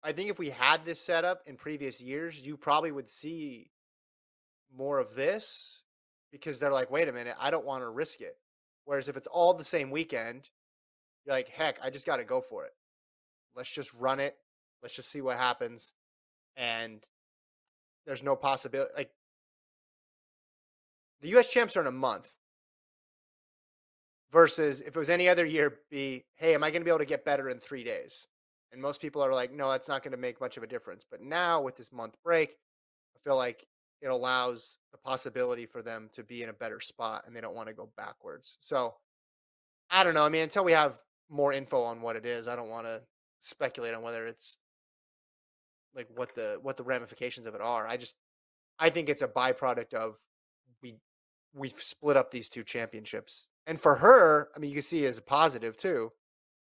I 0.03 0.12
think 0.12 0.28
if 0.28 0.39
we 0.39 0.51
had 0.51 0.85
this 0.85 1.01
setup 1.01 1.43
in 1.47 1.57
previous 1.57 2.01
years, 2.03 2.39
you 2.39 2.59
probably 2.59 2.93
would 2.93 3.09
see 3.09 3.70
more 4.76 4.99
of 4.99 5.14
this 5.14 5.82
because 6.30 6.59
they're 6.59 6.72
like, 6.72 6.91
wait 6.91 7.09
a 7.09 7.12
minute, 7.12 7.35
I 7.41 7.51
don't 7.51 7.64
want 7.64 7.82
to 7.82 7.89
risk 7.89 8.20
it. 8.20 8.37
Whereas 8.85 9.09
if 9.09 9.16
it's 9.16 9.26
all 9.26 9.55
the 9.55 9.64
same 9.64 9.91
weekend, 9.91 10.51
you're 11.24 11.35
like, 11.35 11.49
heck, 11.49 11.78
I 11.82 11.89
just 11.89 12.07
got 12.07 12.16
to 12.16 12.24
go 12.24 12.43
for 12.43 12.66
it. 12.66 12.72
Let's 13.57 13.70
just 13.70 13.95
run 13.95 14.20
it. 14.20 14.37
Let's 14.82 14.97
just 14.97 15.11
see 15.11 15.22
what 15.22 15.39
happens. 15.39 15.95
And 16.57 17.03
there's 18.07 18.22
no 18.22 18.37
possibility. 18.37 18.93
Like 18.95 19.11
the 21.22 21.28
U.S. 21.30 21.49
champs 21.49 21.76
are 21.76 21.80
in 21.80 21.87
a 21.87 21.93
month. 21.93 22.30
Versus 24.35 24.80
if 24.82 24.89
it 24.89 24.99
was 24.99 25.09
any 25.09 25.28
other 25.28 25.47
year, 25.47 25.78
be 25.91 26.24
hey, 26.35 26.55
am 26.55 26.62
I 26.62 26.70
going 26.70 26.82
to 26.82 26.85
be 26.85 26.91
able 26.91 26.99
to 26.99 27.07
get 27.07 27.24
better 27.24 27.49
in 27.49 27.59
three 27.59 27.85
days? 27.85 28.26
And 28.72 28.82
most 28.82 29.01
people 29.01 29.22
are 29.22 29.32
like, 29.32 29.53
no, 29.53 29.70
that's 29.70 29.89
not 29.89 30.03
going 30.03 30.12
to 30.12 30.18
make 30.18 30.41
much 30.41 30.57
of 30.57 30.64
a 30.64 30.66
difference. 30.66 31.07
But 31.09 31.22
now 31.22 31.62
with 31.62 31.76
this 31.76 31.93
month 31.93 32.16
break, 32.24 32.57
I 33.14 33.18
feel 33.22 33.37
like 33.37 33.64
it 34.03 34.09
allows 34.09 34.76
the 34.93 34.99
possibility 34.99 35.64
for 35.64 35.80
them 35.80 36.11
to 36.12 36.24
be 36.24 36.43
in 36.43 36.49
a 36.49 36.53
better 36.53 36.80
spot 36.80 37.24
and 37.26 37.35
they 37.35 37.41
don't 37.41 37.55
want 37.55 37.68
to 37.68 37.74
go 37.74 37.89
backwards. 37.97 38.59
So 38.61 38.95
I 39.91 40.03
don't 40.03 40.14
know. 40.14 40.24
I 40.24 40.28
mean, 40.28 40.43
until 40.43 40.64
we 40.64 40.72
have 40.72 41.01
more 41.30 41.53
info 41.53 41.85
on 41.85 42.03
what 42.03 42.16
it 42.16 42.26
is, 42.26 42.49
I 42.49 42.57
don't 42.57 42.68
want 42.68 42.87
to 42.87 43.03
speculate 43.39 43.95
on 43.95 44.03
whether 44.03 44.26
it's 44.26 44.59
like 45.95 46.09
what 46.14 46.35
the 46.35 46.59
what 46.61 46.76
the 46.76 46.82
ramifications 46.82 47.47
of 47.47 47.55
it 47.55 47.61
are. 47.61 47.87
I 47.87 47.97
just 47.97 48.16
I 48.78 48.91
think 48.91 49.09
it's 49.09 49.22
a 49.22 49.28
byproduct 49.28 49.95
of 49.95 50.16
we 50.82 50.97
we've 51.55 51.80
split 51.80 52.16
up 52.16 52.30
these 52.30 52.49
two 52.49 52.64
championships. 52.64 53.49
And 53.67 53.81
for 53.81 53.97
her, 53.97 54.51
I 54.55 54.59
mean, 54.59 54.71
you 54.71 54.77
can 54.77 54.83
see 54.83 55.07
as 55.07 55.19
a 55.19 55.23
positive 55.23 55.77
too 55.77 56.12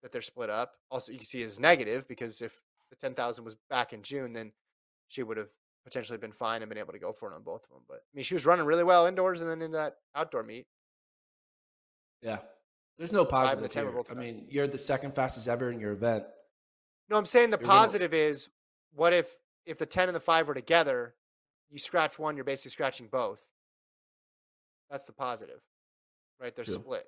that 0.03 0.13
they're 0.13 0.23
split 0.23 0.51
up. 0.51 0.75
Also, 0.91 1.13
you 1.13 1.19
can 1.19 1.27
see 1.27 1.43
as 1.43 1.59
negative 1.59 2.07
because 2.07 2.41
if 2.41 2.63
the 2.91 2.97
10,000 2.97 3.45
was 3.45 3.57
back 3.71 3.93
in 3.93 4.03
June, 4.03 4.33
then 4.33 4.53
she 5.09 5.23
would 5.23 5.37
have 5.37 5.51
potentially 5.85 6.19
been 6.19 6.33
fine 6.33 6.63
and 6.63 6.69
been 6.69 6.79
able 6.79 6.93
to 6.93 6.99
go 6.99 7.13
for 7.13 7.31
it 7.31 7.35
on 7.35 7.43
both 7.43 7.65
of 7.65 7.71
them. 7.71 7.83
But 7.89 7.97
I 7.97 8.11
mean, 8.15 8.25
she 8.25 8.35
was 8.35 8.47
running 8.47 8.65
really 8.65 8.85
well 8.85 9.07
indoors 9.07 9.41
and 9.41 9.51
then 9.51 9.61
in 9.63 9.73
that 9.73 9.97
outdoor 10.15 10.43
meet. 10.43 10.67
Yeah. 12.23 12.39
There's 12.97 13.13
no 13.13 13.25
positive. 13.25 13.73
here. 13.73 13.93
I 14.11 14.15
mean, 14.15 14.47
you're 14.49 14.69
the 14.69 14.79
second 14.79 15.15
fastest 15.15 15.49
ever 15.49 15.71
in 15.73 15.81
your 15.81 15.93
event. 15.93 16.25
No, 17.11 17.19
I'm 17.19 17.27
saying 17.27 17.51
the 17.51 17.59
You're 17.59 17.67
gonna- 17.67 17.81
positive 17.81 18.15
is 18.15 18.49
what 18.93 19.13
if 19.13 19.31
if 19.67 19.79
the 19.79 19.87
10 19.87 20.09
and 20.09 20.15
the 20.17 20.21
5 20.21 20.47
were 20.47 20.55
together, 20.55 21.17
you 21.71 21.79
scratch 21.79 22.19
one, 22.19 22.37
you're 22.37 22.45
basically 22.45 22.71
scratching 22.71 23.09
both. 23.09 23.43
That's 24.91 25.07
the 25.07 25.13
positive. 25.15 25.61
Right? 26.45 26.55
They're 26.55 26.67
True. 26.67 26.75
split. 26.75 27.07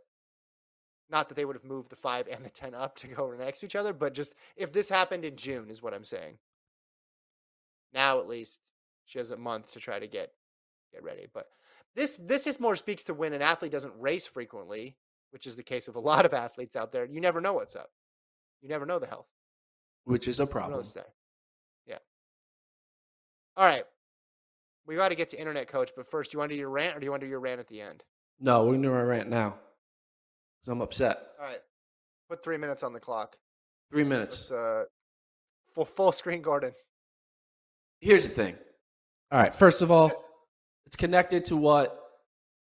Not 1.10 1.28
that 1.28 1.34
they 1.34 1.44
would 1.44 1.56
have 1.56 1.64
moved 1.64 1.90
the 1.90 1.96
5 1.96 2.26
and 2.26 2.42
the 2.42 2.48
10 2.50 2.74
up 2.74 2.96
to 3.00 3.06
go 3.06 3.30
next 3.32 3.60
to 3.60 3.66
each 3.66 3.76
other, 3.76 3.92
but 3.92 4.14
just 4.14 4.34
if 4.56 4.72
this 4.72 4.88
happened 4.88 5.26
in 5.26 5.36
June 5.36 5.68
is 5.68 5.82
what 5.82 5.92
I'm 5.92 6.04
saying. 6.04 6.38
Now 7.92 8.18
at 8.18 8.26
least 8.28 8.60
she 9.04 9.18
has 9.18 9.30
a 9.30 9.36
month 9.36 9.72
to 9.72 9.78
try 9.80 9.98
to 9.98 10.06
get 10.06 10.32
get 10.92 11.04
ready, 11.04 11.26
but 11.32 11.48
this 11.94 12.16
this 12.20 12.44
just 12.44 12.60
more 12.60 12.76
speaks 12.76 13.04
to 13.04 13.14
when 13.14 13.34
an 13.34 13.42
athlete 13.42 13.72
doesn't 13.72 13.92
race 13.98 14.26
frequently, 14.26 14.96
which 15.30 15.46
is 15.46 15.54
the 15.54 15.62
case 15.62 15.86
of 15.86 15.96
a 15.96 16.00
lot 16.10 16.24
of 16.24 16.32
athletes 16.32 16.74
out 16.74 16.90
there. 16.90 17.04
You 17.04 17.20
never 17.20 17.40
know 17.42 17.52
what's 17.52 17.76
up. 17.76 17.90
You 18.62 18.70
never 18.70 18.86
know 18.86 18.98
the 18.98 19.06
health. 19.06 19.28
which 20.04 20.28
is 20.28 20.40
a 20.40 20.46
problem. 20.46 20.82
Yeah. 21.86 21.98
All 23.56 23.64
right. 23.66 23.84
we 24.86 24.96
got 24.96 25.10
to 25.10 25.14
get 25.14 25.28
to 25.30 25.38
internet 25.38 25.68
coach, 25.68 25.92
but 25.94 26.06
first, 26.08 26.30
do 26.30 26.36
you 26.36 26.38
want 26.40 26.50
to 26.50 26.54
do 26.54 26.60
your 26.60 26.70
rant 26.70 26.96
or 26.96 27.00
do 27.00 27.04
you 27.04 27.10
want 27.10 27.20
to 27.20 27.26
do 27.26 27.30
your 27.30 27.40
rant 27.40 27.60
at 27.60 27.68
the 27.68 27.82
end? 27.82 28.02
No, 28.40 28.66
we're 28.66 28.74
gonna 28.74 29.04
rant 29.04 29.28
now. 29.28 29.50
Cause 29.50 30.72
I'm 30.72 30.80
upset. 30.80 31.18
All 31.40 31.46
right, 31.46 31.60
put 32.28 32.42
three 32.42 32.56
minutes 32.56 32.82
on 32.82 32.92
the 32.92 33.00
clock. 33.00 33.36
Three 33.90 34.04
minutes. 34.04 34.50
Let's 34.50 34.52
uh, 34.52 34.84
full 35.74 35.84
full 35.84 36.12
screen, 36.12 36.42
Gordon. 36.42 36.72
Here's 38.00 38.24
the 38.24 38.30
thing. 38.30 38.56
All 39.32 39.38
right. 39.38 39.54
First 39.54 39.82
of 39.82 39.90
all, 39.90 40.12
it's 40.86 40.96
connected 40.96 41.44
to 41.46 41.56
what 41.56 41.98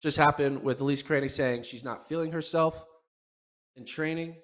just 0.02 0.16
happened 0.16 0.62
with 0.62 0.80
Elise 0.80 1.02
Cranny 1.02 1.28
saying 1.28 1.62
she's 1.62 1.84
not 1.84 2.08
feeling 2.08 2.32
herself 2.32 2.84
in 3.76 3.84
training. 3.84 4.36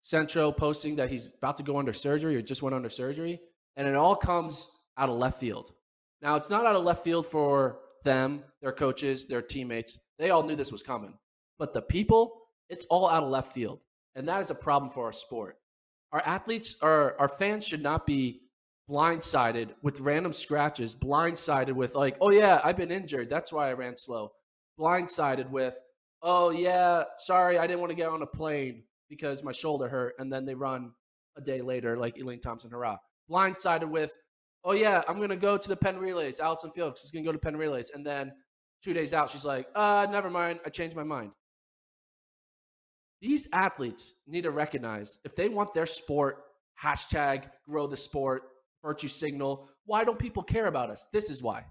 Centro 0.00 0.50
posting 0.50 0.96
that 0.96 1.10
he's 1.10 1.32
about 1.38 1.56
to 1.58 1.62
go 1.62 1.78
under 1.78 1.92
surgery 1.92 2.36
or 2.36 2.42
just 2.42 2.62
went 2.62 2.74
under 2.74 2.88
surgery. 2.88 3.40
And 3.76 3.86
it 3.86 3.94
all 3.94 4.16
comes 4.16 4.68
out 4.98 5.08
of 5.08 5.16
left 5.16 5.38
field. 5.38 5.72
Now, 6.20 6.34
it's 6.36 6.50
not 6.50 6.66
out 6.66 6.74
of 6.74 6.84
left 6.84 7.04
field 7.04 7.26
for 7.26 7.78
them, 8.04 8.42
their 8.60 8.72
coaches, 8.72 9.26
their 9.26 9.42
teammates. 9.42 9.98
They 10.18 10.30
all 10.30 10.42
knew 10.42 10.56
this 10.56 10.72
was 10.72 10.82
coming. 10.82 11.14
But 11.58 11.72
the 11.74 11.82
people, 11.82 12.42
it's 12.68 12.86
all 12.86 13.08
out 13.08 13.22
of 13.22 13.30
left 13.30 13.52
field. 13.52 13.84
And 14.14 14.28
that 14.28 14.40
is 14.40 14.50
a 14.50 14.54
problem 14.54 14.90
for 14.90 15.06
our 15.06 15.12
sport. 15.12 15.58
Our 16.12 16.22
athletes, 16.26 16.76
our, 16.82 17.18
our 17.18 17.28
fans 17.28 17.66
should 17.66 17.82
not 17.82 18.06
be 18.06 18.40
blindsided 18.90 19.70
with 19.82 20.00
random 20.00 20.32
scratches, 20.32 20.94
blindsided 20.94 21.72
with, 21.72 21.94
like, 21.94 22.16
oh, 22.20 22.30
yeah, 22.30 22.60
I've 22.62 22.76
been 22.76 22.90
injured. 22.90 23.30
That's 23.30 23.52
why 23.52 23.70
I 23.70 23.72
ran 23.72 23.96
slow. 23.96 24.32
Blindsided 24.78 25.48
with, 25.48 25.78
oh, 26.22 26.50
yeah, 26.50 27.04
sorry, 27.16 27.58
I 27.58 27.66
didn't 27.66 27.80
want 27.80 27.90
to 27.90 27.96
get 27.96 28.08
on 28.08 28.22
a 28.22 28.26
plane 28.26 28.82
because 29.08 29.42
my 29.42 29.52
shoulder 29.52 29.88
hurt. 29.88 30.14
And 30.18 30.30
then 30.30 30.44
they 30.44 30.54
run 30.54 30.92
a 31.36 31.40
day 31.40 31.62
later, 31.62 31.96
like 31.96 32.18
Elaine 32.18 32.40
Thompson, 32.40 32.70
Herah. 32.70 32.98
Blindsided 33.30 33.88
with, 33.88 34.14
oh, 34.64 34.72
yeah, 34.72 35.02
I'm 35.08 35.18
to 35.28 35.36
go 35.36 35.56
to 35.56 35.68
the 35.68 35.76
Penn 35.76 35.98
Relays. 35.98 36.40
Allyson 36.40 36.70
Felix 36.74 37.04
is 37.04 37.10
to 37.10 37.20
go 37.20 37.32
to 37.32 37.38
Penn 37.38 37.56
Relays. 37.56 37.90
And 37.94 38.04
then 38.04 38.32
two 38.82 38.92
days 38.92 39.12
out, 39.12 39.30
she's 39.30 39.44
like, 39.44 39.66
uh, 39.74 40.06
never 40.10 40.30
mind. 40.30 40.60
I 40.64 40.70
changed 40.70 40.96
my 40.96 41.02
mind. 41.02 41.32
These 43.20 43.48
athletes 43.52 44.14
need 44.26 44.42
to 44.42 44.50
recognize 44.50 45.18
if 45.24 45.36
they 45.36 45.48
want 45.48 45.72
their 45.72 45.86
sport, 45.86 46.42
hashtag 46.82 47.44
grow 47.68 47.86
the 47.86 47.96
sport, 47.96 48.42
virtue 48.82 49.08
signal, 49.08 49.68
why 49.86 50.04
don't 50.04 50.18
people 50.18 50.42
care 50.42 50.66
about 50.66 50.90
us? 50.90 51.08
This 51.12 51.30
is 51.30 51.42
why. 51.42 51.64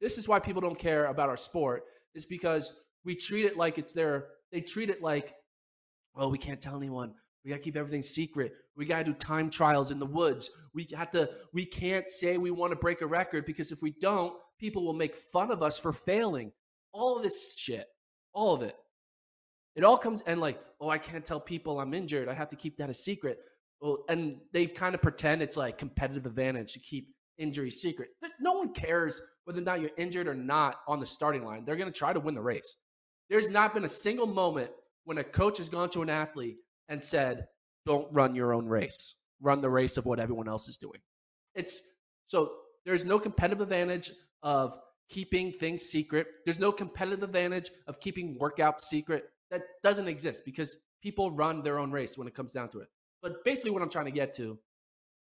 This 0.00 0.18
is 0.18 0.28
why 0.28 0.40
people 0.40 0.60
don't 0.60 0.78
care 0.78 1.06
about 1.06 1.28
our 1.28 1.36
sport, 1.36 1.84
is 2.14 2.26
because 2.26 2.72
we 3.04 3.14
treat 3.14 3.44
it 3.44 3.56
like 3.56 3.78
it's 3.78 3.92
their, 3.92 4.26
they 4.50 4.60
treat 4.60 4.90
it 4.90 5.02
like, 5.02 5.34
oh, 6.16 6.28
we 6.28 6.38
can't 6.38 6.60
tell 6.60 6.76
anyone. 6.76 7.14
We 7.44 7.50
got 7.50 7.56
to 7.56 7.62
keep 7.62 7.76
everything 7.76 8.02
secret. 8.02 8.52
We 8.76 8.86
got 8.86 8.98
to 8.98 9.04
do 9.04 9.14
time 9.14 9.50
trials 9.50 9.90
in 9.90 9.98
the 9.98 10.06
woods. 10.06 10.50
We 10.74 10.88
have 10.94 11.10
to, 11.10 11.28
we 11.52 11.64
can't 11.64 12.08
say 12.08 12.38
we 12.38 12.50
want 12.50 12.72
to 12.72 12.76
break 12.76 13.00
a 13.02 13.06
record 13.06 13.46
because 13.46 13.72
if 13.72 13.82
we 13.82 13.94
don't, 14.00 14.34
people 14.58 14.84
will 14.84 14.92
make 14.92 15.16
fun 15.16 15.50
of 15.50 15.62
us 15.62 15.78
for 15.78 15.92
failing. 15.92 16.52
All 16.92 17.16
of 17.16 17.22
this 17.22 17.58
shit, 17.58 17.86
all 18.32 18.54
of 18.54 18.62
it. 18.62 18.76
It 19.74 19.84
all 19.84 19.98
comes 19.98 20.22
and 20.22 20.40
like, 20.40 20.60
oh, 20.80 20.88
I 20.88 20.98
can't 20.98 21.24
tell 21.24 21.40
people 21.40 21.80
I'm 21.80 21.94
injured. 21.94 22.28
I 22.28 22.34
have 22.34 22.48
to 22.48 22.56
keep 22.56 22.76
that 22.76 22.90
a 22.90 22.94
secret. 22.94 23.38
Well, 23.80 24.04
and 24.08 24.36
they 24.52 24.66
kind 24.66 24.94
of 24.94 25.02
pretend 25.02 25.42
it's 25.42 25.56
like 25.56 25.78
competitive 25.78 26.26
advantage 26.26 26.72
to 26.74 26.78
keep 26.78 27.08
injury 27.38 27.70
secret. 27.70 28.10
No 28.40 28.52
one 28.52 28.72
cares 28.72 29.20
whether 29.44 29.60
or 29.60 29.64
not 29.64 29.80
you're 29.80 29.90
injured 29.96 30.28
or 30.28 30.34
not 30.34 30.76
on 30.86 31.00
the 31.00 31.06
starting 31.06 31.44
line. 31.44 31.64
They're 31.64 31.76
going 31.76 31.90
to 31.90 31.98
try 31.98 32.12
to 32.12 32.20
win 32.20 32.34
the 32.34 32.42
race. 32.42 32.76
There's 33.28 33.48
not 33.48 33.74
been 33.74 33.84
a 33.84 33.88
single 33.88 34.26
moment 34.26 34.70
when 35.04 35.18
a 35.18 35.24
coach 35.24 35.56
has 35.56 35.68
gone 35.68 35.88
to 35.90 36.02
an 36.02 36.10
athlete 36.10 36.58
and 36.92 37.02
said, 37.02 37.48
"Don't 37.86 38.12
run 38.12 38.34
your 38.34 38.52
own 38.52 38.66
race. 38.66 39.14
Run 39.40 39.62
the 39.62 39.70
race 39.70 39.96
of 39.96 40.04
what 40.04 40.20
everyone 40.20 40.46
else 40.46 40.68
is 40.68 40.76
doing." 40.76 41.00
It's 41.54 41.80
so 42.26 42.38
there's 42.84 43.04
no 43.04 43.18
competitive 43.18 43.62
advantage 43.62 44.10
of 44.42 44.76
keeping 45.08 45.52
things 45.52 45.82
secret. 45.82 46.36
There's 46.44 46.58
no 46.58 46.70
competitive 46.70 47.22
advantage 47.22 47.70
of 47.86 47.98
keeping 47.98 48.38
workouts 48.38 48.80
secret 48.80 49.24
that 49.50 49.62
doesn't 49.82 50.08
exist 50.08 50.44
because 50.44 50.76
people 51.02 51.30
run 51.30 51.62
their 51.62 51.78
own 51.78 51.90
race 51.90 52.16
when 52.18 52.28
it 52.28 52.34
comes 52.34 52.52
down 52.52 52.68
to 52.70 52.80
it. 52.80 52.88
But 53.22 53.42
basically, 53.44 53.70
what 53.70 53.82
I'm 53.82 53.88
trying 53.88 54.06
to 54.12 54.20
get 54.22 54.34
to 54.34 54.58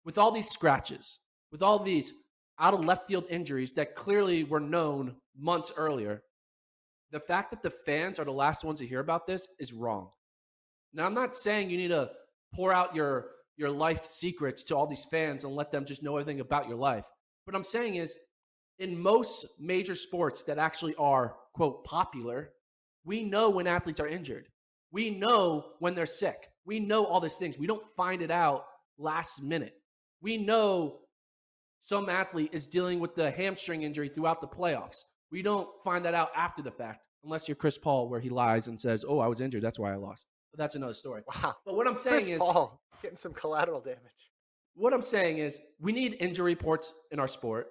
with 0.05 0.19
all 0.19 0.31
these 0.31 0.51
scratches, 0.51 1.19
with 1.51 1.63
all 1.63 1.83
these 1.83 2.13
out 2.59 2.75
of 2.75 2.85
left 2.85 3.09
field 3.09 3.27
injuries 3.31 3.73
that 3.75 3.95
clearly 3.95 4.45
were 4.45 4.61
known 4.61 5.17
months 5.37 5.73
earlier, 5.77 6.23
the 7.11 7.21
fact 7.21 7.51
that 7.51 7.63
the 7.63 7.71
fans 7.71 8.19
are 8.19 8.25
the 8.25 8.33
last 8.33 8.65
ones 8.65 8.81
to 8.81 8.87
hear 8.87 9.01
about 9.01 9.27
this 9.27 9.49
is 9.59 9.73
wrong. 9.73 10.11
Now, 10.97 11.05
I'm 11.05 11.15
not 11.15 11.35
saying 11.35 11.69
you 11.69 11.77
need 11.77 11.89
to 11.89 12.11
pour 12.55 12.73
out 12.73 12.97
your 12.97 13.27
your 13.59 13.71
life 13.71 14.05
secrets 14.05 14.63
to 14.65 14.77
all 14.77 14.87
these 14.87 15.07
fans 15.11 15.45
and 15.45 15.55
let 15.55 15.71
them 15.71 15.85
just 15.85 16.03
know 16.03 16.17
everything 16.17 16.41
about 16.41 16.69
your 16.69 16.77
life. 16.77 17.07
What 17.45 17.55
I'm 17.55 17.65
saying 17.65 17.97
is, 17.97 18.17
in 18.79 18.99
most 18.99 19.47
major 19.61 19.95
sports 19.95 20.43
that 20.45 20.59
actually 20.59 20.95
are 20.97 21.37
quote 21.55 21.85
popular, 21.85 22.51
we 23.05 23.25
know 23.25 23.51
when 23.51 23.67
athletes 23.67 24.01
are 24.01 24.09
injured. 24.09 24.49
We 24.91 25.11
know 25.11 25.73
when 25.81 25.95
they're 25.95 26.07
sick. 26.07 26.49
We 26.65 26.81
know 26.81 27.05
all 27.05 27.21
these 27.21 27.37
things. 27.37 27.59
We 27.59 27.67
don't 27.67 27.85
find 27.97 28.23
it 28.23 28.31
out 28.31 28.65
last 28.99 29.43
minute. 29.43 29.75
We 30.23 30.39
know 30.39 31.01
some 31.81 32.09
athlete 32.09 32.51
is 32.53 32.67
dealing 32.67 33.01
with 33.01 33.15
the 33.15 33.31
hamstring 33.31 33.83
injury 33.83 34.09
throughout 34.09 34.41
the 34.41 34.49
playoffs. 34.49 35.03
We 35.31 35.43
don't 35.43 35.69
find 35.85 36.05
that 36.07 36.15
out 36.15 36.31
after 36.35 36.63
the 36.63 36.71
fact, 36.71 37.05
unless 37.23 37.49
you're 37.49 37.55
Chris 37.55 37.77
Paul, 37.77 38.09
where 38.09 38.21
he 38.21 38.31
lies 38.31 38.69
and 38.69 38.81
says, 38.81 39.05
"Oh, 39.07 39.19
I 39.19 39.27
was 39.27 39.41
injured. 39.43 39.63
That's 39.63 39.79
why 39.79 39.93
I 39.93 39.97
lost." 39.97 40.27
But 40.57 40.65
that's 40.65 40.75
another 40.75 40.95
story. 40.95 41.23
Wow. 41.27 41.57
But 41.67 41.77
what 41.77 41.87
I'm 41.87 41.97
saying 41.97 42.15
Chris 42.17 42.29
is, 42.29 42.39
Paul 42.39 42.81
getting 43.03 43.19
some 43.19 43.35
collateral 43.35 43.81
damage. 43.81 44.01
what 44.75 44.95
I'm 44.95 45.03
saying 45.03 45.39
is, 45.39 45.61
we 45.81 45.93
need 45.93 46.17
injury 46.19 46.55
reports 46.55 46.95
in 47.11 47.21
our 47.21 47.29
sport. 47.29 47.69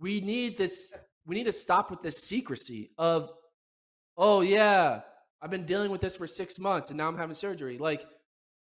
We 0.00 0.20
need 0.20 0.58
this. 0.58 0.94
We 1.26 1.34
need 1.34 1.44
to 1.44 1.52
stop 1.52 1.90
with 1.90 2.02
this 2.02 2.22
secrecy 2.22 2.90
of, 2.98 3.32
"Oh 4.18 4.42
yeah, 4.42 5.00
I've 5.40 5.50
been 5.50 5.64
dealing 5.64 5.90
with 5.90 6.00
this 6.00 6.16
for 6.16 6.26
six 6.26 6.58
months 6.58 6.90
and 6.90 6.98
now 6.98 7.08
I'm 7.08 7.16
having 7.16 7.34
surgery." 7.34 7.78
Like, 7.78 8.04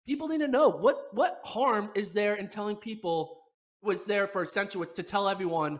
people 0.07 0.27
need 0.29 0.39
to 0.39 0.47
know 0.47 0.69
what 0.69 1.13
what 1.13 1.41
harm 1.43 1.91
is 1.95 2.13
there 2.13 2.35
in 2.35 2.47
telling 2.47 2.77
people 2.77 3.41
was 3.81 4.05
there 4.05 4.27
for 4.27 4.43
Centrowitz 4.43 4.93
to 4.95 5.03
tell 5.03 5.27
everyone 5.27 5.79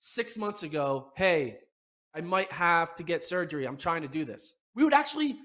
six 0.00 0.36
months 0.36 0.64
ago, 0.64 1.12
"Hey, 1.16 1.58
I 2.12 2.22
might 2.22 2.50
have 2.50 2.96
to 2.96 3.04
get 3.04 3.22
surgery. 3.22 3.66
I'm 3.66 3.76
trying 3.76 4.02
to 4.02 4.08
do 4.08 4.24
this." 4.24 4.54
We 4.74 4.82
would 4.82 4.94
actually 4.94 5.38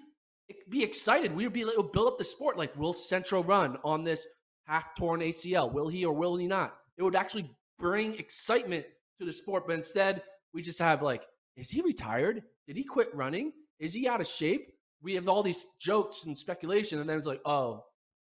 be 0.69 0.83
excited. 0.83 1.35
We 1.35 1.43
would 1.43 1.53
be 1.53 1.65
would 1.65 1.91
build 1.91 2.07
up 2.07 2.17
the 2.17 2.23
sport. 2.23 2.57
Like, 2.57 2.75
will 2.77 2.93
Centro 2.93 3.43
run 3.43 3.77
on 3.83 4.03
this 4.03 4.25
half 4.65 4.95
torn 4.95 5.21
ACL? 5.21 5.71
Will 5.71 5.87
he 5.87 6.05
or 6.05 6.13
will 6.13 6.35
he 6.35 6.47
not? 6.47 6.75
It 6.97 7.03
would 7.03 7.15
actually 7.15 7.49
bring 7.79 8.15
excitement 8.15 8.85
to 9.19 9.25
the 9.25 9.33
sport. 9.33 9.67
But 9.67 9.75
instead, 9.75 10.23
we 10.53 10.61
just 10.61 10.79
have 10.79 11.01
like, 11.01 11.23
is 11.55 11.69
he 11.69 11.81
retired? 11.81 12.43
Did 12.67 12.77
he 12.77 12.83
quit 12.83 13.13
running? 13.13 13.51
Is 13.79 13.93
he 13.93 14.07
out 14.07 14.21
of 14.21 14.27
shape? 14.27 14.71
We 15.01 15.15
have 15.15 15.27
all 15.27 15.43
these 15.43 15.67
jokes 15.79 16.25
and 16.25 16.37
speculation, 16.37 16.99
and 16.99 17.09
then 17.09 17.17
it's 17.17 17.27
like, 17.27 17.41
oh, 17.45 17.83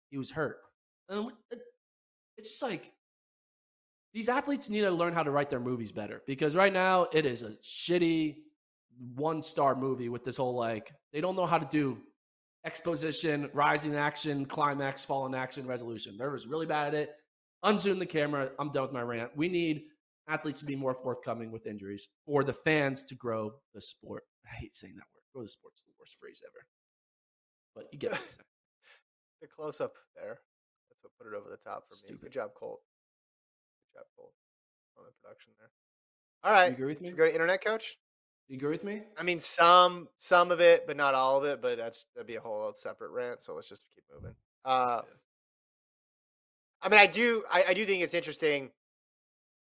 he 0.10 0.18
was 0.18 0.32
hurt. 0.32 0.58
And 1.08 1.32
it's 2.38 2.50
just 2.50 2.64
like 2.64 2.92
these 4.14 4.30
athletes 4.30 4.70
need 4.70 4.82
to 4.82 4.92
learn 4.92 5.14
how 5.14 5.24
to 5.24 5.32
write 5.32 5.50
their 5.50 5.60
movies 5.60 5.92
better 5.92 6.22
because 6.26 6.56
right 6.56 6.74
now 6.74 7.08
it 7.12 7.26
is 7.26 7.44
a 7.44 7.52
shitty 7.64 8.38
one 9.16 9.42
star 9.42 9.76
movie 9.76 10.10
with 10.10 10.24
this 10.24 10.38
whole 10.38 10.56
like 10.56 10.92
they 11.14 11.22
don't 11.22 11.36
know 11.36 11.46
how 11.46 11.58
to 11.58 11.68
do 11.72 11.98
exposition, 12.66 13.50
rising 13.54 13.96
action, 13.96 14.46
climax, 14.46 15.06
fallen 15.06 15.34
action, 15.34 15.66
resolution. 15.66 16.18
They're 16.18 16.34
just 16.36 16.48
really 16.48 16.66
bad 16.66 16.90
at 16.90 16.94
it. 16.94 17.16
Unzoom 17.64 18.00
the 18.00 18.06
camera. 18.06 18.52
I'm 18.60 18.72
done 18.72 18.84
with 18.84 18.92
my 18.92 19.02
rant. 19.02 19.32
We 19.36 19.48
need 19.50 19.84
athletes 20.28 20.60
to 20.60 20.66
be 20.66 20.76
more 20.76 20.94
forthcoming 20.94 21.52
with 21.52 21.66
injuries 21.66 22.08
or 22.26 22.44
the 22.44 22.54
fans 22.54 23.04
to 23.04 23.16
grow 23.16 23.54
the 23.74 23.82
sport. 23.82 24.24
I 24.46 24.56
hate 24.56 24.76
saying 24.76 24.94
that 24.96 25.06
word. 25.14 25.24
Grow 25.34 25.44
the 25.44 25.50
sport's 25.50 25.82
the 25.84 25.92
worst 26.00 26.16
phrase 26.20 26.42
ever. 26.46 26.66
But 27.76 27.88
you 27.92 28.00
get 28.00 28.12
what 28.12 28.22
The 29.42 29.48
close 29.48 29.80
up 29.80 29.94
there. 30.16 30.40
That's 30.90 31.02
what 31.02 31.12
put 31.18 31.34
it 31.34 31.38
over 31.38 31.50
the 31.50 31.58
top 31.58 31.86
for 31.90 31.96
me. 32.12 32.18
Good 32.22 32.34
job, 32.34 32.52
Colt. 32.60 32.82
Good 33.94 34.00
job, 34.00 34.06
Colt, 34.18 34.34
on 34.98 35.06
the 35.06 35.12
production 35.22 35.54
there. 35.58 35.70
All 36.44 36.52
right. 36.52 36.68
You 36.68 36.74
agree 36.74 36.86
with 36.88 36.98
Should 36.98 37.04
me? 37.04 37.12
we 37.12 37.18
go 37.18 37.26
to 37.26 37.32
internet 37.32 37.64
coach? 37.64 37.96
You 38.50 38.58
agree 38.58 38.72
with 38.72 38.84
me? 38.84 39.04
I 39.16 39.22
mean, 39.22 39.40
some 39.40 40.10
some 40.18 40.50
of 40.50 40.60
it, 40.60 40.88
but 40.88 40.98
not 40.98 41.14
all 41.14 41.38
of 41.38 41.46
it. 41.46 41.62
But 41.62 41.78
that's 41.78 42.08
that'd 42.16 42.26
be 42.26 42.36
a 42.36 42.42
whole 42.42 42.74
separate 42.74 43.12
rant. 43.12 43.42
So 43.42 43.54
let's 43.54 43.70
just 43.70 43.86
keep 43.94 44.04
moving. 44.12 44.36
Uh, 44.66 45.02
I 46.82 46.90
mean, 46.90 47.00
I 47.00 47.06
do 47.06 47.44
I, 47.52 47.66
I 47.70 47.74
do 47.76 47.86
think 47.86 48.02
it's 48.02 48.16
interesting. 48.16 48.72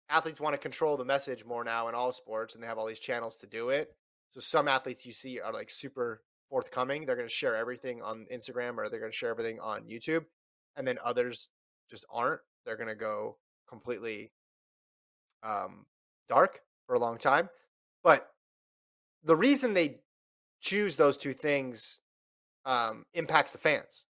Athletes 0.09 0.39
want 0.39 0.53
to 0.53 0.57
control 0.57 0.95
the 0.95 1.03
message 1.03 1.43
more 1.43 1.65
now 1.65 1.89
in 1.89 1.95
all 1.95 2.13
sports, 2.13 2.55
and 2.55 2.63
they 2.63 2.67
have 2.67 2.77
all 2.77 2.88
these 2.88 2.99
channels 2.99 3.35
to 3.39 3.45
do 3.45 3.69
it. 3.69 3.91
So 4.31 4.39
some 4.39 4.69
athletes 4.69 5.05
you 5.05 5.11
see 5.11 5.41
are 5.41 5.51
like 5.51 5.69
super 5.69 6.21
forthcoming. 6.49 7.05
They're 7.05 7.17
going 7.17 7.27
to 7.27 7.33
share 7.33 7.57
everything 7.57 8.01
on 8.01 8.25
Instagram 8.33 8.77
or 8.77 8.88
they're 8.88 9.01
going 9.01 9.11
to 9.11 9.17
share 9.17 9.31
everything 9.31 9.59
on 9.59 9.83
YouTube, 9.83 10.23
and 10.77 10.88
then 10.88 10.97
others 11.03 11.49
just 11.89 12.05
aren't. 12.09 12.39
They're 12.65 12.77
going 12.77 12.88
to 12.88 12.95
go 12.95 13.38
completely 13.67 14.31
um, 15.43 15.85
dark 16.29 16.61
for 16.85 16.95
a 16.95 16.99
long 16.99 17.17
time. 17.17 17.49
But 18.01 18.31
the 19.28 19.36
reason 19.36 19.73
they 19.73 19.99
choose 20.61 20.95
those 20.95 21.17
two 21.17 21.34
things 21.34 21.99
um, 22.65 23.05
impacts 23.13 23.51
the 23.51 23.57
fans, 23.57 24.05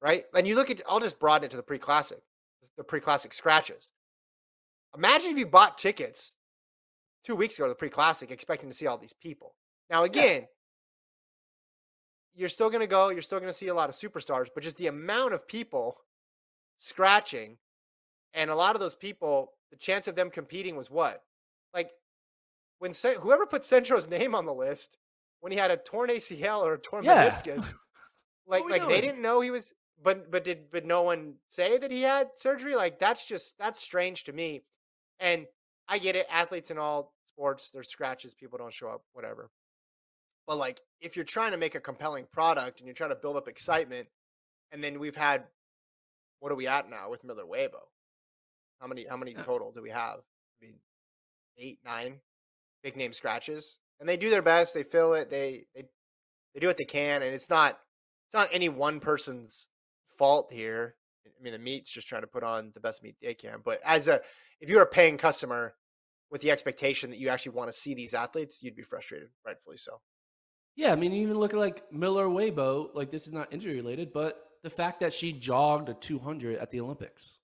right? 0.00 0.24
And 0.34 0.46
you 0.46 0.54
look 0.54 0.70
at, 0.70 0.80
I'll 0.88 1.00
just 1.00 1.18
broaden 1.18 1.46
it 1.46 1.50
to 1.50 1.56
the 1.56 1.62
pre 1.62 1.78
classic, 1.78 2.20
the 2.76 2.84
pre 2.84 3.00
classic 3.00 3.32
scratches. 3.32 3.92
Imagine 4.96 5.32
if 5.32 5.38
you 5.38 5.46
bought 5.46 5.78
tickets 5.78 6.34
two 7.24 7.34
weeks 7.34 7.58
ago, 7.58 7.66
to 7.66 7.70
the 7.70 7.74
pre 7.74 7.90
classic, 7.90 8.30
expecting 8.30 8.68
to 8.68 8.76
see 8.76 8.86
all 8.86 8.98
these 8.98 9.12
people. 9.12 9.54
Now, 9.88 10.04
again, 10.04 10.46
you're 12.34 12.48
still 12.48 12.70
going 12.70 12.80
to 12.80 12.86
go, 12.86 13.08
you're 13.08 13.22
still 13.22 13.40
going 13.40 13.50
to 13.50 13.56
see 13.58 13.68
a 13.68 13.74
lot 13.74 13.88
of 13.88 13.94
superstars, 13.94 14.48
but 14.54 14.62
just 14.62 14.76
the 14.76 14.86
amount 14.86 15.34
of 15.34 15.48
people 15.48 15.96
scratching 16.76 17.56
and 18.34 18.50
a 18.50 18.54
lot 18.54 18.76
of 18.76 18.80
those 18.80 18.94
people, 18.94 19.52
the 19.70 19.76
chance 19.76 20.06
of 20.06 20.14
them 20.14 20.30
competing 20.30 20.76
was 20.76 20.90
what? 20.90 21.22
Like 21.74 21.90
when 22.80 22.92
whoever 23.20 23.46
put 23.46 23.62
Centro's 23.62 24.08
name 24.08 24.34
on 24.34 24.46
the 24.46 24.54
list 24.54 24.96
when 25.40 25.52
he 25.52 25.58
had 25.58 25.70
a 25.70 25.76
torn 25.76 26.10
ACL 26.10 26.62
or 26.62 26.74
a 26.74 26.78
torn 26.78 27.04
yeah. 27.04 27.26
meniscus, 27.26 27.72
like 28.46 28.64
like 28.68 28.82
doing? 28.82 28.88
they 28.88 29.00
didn't 29.00 29.22
know 29.22 29.40
he 29.40 29.50
was. 29.50 29.72
But 30.02 30.30
but 30.30 30.44
did 30.44 30.70
but 30.72 30.86
no 30.86 31.02
one 31.02 31.34
say 31.50 31.76
that 31.76 31.90
he 31.90 32.02
had 32.02 32.30
surgery? 32.34 32.74
Like 32.74 32.98
that's 32.98 33.26
just 33.26 33.56
that's 33.58 33.80
strange 33.80 34.24
to 34.24 34.32
me. 34.32 34.62
And 35.20 35.46
I 35.88 35.98
get 35.98 36.16
it, 36.16 36.26
athletes 36.30 36.70
in 36.70 36.78
all 36.78 37.12
sports, 37.28 37.70
there's 37.70 37.90
scratches, 37.90 38.32
people 38.32 38.58
don't 38.58 38.72
show 38.72 38.88
up, 38.88 39.02
whatever. 39.12 39.50
But 40.46 40.56
like 40.56 40.80
if 41.02 41.16
you're 41.16 41.26
trying 41.26 41.52
to 41.52 41.58
make 41.58 41.74
a 41.74 41.80
compelling 41.80 42.26
product 42.32 42.80
and 42.80 42.86
you're 42.86 42.94
trying 42.94 43.10
to 43.10 43.16
build 43.16 43.36
up 43.36 43.46
excitement, 43.46 44.08
and 44.72 44.82
then 44.82 44.98
we've 44.98 45.16
had 45.16 45.44
what 46.38 46.50
are 46.50 46.56
we 46.56 46.66
at 46.66 46.88
now 46.88 47.10
with 47.10 47.24
Miller 47.24 47.44
Uibo? 47.44 47.82
How 48.80 48.86
many 48.86 49.04
how 49.04 49.18
many 49.18 49.34
total 49.34 49.70
do 49.70 49.82
we 49.82 49.90
have? 49.90 50.20
I 50.20 50.64
mean, 50.64 50.76
eight, 51.58 51.80
nine 51.84 52.20
big 52.82 52.96
name 52.96 53.12
scratches, 53.12 53.78
and 53.98 54.08
they 54.08 54.16
do 54.16 54.30
their 54.30 54.42
best. 54.42 54.74
They 54.74 54.82
fill 54.82 55.14
it. 55.14 55.30
They 55.30 55.66
they 55.74 55.84
they 56.54 56.60
do 56.60 56.66
what 56.66 56.76
they 56.76 56.84
can, 56.84 57.22
and 57.22 57.34
it's 57.34 57.50
not 57.50 57.78
it's 58.26 58.34
not 58.34 58.48
any 58.52 58.68
one 58.68 59.00
person's 59.00 59.68
fault 60.18 60.52
here. 60.52 60.96
I 61.26 61.42
mean, 61.42 61.52
the 61.52 61.58
meat's 61.58 61.90
just 61.90 62.08
trying 62.08 62.22
to 62.22 62.26
put 62.26 62.44
on 62.44 62.72
the 62.74 62.80
best 62.80 63.02
meat 63.02 63.16
they 63.20 63.34
can. 63.34 63.60
But 63.64 63.80
as 63.84 64.08
a 64.08 64.20
if 64.60 64.68
you're 64.68 64.82
a 64.82 64.86
paying 64.86 65.18
customer 65.18 65.74
with 66.30 66.42
the 66.42 66.50
expectation 66.50 67.10
that 67.10 67.18
you 67.18 67.28
actually 67.28 67.52
want 67.52 67.68
to 67.68 67.72
see 67.72 67.94
these 67.94 68.14
athletes, 68.14 68.62
you'd 68.62 68.76
be 68.76 68.82
frustrated, 68.82 69.28
rightfully 69.44 69.76
so. 69.76 70.00
Yeah, 70.76 70.92
I 70.92 70.96
mean, 70.96 71.12
even 71.12 71.38
look 71.38 71.52
at 71.52 71.58
like 71.58 71.92
Miller 71.92 72.26
Uibo. 72.26 72.88
Like 72.94 73.10
this 73.10 73.26
is 73.26 73.32
not 73.32 73.52
injury 73.52 73.74
related, 73.74 74.12
but 74.12 74.40
the 74.62 74.70
fact 74.70 75.00
that 75.00 75.12
she 75.12 75.32
jogged 75.32 75.88
a 75.88 75.94
200 75.94 76.58
at 76.58 76.70
the 76.70 76.80
Olympics. 76.80 77.38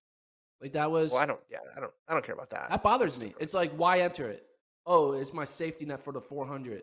Like 0.61 0.73
that 0.73 0.91
was. 0.91 1.13
Well, 1.13 1.21
I 1.21 1.27
don't. 1.27 1.41
Yeah, 1.51 1.59
I 1.77 1.81
don't. 1.81 1.93
I 2.09 2.13
don't 2.13 2.25
care 2.25 2.35
about 2.35 2.51
that. 2.51 2.71
That 2.71 2.83
bothers 2.83 3.21
me. 3.21 3.35
It's 3.39 3.55
like 3.55 3.73
why 3.73 4.01
enter 4.01 4.29
it? 4.29 4.46
Oh, 4.87 5.13
it's 5.13 5.33
my 5.33 5.45
safety 5.45 5.85
net 5.85 6.03
for 6.03 6.13
the 6.13 6.21
400. 6.21 6.83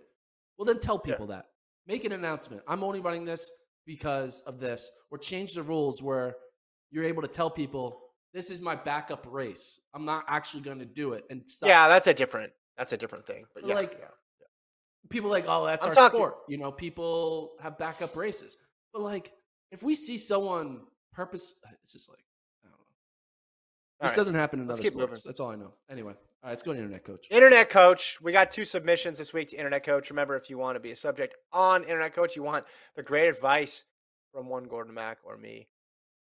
Well, 0.58 0.66
then 0.66 0.80
tell 0.80 1.00
people 1.00 1.26
yeah. 1.28 1.38
that. 1.38 1.46
Make 1.88 2.06
an 2.06 2.12
announcement. 2.12 2.62
I'm 2.68 2.84
only 2.84 3.00
running 3.00 3.26
this 3.26 3.50
because 3.86 4.42
of 4.42 4.60
this, 4.60 4.92
or 5.12 5.18
change 5.18 5.54
the 5.54 5.64
rules 5.64 6.02
where 6.02 6.36
you're 6.92 7.04
able 7.04 7.22
to 7.22 7.28
tell 7.28 7.50
people 7.50 8.00
this 8.34 8.50
is 8.50 8.62
my 8.62 8.76
backup 8.76 9.26
race. 9.30 9.80
I'm 9.94 10.06
not 10.06 10.26
actually 10.28 10.62
going 10.62 10.80
to 10.80 10.86
do 10.86 11.14
it. 11.14 11.24
And 11.30 11.42
stop. 11.46 11.70
yeah, 11.70 11.88
that's 11.88 12.08
a 12.08 12.14
different. 12.14 12.52
That's 12.78 12.94
a 12.94 12.98
different 12.98 13.26
thing. 13.28 13.46
But 13.54 13.68
yeah, 13.68 13.76
like 13.76 13.94
yeah, 13.94 14.08
yeah. 14.40 14.48
people 15.10 15.30
like, 15.30 15.46
oh, 15.48 15.66
that's 15.66 15.86
I'm 15.86 15.90
our 15.90 15.96
talking. 15.96 16.18
sport. 16.18 16.36
You 16.48 16.58
know, 16.58 16.72
people 16.72 17.52
have 17.62 17.78
backup 17.78 18.16
races. 18.16 18.58
But 18.92 19.04
like, 19.04 19.32
if 19.72 19.84
we 19.84 19.96
see 19.96 20.18
someone 20.18 20.82
purpose, 21.14 21.56
it's 21.84 21.94
just 21.94 22.10
like 22.10 22.24
this 24.04 24.12
right. 24.12 24.16
doesn't 24.18 24.36
happen 24.36 24.60
in 24.60 24.68
Let's 24.68 24.82
other 24.82 24.90
sports. 24.90 25.10
Moving. 25.10 25.22
That's 25.26 25.40
all 25.40 25.52
I 25.52 25.56
know. 25.56 25.72
Anyway, 25.90 26.12
all 26.12 26.18
right, 26.44 26.50
let's 26.50 26.62
go 26.62 26.74
to 26.74 26.78
Internet 26.78 27.06
Coach. 27.06 27.28
Internet 27.32 27.70
Coach. 27.70 28.20
We 28.22 28.34
got 28.34 28.52
two 28.52 28.66
submissions 28.66 29.18
this 29.18 29.32
week 29.32 29.52
to 29.52 29.56
Internet 29.56 29.86
Coach. 29.86 30.10
Remember, 30.10 30.36
if 30.36 30.50
you 30.50 30.58
want 30.58 30.76
to 30.76 30.82
be 30.82 30.92
a 30.92 30.96
subject 30.96 31.38
on 31.54 31.84
Internet 31.84 32.14
Coach, 32.14 32.36
you 32.36 32.44
want 32.44 32.66
the 32.98 33.04
great 33.04 33.30
advice 33.30 33.86
from 34.34 34.50
one 34.50 34.66
Gordon 34.66 34.94
Mack 34.94 35.20
or 35.24 35.38
me, 35.38 35.70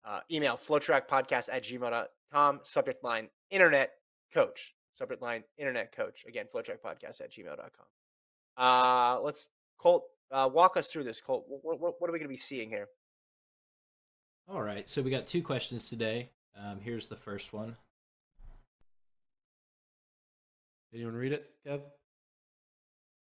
uh, 0.05 0.21
email 0.31 0.57
flotrackpodcast 0.57 1.49
at 1.53 1.65
gmail.com. 1.65 2.61
Subject 2.63 3.03
line 3.03 3.29
Internet 3.51 3.91
Coach. 4.33 4.75
Subject 4.95 5.21
line 5.21 5.43
Internet 5.59 5.91
Coach. 5.91 6.25
Again, 6.29 6.47
flotrackpodcast 6.55 7.21
at 7.21 7.33
gmail.com. 7.33 7.87
Uh, 8.57 9.21
let's, 9.23 9.49
Colt, 9.79 10.05
uh, 10.31 10.49
walk 10.53 10.77
us 10.77 10.89
through 10.89 11.03
this, 11.05 11.21
Colt. 11.21 11.47
What, 11.49 11.81
what, 11.81 12.01
what 12.01 12.09
are 12.09 12.13
we 12.13 12.21
going 12.21 12.29
to 12.29 12.33
be 12.33 12.37
seeing 12.37 12.69
here? 12.69 12.87
All 14.49 14.63
right. 14.63 14.89
So 14.89 15.03
we 15.03 15.11
got 15.11 15.27
two 15.27 15.43
questions 15.43 15.89
today. 15.89 16.31
Um, 16.59 16.81
here's 16.81 17.09
the 17.09 17.17
first 17.17 17.53
one. 17.53 17.77
Anyone 20.95 21.15
read 21.15 21.33
it, 21.33 21.51
Kev? 21.67 21.81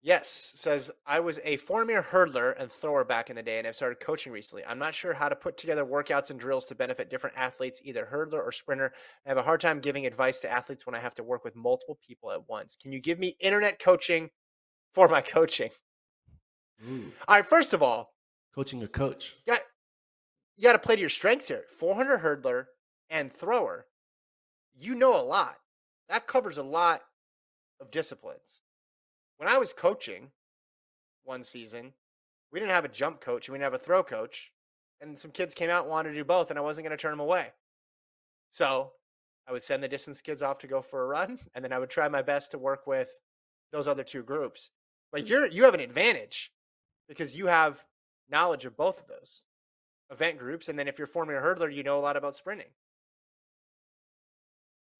Yes, 0.02 0.28
says 0.56 0.90
I 1.06 1.20
was 1.20 1.40
a 1.44 1.58
former 1.58 2.02
hurdler 2.02 2.54
and 2.58 2.72
thrower 2.72 3.04
back 3.04 3.28
in 3.28 3.36
the 3.36 3.42
day 3.42 3.58
and 3.58 3.68
I've 3.68 3.76
started 3.76 4.00
coaching 4.00 4.32
recently. 4.32 4.64
I'm 4.64 4.78
not 4.78 4.94
sure 4.94 5.12
how 5.12 5.28
to 5.28 5.36
put 5.36 5.58
together 5.58 5.84
workouts 5.84 6.30
and 6.30 6.40
drills 6.40 6.64
to 6.66 6.74
benefit 6.74 7.10
different 7.10 7.36
athletes, 7.36 7.82
either 7.84 8.08
hurdler 8.10 8.42
or 8.42 8.50
sprinter. 8.50 8.92
I 9.26 9.28
have 9.28 9.36
a 9.36 9.42
hard 9.42 9.60
time 9.60 9.78
giving 9.78 10.06
advice 10.06 10.38
to 10.38 10.50
athletes 10.50 10.86
when 10.86 10.94
I 10.94 11.00
have 11.00 11.14
to 11.16 11.22
work 11.22 11.44
with 11.44 11.54
multiple 11.54 11.98
people 12.06 12.30
at 12.32 12.48
once. 12.48 12.76
Can 12.80 12.92
you 12.92 13.00
give 13.00 13.18
me 13.18 13.34
internet 13.40 13.78
coaching 13.78 14.30
for 14.94 15.06
my 15.06 15.20
coaching? 15.20 15.70
Ooh. 16.88 17.12
All 17.28 17.36
right, 17.36 17.44
first 17.44 17.74
of 17.74 17.82
all, 17.82 18.14
coaching 18.54 18.82
a 18.82 18.88
coach. 18.88 19.36
You 19.46 19.52
got, 19.52 19.60
you 20.56 20.62
got 20.62 20.72
to 20.72 20.78
play 20.78 20.94
to 20.94 21.00
your 21.00 21.10
strengths 21.10 21.48
here. 21.48 21.64
400 21.78 22.20
hurdler, 22.20 22.64
and 23.10 23.32
thrower, 23.32 23.86
you 24.78 24.94
know 24.94 25.20
a 25.20 25.22
lot. 25.22 25.56
That 26.08 26.26
covers 26.26 26.56
a 26.58 26.62
lot 26.62 27.02
of 27.80 27.90
disciplines. 27.90 28.60
When 29.36 29.48
I 29.48 29.58
was 29.58 29.72
coaching 29.72 30.30
one 31.24 31.42
season, 31.42 31.92
we 32.52 32.60
didn't 32.60 32.74
have 32.74 32.84
a 32.84 32.88
jump 32.88 33.20
coach 33.20 33.46
and 33.46 33.52
we 33.52 33.58
didn't 33.58 33.72
have 33.72 33.80
a 33.80 33.84
throw 33.84 34.02
coach. 34.02 34.52
And 35.00 35.18
some 35.18 35.30
kids 35.30 35.54
came 35.54 35.70
out 35.70 35.82
and 35.82 35.90
wanted 35.90 36.10
to 36.10 36.16
do 36.16 36.24
both, 36.24 36.50
and 36.50 36.58
I 36.58 36.62
wasn't 36.62 36.86
going 36.86 36.96
to 36.96 37.00
turn 37.00 37.12
them 37.12 37.20
away. 37.20 37.48
So 38.50 38.92
I 39.48 39.52
would 39.52 39.62
send 39.62 39.82
the 39.82 39.88
distance 39.88 40.20
kids 40.20 40.42
off 40.42 40.58
to 40.58 40.66
go 40.66 40.82
for 40.82 41.02
a 41.02 41.06
run, 41.06 41.38
and 41.54 41.64
then 41.64 41.72
I 41.72 41.78
would 41.78 41.90
try 41.90 42.08
my 42.08 42.22
best 42.22 42.50
to 42.50 42.58
work 42.58 42.86
with 42.86 43.10
those 43.72 43.88
other 43.88 44.04
two 44.04 44.22
groups. 44.22 44.70
But 45.10 45.24
mm. 45.24 45.28
you're 45.28 45.46
you 45.46 45.64
have 45.64 45.74
an 45.74 45.80
advantage 45.80 46.52
because 47.08 47.36
you 47.36 47.46
have 47.46 47.84
knowledge 48.30 48.64
of 48.64 48.76
both 48.76 49.00
of 49.00 49.06
those 49.08 49.44
event 50.10 50.38
groups, 50.38 50.68
and 50.68 50.78
then 50.78 50.88
if 50.88 50.98
you're 50.98 51.06
forming 51.06 51.36
a 51.36 51.40
hurdler, 51.40 51.72
you 51.74 51.82
know 51.82 51.98
a 51.98 52.00
lot 52.00 52.16
about 52.16 52.36
sprinting. 52.36 52.72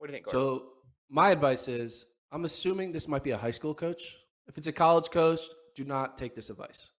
What 0.00 0.06
do 0.06 0.12
you 0.12 0.16
think? 0.16 0.32
Gordon? 0.32 0.40
So 0.40 0.66
my 1.10 1.28
advice 1.30 1.68
is, 1.68 2.06
I'm 2.32 2.46
assuming 2.46 2.90
this 2.90 3.06
might 3.06 3.22
be 3.22 3.32
a 3.32 3.36
high 3.36 3.50
school 3.50 3.74
coach. 3.74 4.16
If 4.48 4.56
it's 4.56 4.66
a 4.66 4.72
college 4.72 5.10
coach, 5.10 5.40
do 5.76 5.84
not 5.84 6.16
take 6.16 6.34
this 6.34 6.48
advice. 6.48 6.90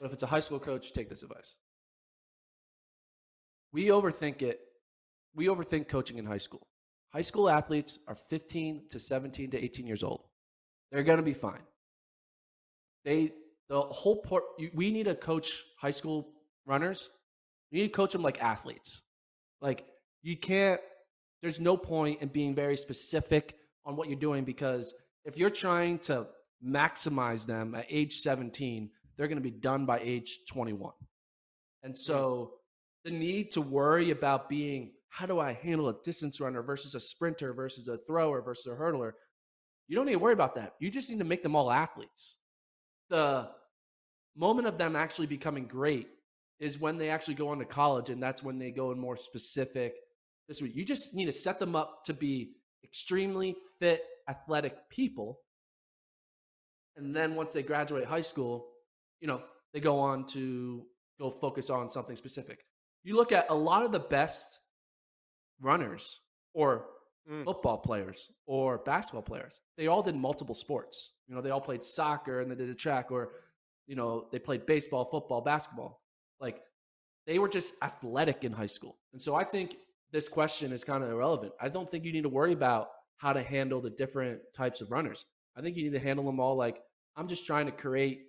But 0.00 0.06
if 0.06 0.14
it's 0.14 0.22
a 0.22 0.26
high 0.26 0.40
school 0.40 0.58
coach, 0.58 0.94
take 0.94 1.10
this 1.10 1.22
advice. 1.22 1.54
We 3.74 3.88
overthink 3.88 4.40
it. 4.40 4.58
We 5.34 5.48
overthink 5.48 5.88
coaching 5.88 6.16
in 6.16 6.24
high 6.24 6.38
school. 6.38 6.66
High 7.12 7.20
school 7.20 7.50
athletes 7.50 7.98
are 8.08 8.14
15 8.14 8.84
to 8.90 8.98
17 8.98 9.50
to 9.50 9.62
18 9.62 9.86
years 9.86 10.02
old. 10.02 10.22
They're 10.90 11.02
going 11.02 11.18
to 11.18 11.22
be 11.22 11.34
fine. 11.34 11.60
They 13.04 13.32
the 13.68 13.82
whole 13.82 14.22
part 14.22 14.44
We 14.72 14.90
need 14.90 15.04
to 15.04 15.14
coach 15.14 15.62
high 15.78 15.90
school 15.90 16.32
runners. 16.64 17.10
You 17.70 17.82
need 17.82 17.88
to 17.88 17.92
coach 17.92 18.12
them 18.12 18.22
like 18.22 18.42
athletes. 18.42 19.02
Like 19.60 19.84
you 20.22 20.38
can't 20.38 20.80
there's 21.42 21.60
no 21.60 21.76
point 21.76 22.20
in 22.20 22.28
being 22.28 22.54
very 22.54 22.76
specific 22.76 23.56
on 23.84 23.96
what 23.96 24.08
you're 24.08 24.18
doing 24.18 24.44
because 24.44 24.94
if 25.24 25.38
you're 25.38 25.50
trying 25.50 25.98
to 26.00 26.26
maximize 26.64 27.46
them 27.46 27.74
at 27.74 27.86
age 27.88 28.18
17, 28.18 28.90
they're 29.16 29.28
going 29.28 29.38
to 29.38 29.42
be 29.42 29.50
done 29.50 29.86
by 29.86 30.00
age 30.02 30.40
21. 30.48 30.92
And 31.82 31.96
so 31.96 32.54
the 33.04 33.10
need 33.10 33.50
to 33.52 33.60
worry 33.60 34.10
about 34.10 34.48
being 34.48 34.92
how 35.08 35.26
do 35.26 35.38
I 35.38 35.52
handle 35.52 35.88
a 35.88 35.94
distance 36.02 36.40
runner 36.40 36.62
versus 36.62 36.94
a 36.94 37.00
sprinter 37.00 37.52
versus 37.52 37.88
a 37.88 37.98
thrower 38.06 38.42
versus 38.42 38.66
a 38.66 38.76
hurdler, 38.76 39.12
you 39.86 39.96
don't 39.96 40.06
need 40.06 40.12
to 40.12 40.18
worry 40.18 40.34
about 40.34 40.54
that. 40.56 40.74
You 40.80 40.90
just 40.90 41.10
need 41.10 41.18
to 41.18 41.24
make 41.24 41.42
them 41.42 41.56
all 41.56 41.70
athletes. 41.70 42.36
The 43.08 43.48
moment 44.36 44.68
of 44.68 44.76
them 44.76 44.94
actually 44.94 45.26
becoming 45.26 45.66
great 45.66 46.08
is 46.60 46.78
when 46.78 46.98
they 46.98 47.08
actually 47.08 47.34
go 47.34 47.48
on 47.48 47.58
to 47.58 47.64
college, 47.64 48.10
and 48.10 48.22
that's 48.22 48.42
when 48.42 48.58
they 48.58 48.70
go 48.70 48.90
in 48.92 48.98
more 48.98 49.16
specific 49.16 49.96
this 50.48 50.62
week. 50.62 50.74
You 50.74 50.84
just 50.84 51.14
need 51.14 51.26
to 51.26 51.32
set 51.32 51.58
them 51.58 51.76
up 51.76 52.04
to 52.06 52.14
be 52.14 52.52
extremely 52.82 53.54
fit, 53.78 54.02
athletic 54.28 54.88
people. 54.88 55.40
And 56.96 57.14
then 57.14 57.36
once 57.36 57.52
they 57.52 57.62
graduate 57.62 58.06
high 58.06 58.22
school, 58.22 58.66
you 59.20 59.28
know, 59.28 59.42
they 59.72 59.80
go 59.80 60.00
on 60.00 60.24
to 60.26 60.84
go 61.20 61.30
focus 61.30 61.70
on 61.70 61.90
something 61.90 62.16
specific. 62.16 62.64
You 63.04 63.14
look 63.14 63.32
at 63.32 63.46
a 63.50 63.54
lot 63.54 63.84
of 63.84 63.92
the 63.92 64.00
best 64.00 64.58
runners 65.60 66.20
or 66.54 66.86
mm. 67.30 67.44
football 67.44 67.78
players 67.78 68.30
or 68.46 68.78
basketball 68.78 69.22
players. 69.22 69.60
They 69.76 69.86
all 69.86 70.02
did 70.02 70.16
multiple 70.16 70.54
sports. 70.54 71.12
You 71.28 71.34
know, 71.34 71.42
they 71.42 71.50
all 71.50 71.60
played 71.60 71.84
soccer 71.84 72.40
and 72.40 72.50
they 72.50 72.54
did 72.54 72.70
a 72.70 72.74
track 72.74 73.10
or, 73.10 73.30
you 73.86 73.94
know, 73.94 74.26
they 74.32 74.38
played 74.38 74.66
baseball, 74.66 75.04
football, 75.04 75.40
basketball. 75.40 76.00
Like 76.40 76.60
they 77.26 77.38
were 77.38 77.48
just 77.48 77.74
athletic 77.82 78.44
in 78.44 78.52
high 78.52 78.66
school. 78.66 78.96
And 79.12 79.20
so 79.20 79.34
I 79.34 79.44
think 79.44 79.76
this 80.12 80.28
question 80.28 80.72
is 80.72 80.84
kind 80.84 81.02
of 81.02 81.10
irrelevant. 81.10 81.52
I 81.60 81.68
don't 81.68 81.90
think 81.90 82.04
you 82.04 82.12
need 82.12 82.22
to 82.22 82.28
worry 82.28 82.52
about 82.52 82.88
how 83.16 83.32
to 83.32 83.42
handle 83.42 83.80
the 83.80 83.90
different 83.90 84.40
types 84.54 84.80
of 84.80 84.90
runners. 84.90 85.26
I 85.56 85.60
think 85.60 85.76
you 85.76 85.84
need 85.84 85.92
to 85.92 85.98
handle 85.98 86.24
them 86.24 86.40
all 86.40 86.56
like 86.56 86.80
I'm 87.16 87.28
just 87.28 87.46
trying 87.46 87.66
to 87.66 87.72
create 87.72 88.26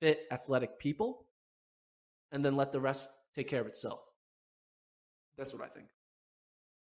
fit 0.00 0.20
athletic 0.32 0.78
people 0.78 1.26
and 2.32 2.44
then 2.44 2.56
let 2.56 2.72
the 2.72 2.80
rest 2.80 3.10
take 3.34 3.48
care 3.48 3.60
of 3.60 3.66
itself. 3.66 4.00
That's 5.36 5.52
what 5.52 5.62
I 5.62 5.68
think. 5.68 5.88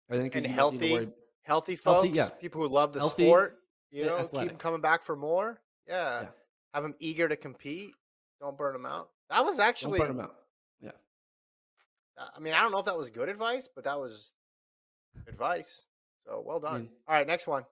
I 0.10 0.16
think 0.16 0.36
and 0.36 0.48
healthy 0.48 1.10
healthy 1.44 1.76
folks, 1.76 1.96
healthy, 1.96 2.10
yeah. 2.10 2.30
people 2.42 2.62
who 2.62 2.68
love 2.68 2.94
the 2.94 3.00
healthy, 3.00 3.26
sport. 3.26 3.58
You 3.92 4.06
know, 4.06 4.28
keep 4.28 4.48
them 4.48 4.58
coming 4.58 4.82
back 4.82 5.04
for 5.04 5.16
more. 5.16 5.60
Yeah. 5.88 6.22
Yeah. 6.22 6.28
Have 6.74 6.84
them 6.84 6.96
eager 7.00 7.28
to 7.28 7.36
compete. 7.36 7.92
Don't 8.40 8.58
burn 8.58 8.74
them 8.74 8.86
out. 8.86 9.10
That 9.30 9.44
was 9.44 9.58
Don't 9.58 9.66
actually. 9.68 10.00
Burn 12.20 12.26
'em 12.28 12.28
out. 12.28 12.34
I 12.36 12.40
mean, 12.40 12.54
I 12.54 12.62
don't 12.62 12.72
know 12.72 12.80
if 12.80 12.86
that 12.86 12.98
was 12.98 13.10
good 13.10 13.30
advice, 13.30 13.68
but 13.74 13.84
that 13.86 13.98
was 14.00 14.34
advice. 15.28 15.88
So 16.26 16.42
well 16.46 16.60
done. 16.60 16.82
mean- 16.84 16.92
All 17.08 17.16
right, 17.16 17.28
next 17.28 17.48
one. 17.48 17.66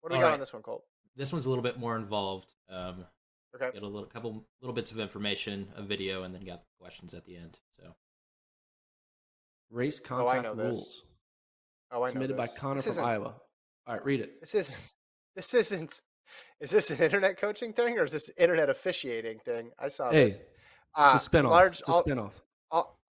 What 0.00 0.10
do 0.10 0.14
we 0.14 0.16
All 0.16 0.22
got 0.22 0.28
right. 0.28 0.34
on 0.34 0.40
this 0.40 0.52
one, 0.52 0.62
Colt? 0.62 0.84
This 1.16 1.32
one's 1.32 1.46
a 1.46 1.48
little 1.48 1.62
bit 1.62 1.78
more 1.78 1.96
involved. 1.96 2.52
Um, 2.68 3.06
Okay. 3.54 3.70
got 3.70 3.82
a 3.82 3.86
little 3.86 4.06
couple 4.06 4.44
little 4.60 4.74
bits 4.74 4.90
of 4.90 4.98
information, 4.98 5.72
a 5.76 5.82
video, 5.82 6.24
and 6.24 6.34
then 6.34 6.44
got 6.44 6.64
questions 6.80 7.14
at 7.14 7.24
the 7.24 7.36
end. 7.36 7.58
So 7.78 7.94
Race 9.70 10.00
contact 10.00 10.26
Oh, 10.26 10.28
I 10.28 10.34
contact 10.36 10.56
know 10.56 10.62
this. 10.62 10.70
rules 10.72 11.04
Oh, 11.92 12.02
I 12.02 12.06
know 12.06 12.12
submitted 12.12 12.36
by. 12.36 12.48
Connor 12.48 12.80
This 12.82 12.96
from 12.96 13.04
Iowa. 13.04 13.40
All 13.86 13.94
right, 13.94 14.04
read 14.04 14.20
it. 14.20 14.40
This 14.40 14.54
isn't. 14.54 14.78
This 15.36 15.52
isn't. 15.54 16.00
Is 16.60 16.70
this 16.70 16.90
an 16.90 17.00
internet 17.00 17.36
coaching 17.38 17.72
thing 17.72 17.98
or 17.98 18.04
is 18.04 18.12
this 18.12 18.30
internet 18.38 18.70
officiating 18.70 19.40
thing? 19.40 19.72
I 19.78 19.88
saw 19.88 20.10
Hey, 20.10 20.24
this. 20.26 20.40
Uh, 20.94 21.12
it's 21.16 21.26
a 21.26 21.30
spinoff. 21.30 21.50
Large, 21.50 21.80
it's 21.80 21.88
a 21.88 21.92
I'll, 21.92 22.02
spinoff. 22.04 22.40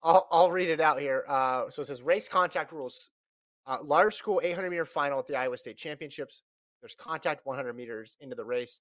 I'll, 0.04 0.28
I'll, 0.32 0.52
read 0.52 0.70
it 0.70 0.80
out 0.80 0.99
here. 0.99 1.24
Uh, 1.28 1.70
so 1.70 1.82
it 1.82 1.86
says 1.86 2.02
race 2.02 2.28
contact 2.28 2.72
rules. 2.72 3.10
Uh, 3.68 3.78
large 3.84 4.16
school 4.16 4.41
800 4.43 4.70
meter 4.70 4.86
final 4.86 5.20
at 5.20 5.28
the 5.28 5.36
Iowa 5.36 5.58
State 5.58 5.78
Championships. 5.78 6.41
There's 6.82 6.95
contact 6.95 7.45
100 7.45 7.74
meters 7.74 8.16
into 8.20 8.36
the 8.36 8.43
race, 8.45 8.80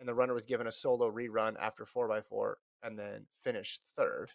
and 0.00 0.08
the 0.08 0.14
runner 0.14 0.32
was 0.32 0.46
given 0.46 0.66
a 0.66 0.72
solo 0.72 1.10
rerun 1.10 1.56
after 1.60 1.84
4x4 1.84 2.54
and 2.82 2.98
then 2.98 3.26
finished 3.42 3.82
third. 3.96 4.30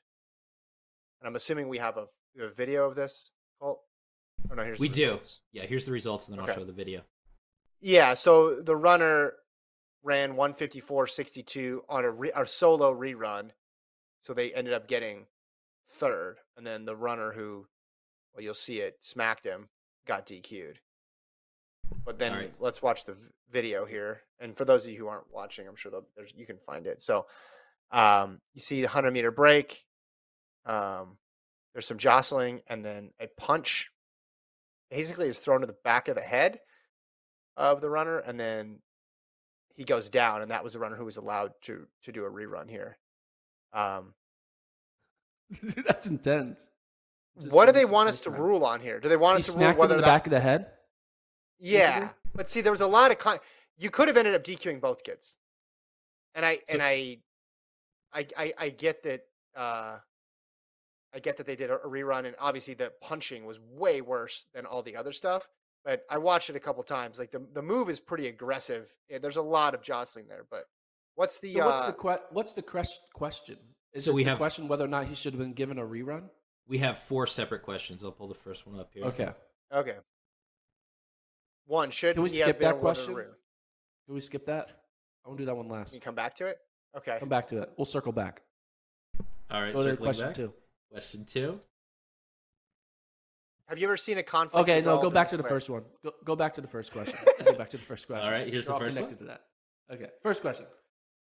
And 1.19 1.27
I'm 1.27 1.36
assuming 1.36 1.67
we 1.67 1.80
have 1.80 1.97
a, 1.97 2.05
we 2.36 2.43
have 2.43 2.51
a 2.51 2.53
video 2.53 2.88
of 2.88 2.95
this, 2.95 3.34
Colt? 3.59 3.82
Oh, 4.51 4.55
no, 4.55 4.63
here's 4.63 4.80
we 4.80 4.89
do. 4.89 5.05
results. 5.05 5.41
Yeah, 5.51 5.63
here's 5.65 5.86
the 5.86 5.91
results, 5.91 6.27
and 6.27 6.38
then 6.38 6.43
Okay. 6.43 6.53
I'll 6.53 6.59
show 6.59 6.65
the 6.65 6.71
video. 6.71 7.01
Yeah, 7.82 8.13
so 8.13 8.61
the 8.61 8.75
runner 8.75 9.34
ran 10.03 10.36
154.62 10.36 11.80
on 11.89 12.05
a, 12.05 12.11
re- 12.11 12.32
a 12.36 12.45
solo 12.45 12.93
rerun. 12.95 13.51
So 14.21 14.34
they 14.34 14.53
ended 14.53 14.73
up 14.73 14.88
getting 14.88 15.25
third. 15.89 16.37
And 16.57 16.65
then 16.65 16.85
the 16.85 16.95
runner 16.95 17.31
who, 17.31 17.67
well, 18.33 18.43
you'll 18.43 18.53
see 18.53 18.79
it, 18.79 18.97
smacked 18.99 19.45
him, 19.45 19.69
got 20.05 20.25
DQ'd. 20.25 20.79
But 22.05 22.19
then 22.19 22.33
Alright. 22.33 22.53
let's 22.59 22.81
watch 22.81 23.05
the 23.05 23.17
video 23.51 23.85
here. 23.85 24.21
And 24.39 24.55
for 24.55 24.65
those 24.65 24.85
of 24.85 24.91
you 24.91 24.99
who 24.99 25.07
aren't 25.07 25.33
watching, 25.33 25.67
I'm 25.67 25.75
sure 25.75 25.91
there's, 26.15 26.33
you 26.35 26.45
can 26.45 26.57
find 26.57 26.85
it. 26.85 27.01
So 27.01 27.25
um, 27.91 28.39
you 28.53 28.61
see 28.61 28.81
the 28.81 28.87
100 28.87 29.11
meter 29.11 29.31
break. 29.31 29.83
Um, 30.65 31.17
there's 31.73 31.87
some 31.87 31.97
jostling, 31.97 32.61
and 32.67 32.83
then 32.83 33.11
a 33.19 33.27
punch 33.37 33.91
basically 34.89 35.27
is 35.27 35.39
thrown 35.39 35.61
to 35.61 35.67
the 35.67 35.75
back 35.83 36.07
of 36.07 36.15
the 36.15 36.21
head 36.21 36.59
of 37.57 37.81
the 37.81 37.89
runner, 37.89 38.19
and 38.19 38.39
then 38.39 38.79
he 39.75 39.83
goes 39.83 40.09
down, 40.09 40.41
and 40.41 40.51
that 40.51 40.63
was 40.63 40.73
the 40.73 40.79
runner 40.79 40.95
who 40.95 41.05
was 41.05 41.17
allowed 41.17 41.51
to 41.63 41.87
to 42.03 42.11
do 42.11 42.25
a 42.25 42.29
rerun 42.29 42.69
here. 42.69 42.97
Um, 43.73 44.13
That's 45.85 46.07
intense. 46.07 46.69
Just 47.39 47.53
what 47.53 47.65
do 47.67 47.71
they 47.71 47.85
want 47.85 48.09
us 48.09 48.19
to 48.21 48.29
time. 48.29 48.39
rule 48.39 48.65
on 48.65 48.81
here? 48.81 48.99
Do 48.99 49.09
they 49.09 49.17
want 49.17 49.37
He 49.37 49.41
us 49.41 49.53
to 49.53 49.59
rule 49.59 49.73
whether 49.75 49.95
the 49.95 50.01
that? 50.01 50.07
back 50.07 50.27
of 50.27 50.31
the 50.31 50.39
head. 50.39 50.67
yeah, 51.59 51.99
basically? 51.99 52.15
but 52.35 52.49
see, 52.49 52.61
there 52.61 52.71
was 52.71 52.81
a 52.81 52.87
lot 52.87 53.11
of 53.11 53.17
con- 53.17 53.39
you 53.77 53.89
could 53.89 54.07
have 54.07 54.17
ended 54.17 54.35
up 54.35 54.43
DQing 54.43 54.81
both 54.81 55.03
kids, 55.03 55.37
and 56.35 56.45
I 56.45 56.55
So- 56.57 56.61
and 56.73 56.83
I, 56.83 57.19
I 58.13 58.27
I 58.37 58.53
I 58.57 58.69
get 58.69 59.03
that. 59.03 59.21
uh 59.55 59.99
I 61.11 61.17
get 61.19 61.37
that 61.37 61.47
they 61.47 61.55
did 61.55 61.71
a 61.71 61.77
rerun, 61.77 62.25
and 62.27 62.35
obviously 62.39 62.75
the 62.75 62.93
punching 63.01 63.43
was 63.43 63.59
way 63.59 63.99
worse 64.01 64.45
than 64.53 64.67
all 64.67 64.83
the 64.83 64.95
other 64.95 65.11
stuff. 65.11 65.47
But 65.83 66.03
I 66.07 66.19
watched 66.19 66.51
it 66.51 66.55
a 66.55 66.59
couple 66.59 66.83
times. 66.83 67.17
Like 67.17 67.31
the 67.31 67.39
the 67.53 67.63
move 67.63 67.89
is 67.89 67.99
pretty 67.99 68.27
aggressive. 68.27 68.95
There's 69.09 69.37
a 69.37 69.41
lot 69.41 69.73
of 69.73 69.81
jostling 69.81 70.27
there. 70.27 70.45
But 70.51 70.65
what's 71.15 71.39
the 71.39 71.53
So 71.53 71.65
what's 71.65 71.81
uh, 71.81 71.87
the 71.87 71.93
que- 71.93 72.23
what's 72.31 72.53
the 72.53 72.61
ques- 72.61 72.99
question? 73.13 73.57
Is 73.93 74.05
So 74.05 74.11
it 74.11 74.13
we 74.15 74.23
the 74.23 74.29
have- 74.31 74.37
question 74.37 74.67
whether 74.67 74.85
or 74.85 74.89
not 74.89 75.07
he 75.07 75.15
should 75.15 75.33
have 75.33 75.39
been 75.39 75.53
given 75.53 75.79
a 75.79 75.83
rerun? 75.83 76.29
We 76.67 76.77
have 76.79 76.99
four 76.99 77.25
separate 77.25 77.63
questions. 77.63 78.03
I'll 78.03 78.11
pull 78.11 78.27
the 78.27 78.35
first 78.35 78.67
one 78.67 78.79
up 78.79 78.91
here. 78.93 79.05
Okay. 79.05 79.29
Okay. 79.73 79.97
One 81.65 81.89
should 81.91 82.15
Can 82.15 82.23
we 82.23 82.29
he 82.29 82.35
skip 82.35 82.59
been 82.59 82.67
that 82.69 82.75
awarded 82.75 82.81
question? 82.81 83.15
Can 83.15 84.13
we 84.15 84.21
skip 84.21 84.45
that? 84.45 84.71
I 85.25 85.27
want 85.29 85.37
to 85.37 85.41
do 85.43 85.45
that 85.47 85.55
one 85.55 85.67
last. 85.67 85.89
Can 85.89 85.95
you 85.95 86.01
come 86.01 86.15
back 86.15 86.35
to 86.35 86.45
it? 86.47 86.59
Okay. 86.95 87.17
Come 87.19 87.29
back 87.29 87.47
to 87.47 87.61
it. 87.61 87.71
We'll 87.77 87.85
circle 87.85 88.11
back. 88.11 88.41
All 89.51 89.61
right. 89.61 89.73
Go 89.73 89.83
to 89.83 89.97
question 89.97 90.25
back. 90.27 90.33
two. 90.35 90.53
Question 90.91 91.25
two. 91.25 91.59
Have 93.67 93.77
you 93.77 93.85
ever 93.87 93.97
seen 93.97 94.17
a 94.17 94.23
conflict? 94.23 94.67
Okay, 94.67 94.83
no, 94.83 94.99
go 94.99 95.11
back 95.11 95.27
to 95.27 95.37
the 95.37 95.43
way? 95.43 95.49
first 95.49 95.69
one. 95.69 95.83
Go, 96.03 96.11
go 96.25 96.35
back 96.35 96.53
to 96.53 96.61
the 96.61 96.67
first 96.67 96.91
question. 96.91 97.15
go 97.45 97.53
back 97.53 97.69
to 97.69 97.77
the 97.77 97.83
first 97.83 98.07
question. 98.07 98.31
right, 98.31 98.47
here's 98.51 98.65
They're 98.65 98.69
the 98.71 98.73
all 98.73 98.79
first 98.79 98.97
one. 98.97 99.05
connected 99.05 99.19
to 99.19 99.25
that. 99.25 99.43
Okay, 99.93 100.09
first 100.23 100.41
question. 100.41 100.65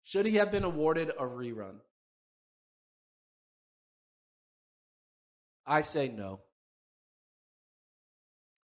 Should 0.05 0.25
he 0.27 0.37
have 0.37 0.53
been 0.53 0.63
awarded 0.63 1.09
a 1.11 1.25
rerun? 1.25 1.81
I 5.69 5.83
say 5.83 6.09
no. 6.09 6.41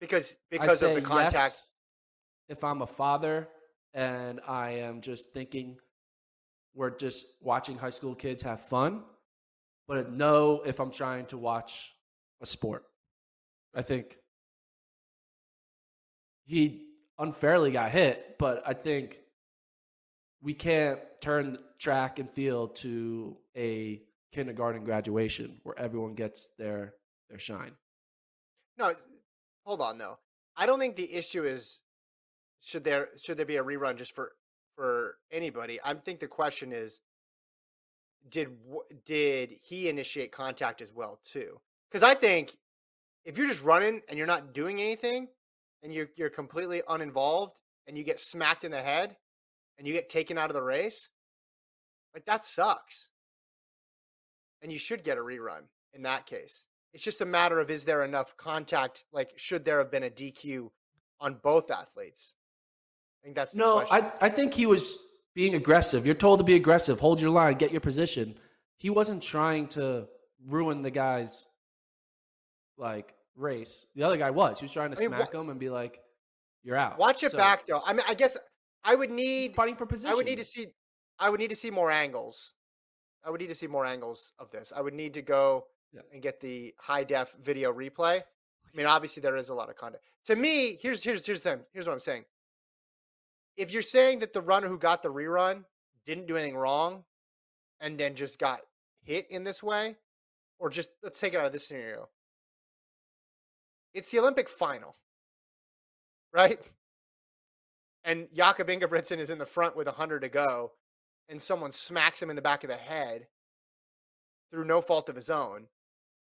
because 0.02 0.38
because 0.50 0.84
of 0.84 0.96
the 0.96 1.02
contact. 1.02 1.34
yes 1.34 1.72
if 2.50 2.64
I'm 2.64 2.82
a 2.82 2.88
father 2.88 3.48
and 3.94 4.40
I 4.48 4.70
am 4.72 5.02
just 5.02 5.34
thinking 5.34 5.78
we're 6.74 6.96
just 6.96 7.26
watching 7.42 7.78
high 7.78 7.90
school 7.90 8.14
kids 8.14 8.44
have 8.44 8.62
fun, 8.62 9.04
but 9.88 10.12
no 10.12 10.62
if 10.66 10.80
I'm 10.80 10.92
trying 10.92 11.26
to 11.28 11.38
watch 11.38 11.94
a 12.42 12.46
sport. 12.46 12.84
I 13.74 13.82
think 13.82 14.18
he 16.46 16.86
unfairly 17.20 17.72
got 17.72 17.92
hit, 17.92 18.36
but 18.38 18.62
I 18.66 18.74
think 18.74 19.20
we 20.42 20.54
can't 20.54 21.00
turn 21.20 21.58
track 21.80 22.20
and 22.20 22.30
field 22.30 22.76
to 22.78 23.38
a 23.56 24.02
kindergarten 24.38 24.84
graduation 24.84 25.58
where 25.64 25.78
everyone 25.80 26.14
gets 26.14 26.52
their 26.60 26.94
their 27.28 27.40
shine. 27.40 27.72
No, 28.78 28.86
uh, 28.86 28.94
hold 29.66 29.82
on 29.82 29.98
though. 29.98 30.20
I 30.56 30.68
don't 30.68 30.78
think 30.78 30.96
the 30.96 31.12
issue 31.12 31.44
is 31.44 31.82
should 32.62 32.84
there 32.84 33.10
should 33.20 33.38
there 33.38 33.48
be 33.48 33.58
a 33.58 33.64
rerun 33.64 33.96
just 33.96 34.14
for 34.14 34.34
for 34.76 35.18
anybody. 35.32 35.80
I 35.84 35.96
think 35.96 36.20
the 36.20 36.28
question 36.28 36.72
is 36.72 37.00
did 38.30 38.50
did 39.06 39.56
he 39.60 39.90
initiate 39.90 40.32
contact 40.32 40.84
as 40.84 40.94
well 40.94 41.20
too? 41.24 41.60
Because 41.90 42.04
I 42.04 42.14
think 42.14 42.56
if 43.26 43.40
you're 43.40 43.48
just 43.48 43.64
running 43.64 44.02
and 44.08 44.20
you're 44.20 44.28
not 44.28 44.54
doing 44.54 44.80
anything 44.80 45.30
and 45.82 45.92
you're 45.92 46.10
you're 46.16 46.30
completely 46.30 46.84
uninvolved 46.88 47.60
and 47.88 47.98
you 47.98 48.04
get 48.04 48.20
smacked 48.20 48.64
in 48.64 48.70
the 48.70 48.82
head 48.82 49.18
and 49.80 49.88
you 49.88 49.94
get 49.94 50.10
taken 50.10 50.38
out 50.38 50.52
of 50.52 50.56
the 50.56 50.62
race, 50.62 51.10
like 52.14 52.26
that 52.26 52.46
sucks. 52.46 53.10
And 54.62 54.72
you 54.72 54.80
should 54.80 55.04
get 55.04 55.18
a 55.18 55.22
rerun 55.22 55.62
in 55.94 56.02
that 56.04 56.26
case. 56.26 56.66
It's 56.94 57.04
just 57.04 57.22
a 57.22 57.26
matter 57.26 57.60
of 57.60 57.70
is 57.70 57.86
there 57.86 58.04
enough 58.04 58.36
contact? 58.38 59.04
Like, 59.12 59.32
should 59.36 59.64
there 59.66 59.78
have 59.78 59.92
been 59.92 60.04
a 60.04 60.10
DQ 60.10 60.70
on 61.20 61.36
both 61.44 61.70
athletes? 61.70 62.36
I 63.22 63.26
think 63.26 63.36
that's 63.36 63.52
the 63.52 63.60
No, 63.60 63.80
question. 63.86 64.12
I 64.22 64.26
I 64.26 64.30
think 64.30 64.54
he 64.54 64.66
was 64.66 64.98
being 65.36 65.56
aggressive. 65.56 66.06
You're 66.06 66.16
told 66.16 66.40
to 66.40 66.44
be 66.44 66.56
aggressive, 66.56 67.00
hold 67.00 67.22
your 67.22 67.30
line, 67.32 67.56
get 67.58 67.72
your 67.72 67.82
position. 67.82 68.36
He 68.78 68.90
wasn't 68.90 69.22
trying 69.22 69.68
to 69.70 70.08
ruin 70.48 70.82
the 70.82 70.92
guy's 70.92 71.46
like 72.78 73.14
race. 73.36 73.86
The 73.96 74.04
other 74.04 74.18
guy 74.18 74.32
was. 74.32 74.60
He 74.60 74.64
was 74.66 74.72
trying 74.72 74.92
to 74.92 74.98
I 74.98 75.02
mean, 75.02 75.10
smack 75.10 75.34
him 75.34 75.50
and 75.50 75.60
be 75.60 75.70
like, 75.70 76.00
"You're 76.64 76.78
out." 76.78 76.98
Watch 76.98 77.24
it 77.24 77.32
So, 77.32 77.38
back 77.38 77.66
though. 77.66 77.82
I 77.86 77.94
mean, 77.94 78.06
I 78.08 78.14
guess 78.14 78.38
I 78.84 78.96
would 78.96 79.12
need. 79.12 79.56
fighting 79.56 79.76
for 79.76 79.86
position. 79.86 80.12
I 80.12 80.16
would 80.16 80.26
need 80.26 80.38
to 80.38 80.44
see. 80.44 80.68
I 81.20 81.30
would 81.30 81.40
need 81.40 81.50
to 81.50 81.56
see 81.56 81.72
more 81.72 81.90
angles. 81.92 82.54
I 83.28 83.30
would 83.30 83.42
need 83.42 83.48
to 83.48 83.56
see 83.56 83.68
more 83.68 83.86
angles 83.86 84.32
of 84.40 84.50
this. 84.52 84.72
I 84.74 84.80
would 84.80 84.94
need 84.94 85.14
to 85.16 85.22
go 85.22 85.68
Yeah. 85.92 86.02
and 86.14 86.22
get 86.22 86.40
the 86.40 86.74
high 86.80 87.04
def 87.04 87.34
video 87.34 87.74
replay. 87.74 88.22
I 88.22 88.26
mean, 88.74 88.86
obviously 88.86 89.22
there 89.22 89.36
is 89.36 89.50
a 89.50 89.54
lot 89.54 89.70
of 89.70 89.76
content. 89.76 90.02
To 90.26 90.36
me, 90.36 90.78
here's 90.82 91.04
here's 91.04 91.26
here's 91.26 91.42
the 91.42 91.52
thing. 91.52 91.66
Here's 91.74 91.86
what 91.88 91.94
I'm 91.94 92.00
saying. 92.00 92.26
If 93.58 93.72
you're 93.72 93.82
saying 93.82 94.20
that 94.20 94.34
the 94.34 94.42
runner 94.42 94.68
who 94.68 94.78
got 94.78 95.04
the 95.04 95.12
rerun 95.12 95.66
didn't 96.06 96.28
do 96.28 96.38
anything 96.38 96.56
wrong, 96.56 97.04
and 97.82 97.98
then 97.98 98.16
just 98.16 98.40
got 98.40 98.62
hit 99.02 99.30
in 99.30 99.44
this 99.44 99.62
way, 99.62 99.98
or 100.60 100.70
just 100.70 100.90
let's 101.04 101.20
take 101.20 101.34
it 101.34 101.40
out 101.40 101.46
of 101.46 101.54
this 101.54 101.68
scenario. 101.68 102.10
It's 103.94 104.12
the 104.12 104.20
Olympic 104.20 104.48
final, 104.48 104.96
right? 106.32 106.60
And 108.04 108.28
Jakob 108.34 108.68
Ingebrigtsen 108.68 109.18
is 109.18 109.30
in 109.30 109.38
the 109.38 109.46
front 109.46 109.76
with 109.76 109.88
100 109.88 110.22
to 110.22 110.30
go, 110.30 110.72
and 111.30 111.42
someone 111.42 111.72
smacks 111.72 112.22
him 112.22 112.30
in 112.30 112.36
the 112.36 112.42
back 112.42 112.64
of 112.64 112.70
the 112.70 112.76
head 112.76 113.28
through 114.52 114.66
no 114.66 114.82
fault 114.82 115.10
of 115.10 115.16
his 115.16 115.30
own, 115.30 115.68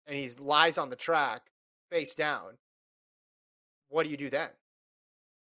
and 0.07 0.17
he 0.17 0.29
lies 0.39 0.77
on 0.77 0.89
the 0.89 0.95
track 0.95 1.43
face 1.91 2.15
down. 2.15 2.57
What 3.89 4.03
do 4.03 4.09
you 4.09 4.17
do 4.17 4.29
then? 4.29 4.49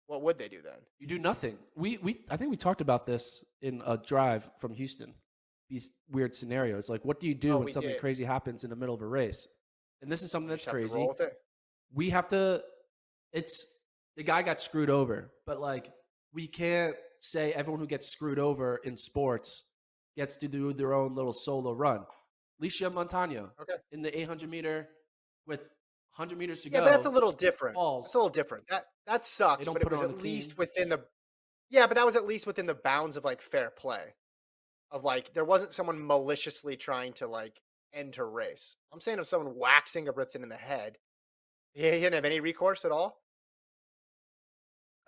What 0.08 0.22
would 0.22 0.38
they 0.38 0.48
do 0.48 0.60
then? 0.62 0.78
You 0.98 1.06
do 1.06 1.18
nothing. 1.18 1.58
We 1.74 1.98
we 1.98 2.20
I 2.30 2.36
think 2.36 2.50
we 2.50 2.56
talked 2.56 2.80
about 2.80 3.06
this 3.06 3.42
in 3.62 3.82
a 3.86 3.96
drive 3.96 4.48
from 4.58 4.72
Houston. 4.74 5.14
These 5.68 5.92
weird 6.10 6.34
scenarios. 6.34 6.88
Like 6.88 7.04
what 7.04 7.18
do 7.18 7.26
you 7.26 7.34
do 7.34 7.54
Oh, 7.54 7.58
when 7.58 7.70
something 7.72 7.90
did. 7.92 8.00
crazy 8.00 8.24
happens 8.24 8.62
in 8.62 8.70
the 8.70 8.76
middle 8.76 8.94
of 8.94 9.02
a 9.02 9.06
race? 9.06 9.48
And 10.02 10.12
this 10.12 10.22
is 10.22 10.30
something 10.30 10.48
that's 10.48 10.64
just 10.64 10.66
have 10.66 10.74
to 10.74 10.80
crazy. 10.80 10.98
roll 10.98 11.08
with 11.08 11.20
it? 11.20 11.32
we 11.94 12.10
have 12.10 12.28
to 12.28 12.62
it's 13.32 13.64
the 14.16 14.22
guy 14.22 14.42
got 14.42 14.60
screwed 14.60 14.90
over 14.90 15.30
but 15.46 15.60
like 15.60 15.92
we 16.34 16.46
can't 16.48 16.94
say 17.18 17.52
everyone 17.52 17.80
who 17.80 17.86
gets 17.86 18.08
screwed 18.08 18.38
over 18.38 18.76
in 18.84 18.96
sports 18.96 19.64
gets 20.16 20.36
to 20.38 20.48
do 20.48 20.72
their 20.72 20.94
own 20.94 21.14
little 21.14 21.32
solo 21.32 21.72
run. 21.72 22.04
Licia 22.62 22.92
Montano 22.92 23.50
Okay. 23.60 23.74
in 23.92 24.02
the 24.02 24.18
800 24.18 24.48
meter 24.48 24.88
with 25.46 25.60
100 26.16 26.38
meters 26.38 26.62
to 26.62 26.70
Yeah, 26.70 26.78
go. 26.80 26.84
Yeah, 26.84 26.90
but 26.90 26.96
that's 26.96 27.06
a 27.06 27.10
little 27.10 27.32
different. 27.32 27.74
Falls. 27.74 28.06
It's 28.06 28.14
a 28.14 28.18
little 28.18 28.30
different. 28.30 28.66
That 28.68 28.86
that 29.06 29.24
sucks, 29.24 29.66
but 29.66 29.76
it 29.76 29.82
put 29.82 29.92
it 29.92 30.00
was 30.00 30.02
at 30.02 30.22
least 30.22 30.50
team. 30.50 30.56
within 30.58 30.88
the 30.88 31.04
Yeah, 31.68 31.86
but 31.86 31.96
that 31.96 32.06
was 32.06 32.16
at 32.16 32.26
least 32.26 32.46
within 32.46 32.66
the 32.66 32.74
bounds 32.74 33.16
of 33.16 33.24
like 33.24 33.42
fair 33.42 33.70
play. 33.70 34.14
Of 34.90 35.04
like 35.04 35.34
there 35.34 35.44
wasn't 35.44 35.72
someone 35.74 36.04
maliciously 36.06 36.76
trying 36.76 37.12
to 37.14 37.26
like 37.26 37.60
end 37.92 38.16
her 38.16 38.28
race. 38.28 38.76
I'm 38.92 39.00
saying 39.00 39.18
if 39.18 39.26
someone 39.26 39.54
whacks 39.54 39.92
Ingebrigtsen 39.92 40.42
in 40.42 40.48
the 40.48 40.56
head, 40.56 40.96
he 41.74 41.82
he 41.82 41.90
didn't 41.90 42.14
have 42.14 42.24
any 42.24 42.40
recourse 42.40 42.84
at 42.86 42.92
all. 42.92 43.20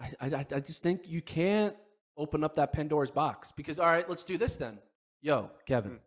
I, 0.01 0.13
I, 0.21 0.47
I 0.55 0.61
just 0.61 0.83
think 0.83 1.09
you 1.09 1.23
can't 1.23 1.75
open 2.19 2.45
up 2.45 2.57
that 2.57 2.73
Pandora's 2.73 3.11
box 3.11 3.53
because, 3.53 3.79
all 3.79 3.87
right, 3.87 4.09
let's 4.09 4.25
do 4.25 4.37
this 4.37 4.57
then. 4.57 4.79
Yo, 5.23 5.51
Kevin, 5.67 5.93
Mm. 5.93 6.01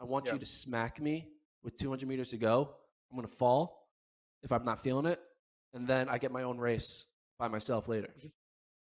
I 0.00 0.04
want 0.04 0.26
Yeah. 0.26 0.34
you 0.34 0.38
to 0.40 0.46
smack 0.46 1.00
me 1.00 1.28
with 1.62 1.76
200 1.76 2.06
meters 2.08 2.30
to 2.30 2.36
go. 2.36 2.74
I'm 3.10 3.16
going 3.16 3.26
to 3.28 3.34
fall 3.34 3.88
if 4.42 4.50
I'm 4.52 4.64
not 4.64 4.80
feeling 4.82 5.06
it. 5.06 5.20
And 5.74 5.86
then 5.86 6.08
I 6.08 6.18
get 6.18 6.32
my 6.32 6.42
own 6.42 6.58
race 6.58 7.06
by 7.38 7.48
myself 7.48 7.88
later. 7.88 8.12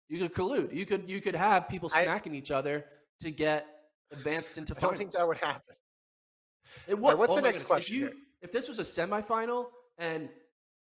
You 0.09 0.19
could 0.19 0.33
collude. 0.33 0.73
You 0.73 0.85
could 0.85 1.09
you 1.09 1.21
could 1.21 1.35
have 1.35 1.69
people 1.69 1.87
Mm-hmm. 1.89 1.99
I- 1.99 2.03
smacking 2.03 2.35
each 2.35 2.51
other 2.51 2.85
to 3.21 3.31
get 3.31 3.65
advanced 4.11 4.57
into 4.57 4.75
I 4.75 4.79
don't 4.81 4.97
think 4.97 5.11
that 5.11 5.25
would 5.27 5.37
happen. 5.37 5.75
It 6.87 6.95
All 6.95 6.99
right, 6.99 7.03
would. 7.11 7.17
what's 7.19 7.31
oh 7.31 7.35
the 7.35 7.41
next 7.41 7.59
goodness. 7.59 7.67
question 7.67 7.95
If 7.95 8.01
you 8.01 8.11
if 8.41 8.51
this 8.51 8.67
was 8.67 8.79
a 8.79 8.83
semifinal 8.83 9.67
and 9.99 10.27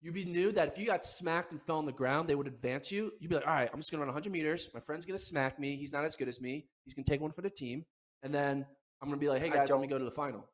you 0.00 0.12
be 0.12 0.24
knew 0.24 0.52
that 0.52 0.68
if 0.68 0.78
you 0.78 0.86
got 0.86 1.04
smacked 1.04 1.52
and 1.52 1.62
fell 1.62 1.78
on 1.78 1.86
the 1.86 1.92
ground, 1.92 2.28
they 2.28 2.34
would 2.34 2.46
advance 2.46 2.92
you. 2.92 3.12
You'd 3.18 3.28
be 3.28 3.34
like, 3.34 3.46
all 3.46 3.54
right, 3.54 3.70
I'm 3.72 3.78
just 3.78 3.90
gonna 3.90 4.02
run 4.02 4.08
100 4.08 4.30
meters. 4.30 4.68
My 4.74 4.80
friend's 4.80 5.06
gonna 5.06 5.18
smack 5.18 5.58
me. 5.58 5.76
He's 5.76 5.92
not 5.92 6.04
as 6.04 6.14
good 6.16 6.28
as 6.28 6.40
me. 6.40 6.66
He's 6.84 6.94
gonna 6.94 7.04
take 7.04 7.20
one 7.20 7.32
for 7.32 7.42
the 7.42 7.50
team, 7.50 7.84
and 8.22 8.34
then 8.34 8.66
I'm 9.02 9.08
gonna 9.08 9.20
be 9.20 9.28
like, 9.28 9.42
hey 9.42 9.50
guys, 9.50 9.70
let 9.70 9.80
me 9.80 9.86
go 9.86 9.98
to 9.98 10.04
the 10.04 10.10
final. 10.10 10.46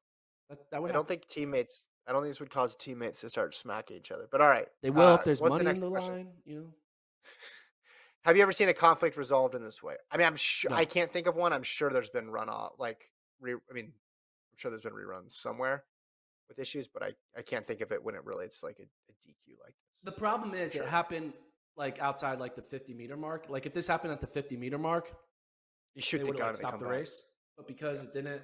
That, 0.49 0.59
that 0.70 0.82
would 0.82 0.90
I 0.90 0.95
don't 0.95 1.09
think 1.09 1.26
teammates 1.28 1.88
I 2.07 2.12
don't 2.12 2.22
think 2.22 2.32
this 2.32 2.40
would 2.40 2.51
cause 2.51 2.74
teammates 2.76 3.20
to 3.20 3.28
start 3.28 3.55
smacking 3.55 3.97
each 3.97 4.11
other. 4.11 4.26
But 4.30 4.40
all 4.40 4.49
right. 4.49 4.66
they 4.82 4.90
will 4.90 5.07
uh, 5.07 5.14
if 5.14 5.24
there's 5.24 5.40
money 5.40 5.68
in 5.68 5.74
the 5.76 5.90
question? 5.90 6.14
line. 6.14 6.28
You 6.45 6.55
know, 6.57 6.66
Have 8.24 8.36
you 8.36 8.43
ever 8.43 8.53
seen 8.53 8.68
a 8.68 8.74
conflict 8.74 9.16
resolved 9.16 9.55
in 9.55 9.62
this 9.62 9.82
way? 9.82 9.97
I 10.11 10.16
mean, 10.16 10.26
I'm 10.26 10.36
sure 10.36 10.70
No. 10.70 10.76
I 10.76 10.84
can't 10.84 11.12
think 11.12 11.26
of 11.26 11.36
one. 11.36 11.53
I'm 11.53 11.62
sure 11.62 11.90
there's 11.90 12.11
been 12.11 12.30
run 12.30 12.49
off 12.49 12.72
like 12.78 13.05
re, 13.40 13.55
I 13.55 13.72
mean, 13.72 13.86
I'm 13.86 14.57
sure 14.57 14.70
there's 14.70 14.82
been 14.82 14.93
reruns 14.93 15.32
somewhere 15.32 15.84
with 16.53 16.59
issues, 16.62 16.86
but 16.88 17.03
I, 17.03 17.12
I 17.36 17.42
can't 17.42 17.66
think 17.66 17.80
of 17.80 17.92
it 17.92 18.03
when 18.05 18.14
it 18.14 18.24
relates 18.24 18.61
to 18.61 18.66
like 18.66 18.78
a, 18.78 18.82
a 18.82 19.12
DQ 19.26 19.59
like 19.64 19.74
this. 19.90 20.03
the 20.05 20.12
problem 20.12 20.55
is 20.55 20.72
Sure. 20.74 20.82
it 20.82 20.88
happened 20.88 21.32
like 21.76 21.98
outside 22.00 22.38
like 22.38 22.55
the 22.55 22.62
50 22.62 22.92
meter 22.94 23.16
mark. 23.16 23.46
Like 23.48 23.64
if 23.66 23.72
this 23.72 23.86
happened 23.86 24.12
at 24.12 24.20
the 24.20 24.26
50 24.26 24.57
meter 24.57 24.78
mark, 24.78 25.12
you 25.94 26.03
should 26.03 26.20
they 26.20 26.24
the 26.24 26.30
would 26.30 26.38
gun 26.38 26.48
have 26.48 26.57
they 26.57 26.61
stopped 26.61 26.78
the 26.78 26.84
back. 26.84 26.94
race. 26.94 27.24
But 27.57 27.66
because 27.66 28.03
it 28.03 28.12
didn't, 28.12 28.42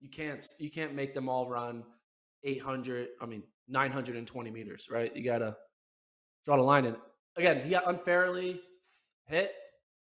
you 0.00 0.08
can't 0.08 0.44
you 0.58 0.70
can't 0.70 0.94
make 0.94 1.14
them 1.14 1.28
all 1.28 1.48
run 1.48 1.84
800. 2.44 3.08
I 3.20 3.26
mean 3.26 3.42
920 3.68 4.50
meters, 4.50 4.88
right? 4.90 5.14
You 5.14 5.22
gotta 5.24 5.56
draw 6.44 6.56
the 6.56 6.62
line 6.62 6.86
in. 6.86 6.96
Again, 7.36 7.62
he 7.64 7.70
got 7.70 7.88
unfairly 7.88 8.60
hit, 9.26 9.52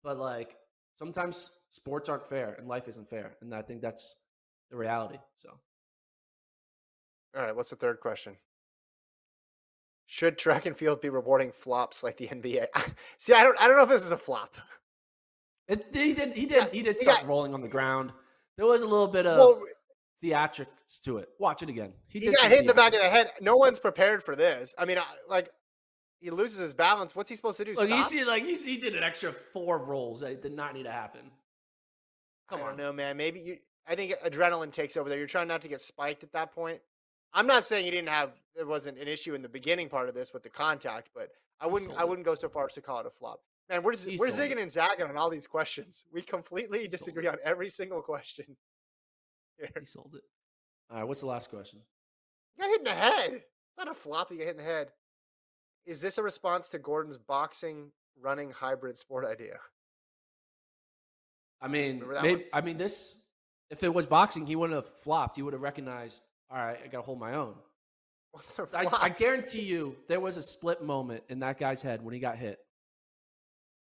but 0.02 0.18
like 0.18 0.56
sometimes 0.94 1.50
sports 1.70 2.08
aren't 2.08 2.28
fair 2.28 2.54
and 2.58 2.66
life 2.68 2.88
isn't 2.88 3.08
fair, 3.08 3.36
and 3.42 3.54
I 3.54 3.62
think 3.62 3.82
that's 3.82 4.22
the 4.70 4.76
reality. 4.76 5.18
So 5.36 5.58
All 7.36 7.42
right, 7.42 7.54
what's 7.54 7.70
the 7.70 7.76
third 7.76 8.00
question? 8.00 8.36
Should 10.06 10.38
track 10.38 10.66
and 10.66 10.76
field 10.76 11.00
be 11.00 11.08
rewarding 11.08 11.50
flops 11.50 12.02
like 12.02 12.16
the 12.16 12.28
NBA? 12.28 12.66
See, 13.18 13.32
I 13.32 13.42
don't 13.42 13.58
I 13.60 13.66
don't 13.66 13.76
know 13.76 13.82
if 13.84 13.88
this 13.88 14.04
is 14.04 14.12
a 14.12 14.18
flop. 14.18 14.54
it, 15.66 15.86
he 15.92 16.12
did 16.12 16.32
he 16.34 16.46
did 16.46 16.56
Yeah, 16.64 16.68
he 16.70 16.82
did 16.82 16.98
stuff 16.98 17.20
got- 17.20 17.28
rolling 17.28 17.54
on 17.54 17.60
the 17.60 17.68
ground. 17.68 18.12
There 18.56 18.66
was 18.66 18.82
a 18.82 18.86
little 18.86 19.08
bit 19.08 19.26
of 19.26 19.36
Well, 19.38 19.62
theatrics 20.22 21.00
to 21.04 21.18
it. 21.18 21.28
Watch 21.40 21.62
it 21.64 21.68
again. 21.70 21.92
He, 22.06 22.20
he 22.20 22.30
got 22.32 22.48
hit 22.50 22.60
in 22.60 22.66
the 22.66 22.74
back 22.74 22.94
of 22.94 23.00
the 23.00 23.08
head. 23.08 23.30
No 23.40 23.56
one's 23.56 23.80
prepared 23.80 24.22
for 24.22 24.36
this. 24.36 24.74
I 24.78 24.84
mean, 24.84 24.98
I, 24.98 25.04
like 25.28 25.48
he 26.20 26.30
loses 26.30 26.58
his 26.58 26.72
balance. 26.74 27.16
What's 27.16 27.28
he 27.30 27.34
supposed 27.36 27.56
to 27.56 27.64
do? 27.64 27.74
Look, 27.74 27.88
you 27.88 28.02
see, 28.04 28.24
like 28.24 28.44
you 28.44 28.54
see, 28.54 28.72
he 28.74 28.78
did 28.78 28.94
an 28.94 29.02
extra 29.02 29.32
four 29.52 29.78
rolls 29.78 30.20
that 30.20 30.40
did 30.40 30.52
not 30.52 30.74
need 30.74 30.84
to 30.84 30.92
happen. 30.92 31.30
Come 32.48 32.60
I 32.60 32.68
on, 32.68 32.76
don't 32.76 32.94
man. 32.96 33.16
Maybe 33.16 33.40
you. 33.40 33.56
I 33.88 33.94
think 33.96 34.14
adrenaline 34.24 34.70
takes 34.70 34.96
over 34.96 35.08
there. 35.08 35.18
You're 35.18 35.26
trying 35.26 35.48
not 35.48 35.62
to 35.62 35.68
get 35.68 35.80
spiked 35.80 36.22
at 36.22 36.32
that 36.32 36.54
point. 36.54 36.80
I'm 37.34 37.46
not 37.46 37.64
saying 37.64 37.84
he 37.84 37.90
didn't 37.90 38.08
have. 38.08 38.30
There 38.54 38.66
wasn't 38.66 38.98
an 38.98 39.08
issue 39.08 39.34
in 39.34 39.42
the 39.42 39.48
beginning 39.48 39.88
part 39.88 40.08
of 40.08 40.14
this 40.14 40.32
with 40.32 40.44
the 40.44 40.50
contact, 40.50 41.10
but 41.14 41.30
I 41.60 41.66
wouldn't. 41.66 41.92
I 41.96 42.04
wouldn't 42.04 42.24
go 42.24 42.34
so 42.34 42.48
far 42.48 42.66
as 42.66 42.74
to 42.74 42.80
call 42.80 43.00
it 43.00 43.06
a 43.06 43.10
flop. 43.10 43.40
Man, 43.68 43.82
we're 43.82 43.96
He 43.96 44.16
we're 44.18 44.28
zigging 44.28 44.52
it. 44.52 44.58
and 44.58 44.70
zagging 44.70 45.06
on 45.06 45.16
all 45.16 45.30
these 45.30 45.46
questions. 45.46 46.04
We 46.12 46.22
completely 46.22 46.80
sold 46.80 46.90
disagree 46.90 47.26
on 47.26 47.36
every 47.44 47.68
single 47.68 48.02
question. 48.02 48.44
Here. 49.58 49.68
He 49.78 49.84
sold 49.86 50.14
it. 50.14 50.22
All 50.90 50.98
right, 50.98 51.04
what's 51.08 51.20
the 51.20 51.26
last 51.26 51.50
question? 51.50 51.80
You 52.56 52.64
got 52.64 52.70
hit 52.70 52.78
in 52.80 52.84
the 52.84 52.90
head. 52.90 53.32
It's 53.32 53.78
not 53.78 53.88
a 53.88 53.94
flop. 53.94 54.30
You 54.30 54.36
get 54.36 54.46
hit 54.46 54.56
in 54.56 54.62
the 54.62 54.70
head. 54.70 54.88
Is 55.86 56.00
this 56.00 56.18
a 56.18 56.22
response 56.22 56.68
to 56.70 56.78
Gordon's 56.78 57.18
boxing 57.18 57.90
running 58.20 58.50
hybrid 58.50 58.96
sport 58.96 59.24
idea? 59.24 59.58
I 61.60 61.68
mean, 61.68 62.02
maybe, 62.22 62.44
I 62.52 62.60
mean 62.60 62.76
this. 62.76 63.16
If 63.70 63.82
it 63.82 63.92
was 63.92 64.06
boxing, 64.06 64.46
he 64.46 64.54
wouldn't 64.56 64.76
have 64.76 64.86
flopped. 64.86 65.36
He 65.36 65.42
would 65.42 65.54
have 65.54 65.62
recognized. 65.62 66.20
All 66.50 66.58
right, 66.58 66.78
I 66.82 66.86
got 66.88 66.98
to 66.98 67.02
hold 67.02 67.18
my 67.18 67.34
own. 67.34 67.54
I? 68.74 68.86
I 69.02 69.08
guarantee 69.08 69.62
you, 69.62 69.96
there 70.08 70.20
was 70.20 70.36
a 70.36 70.42
split 70.42 70.82
moment 70.82 71.22
in 71.28 71.40
that 71.40 71.58
guy's 71.58 71.82
head 71.82 72.02
when 72.02 72.14
he 72.14 72.20
got 72.20 72.36
hit, 72.36 72.58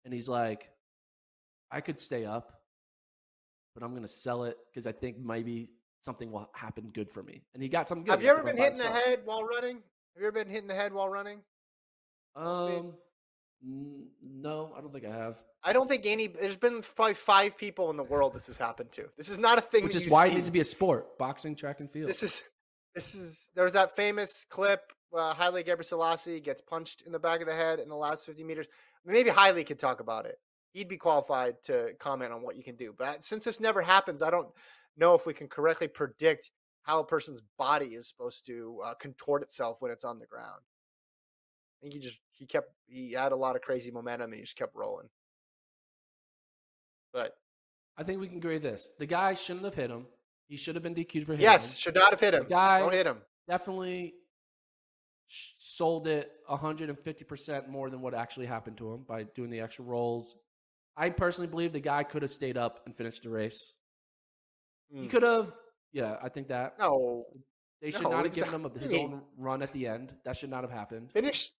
and 0.04 0.14
he's 0.14 0.28
like, 0.28 0.68
"I 1.70 1.80
could 1.80 2.00
stay 2.00 2.24
up, 2.24 2.52
but 3.74 3.82
I'm 3.82 3.90
going 3.90 4.02
to 4.02 4.08
sell 4.08 4.44
it 4.44 4.56
because 4.70 4.86
I 4.86 4.92
think 4.92 5.18
maybe 5.18 5.68
something 6.00 6.30
will 6.30 6.48
happen 6.54 6.90
good 6.94 7.10
for 7.10 7.22
me." 7.22 7.42
And 7.54 7.62
he 7.62 7.68
got 7.68 7.88
something 7.88 8.04
good. 8.04 8.12
Have 8.12 8.22
you 8.22 8.30
ever 8.30 8.42
been 8.42 8.56
by 8.56 8.64
hit 8.64 8.72
in 8.74 8.78
the 8.78 8.86
head 8.86 9.20
while 9.24 9.44
running? 9.44 9.76
Have 10.14 10.20
you 10.20 10.26
ever 10.28 10.32
been 10.32 10.48
hit 10.48 10.62
in 10.62 10.68
the 10.68 10.74
head 10.74 10.92
while 10.92 11.08
running? 11.08 11.40
Um, 12.36 12.92
no, 13.62 14.72
I 14.76 14.80
don't 14.80 14.92
think 14.92 15.04
I 15.06 15.10
have. 15.10 15.42
I 15.62 15.72
don't 15.72 15.88
think 15.88 16.06
any. 16.06 16.26
There's 16.26 16.56
been 16.56 16.82
probably 16.82 17.14
five 17.14 17.56
people 17.56 17.90
in 17.90 17.96
the 17.96 18.04
world 18.04 18.34
this 18.34 18.46
has 18.46 18.56
happened 18.56 18.92
to. 18.92 19.06
This 19.16 19.28
is 19.28 19.38
not 19.38 19.58
a 19.58 19.60
thing. 19.60 19.84
Which 19.84 19.94
is 19.96 20.08
why 20.08 20.26
see. 20.26 20.32
it 20.32 20.34
needs 20.34 20.46
to 20.46 20.52
be 20.52 20.60
a 20.60 20.64
sport: 20.64 21.18
boxing, 21.18 21.54
track, 21.54 21.80
and 21.80 21.90
field. 21.90 22.08
This 22.08 22.22
is. 22.22 22.42
This 22.94 23.14
is. 23.14 23.50
There 23.54 23.64
was 23.64 23.72
that 23.72 23.96
famous 23.96 24.44
clip. 24.48 24.92
Uh, 25.14 25.32
Haile 25.32 25.62
Gebrselassie 25.62 26.42
gets 26.42 26.60
punched 26.60 27.02
in 27.02 27.12
the 27.12 27.18
back 27.18 27.40
of 27.40 27.46
the 27.46 27.54
head 27.54 27.78
in 27.78 27.88
the 27.88 27.96
last 27.96 28.26
50 28.26 28.44
meters. 28.44 28.66
Maybe 29.04 29.30
Haile 29.30 29.64
could 29.64 29.78
talk 29.78 30.00
about 30.00 30.26
it. 30.26 30.36
He'd 30.72 30.88
be 30.88 30.96
qualified 30.96 31.62
to 31.64 31.92
comment 31.98 32.32
on 32.32 32.42
what 32.42 32.56
you 32.56 32.62
can 32.62 32.76
do. 32.76 32.92
But 32.96 33.24
since 33.24 33.44
this 33.44 33.60
never 33.60 33.80
happens, 33.80 34.20
I 34.20 34.30
don't 34.30 34.48
know 34.96 35.14
if 35.14 35.24
we 35.24 35.32
can 35.32 35.48
correctly 35.48 35.88
predict 35.88 36.50
how 36.82 37.00
a 37.00 37.04
person's 37.04 37.42
body 37.58 37.86
is 37.86 38.08
supposed 38.08 38.46
to 38.46 38.80
uh, 38.84 38.94
contort 38.94 39.42
itself 39.42 39.80
when 39.80 39.90
it's 39.90 40.04
on 40.04 40.18
the 40.18 40.26
ground. 40.26 40.60
Think 41.86 41.94
he 41.94 42.00
just 42.00 42.18
he 42.32 42.46
kept 42.46 42.72
he 42.88 43.12
had 43.12 43.30
a 43.30 43.36
lot 43.36 43.54
of 43.54 43.62
crazy 43.62 43.92
momentum 43.92 44.24
and 44.32 44.34
he 44.34 44.40
just 44.40 44.56
kept 44.56 44.74
rolling. 44.74 45.08
But 47.12 47.32
I 47.96 48.02
think 48.02 48.20
we 48.20 48.26
can 48.26 48.38
agree 48.38 48.58
this: 48.58 48.92
the 48.98 49.06
guy 49.06 49.34
shouldn't 49.34 49.64
have 49.64 49.74
hit 49.74 49.88
him. 49.88 50.06
He 50.48 50.56
should 50.56 50.74
have 50.74 50.82
been 50.82 50.96
DQ'd 50.96 51.24
for 51.26 51.32
hitting 51.32 51.42
yes, 51.42 51.76
him. 51.76 51.80
should 51.80 51.94
not 51.94 52.10
have 52.10 52.18
hit 52.18 52.34
him. 52.34 52.44
guy- 52.48 52.80
Don't 52.80 52.92
hit 52.92 53.06
him. 53.06 53.18
Definitely 53.48 54.14
sold 55.28 56.06
it 56.08 56.30
150% 56.50 57.68
more 57.68 57.88
than 57.90 58.00
what 58.00 58.14
actually 58.14 58.46
happened 58.46 58.78
to 58.78 58.92
him 58.92 59.02
by 59.08 59.22
doing 59.22 59.50
the 59.50 59.60
extra 59.60 59.84
rolls. 59.84 60.36
I 60.96 61.10
personally 61.10 61.48
believe 61.48 61.72
the 61.72 61.80
guy 61.80 62.02
could 62.02 62.22
have 62.22 62.30
stayed 62.32 62.56
up 62.56 62.80
and 62.86 62.96
finished 62.96 63.22
the 63.22 63.30
race. 63.30 63.74
He 64.88 65.06
Mm. 65.06 65.10
could 65.10 65.22
have. 65.22 65.52
Yeah, 65.92 66.18
I 66.22 66.28
think 66.30 66.48
that 66.48 66.78
No, 66.80 67.26
they 67.80 67.90
should 67.92 68.02
no, 68.02 68.10
not 68.10 68.16
have 68.18 68.26
exact- 68.26 68.50
given 68.52 68.66
him 68.66 68.78
his 68.78 68.90
do 68.90 68.96
you 68.96 69.02
mean? 69.02 69.14
own 69.14 69.26
run 69.36 69.62
at 69.62 69.72
the 69.72 69.86
end. 69.86 70.16
That 70.24 70.36
should 70.36 70.50
not 70.50 70.62
have 70.64 70.70
happened. 70.72 71.10
finish 71.12 71.52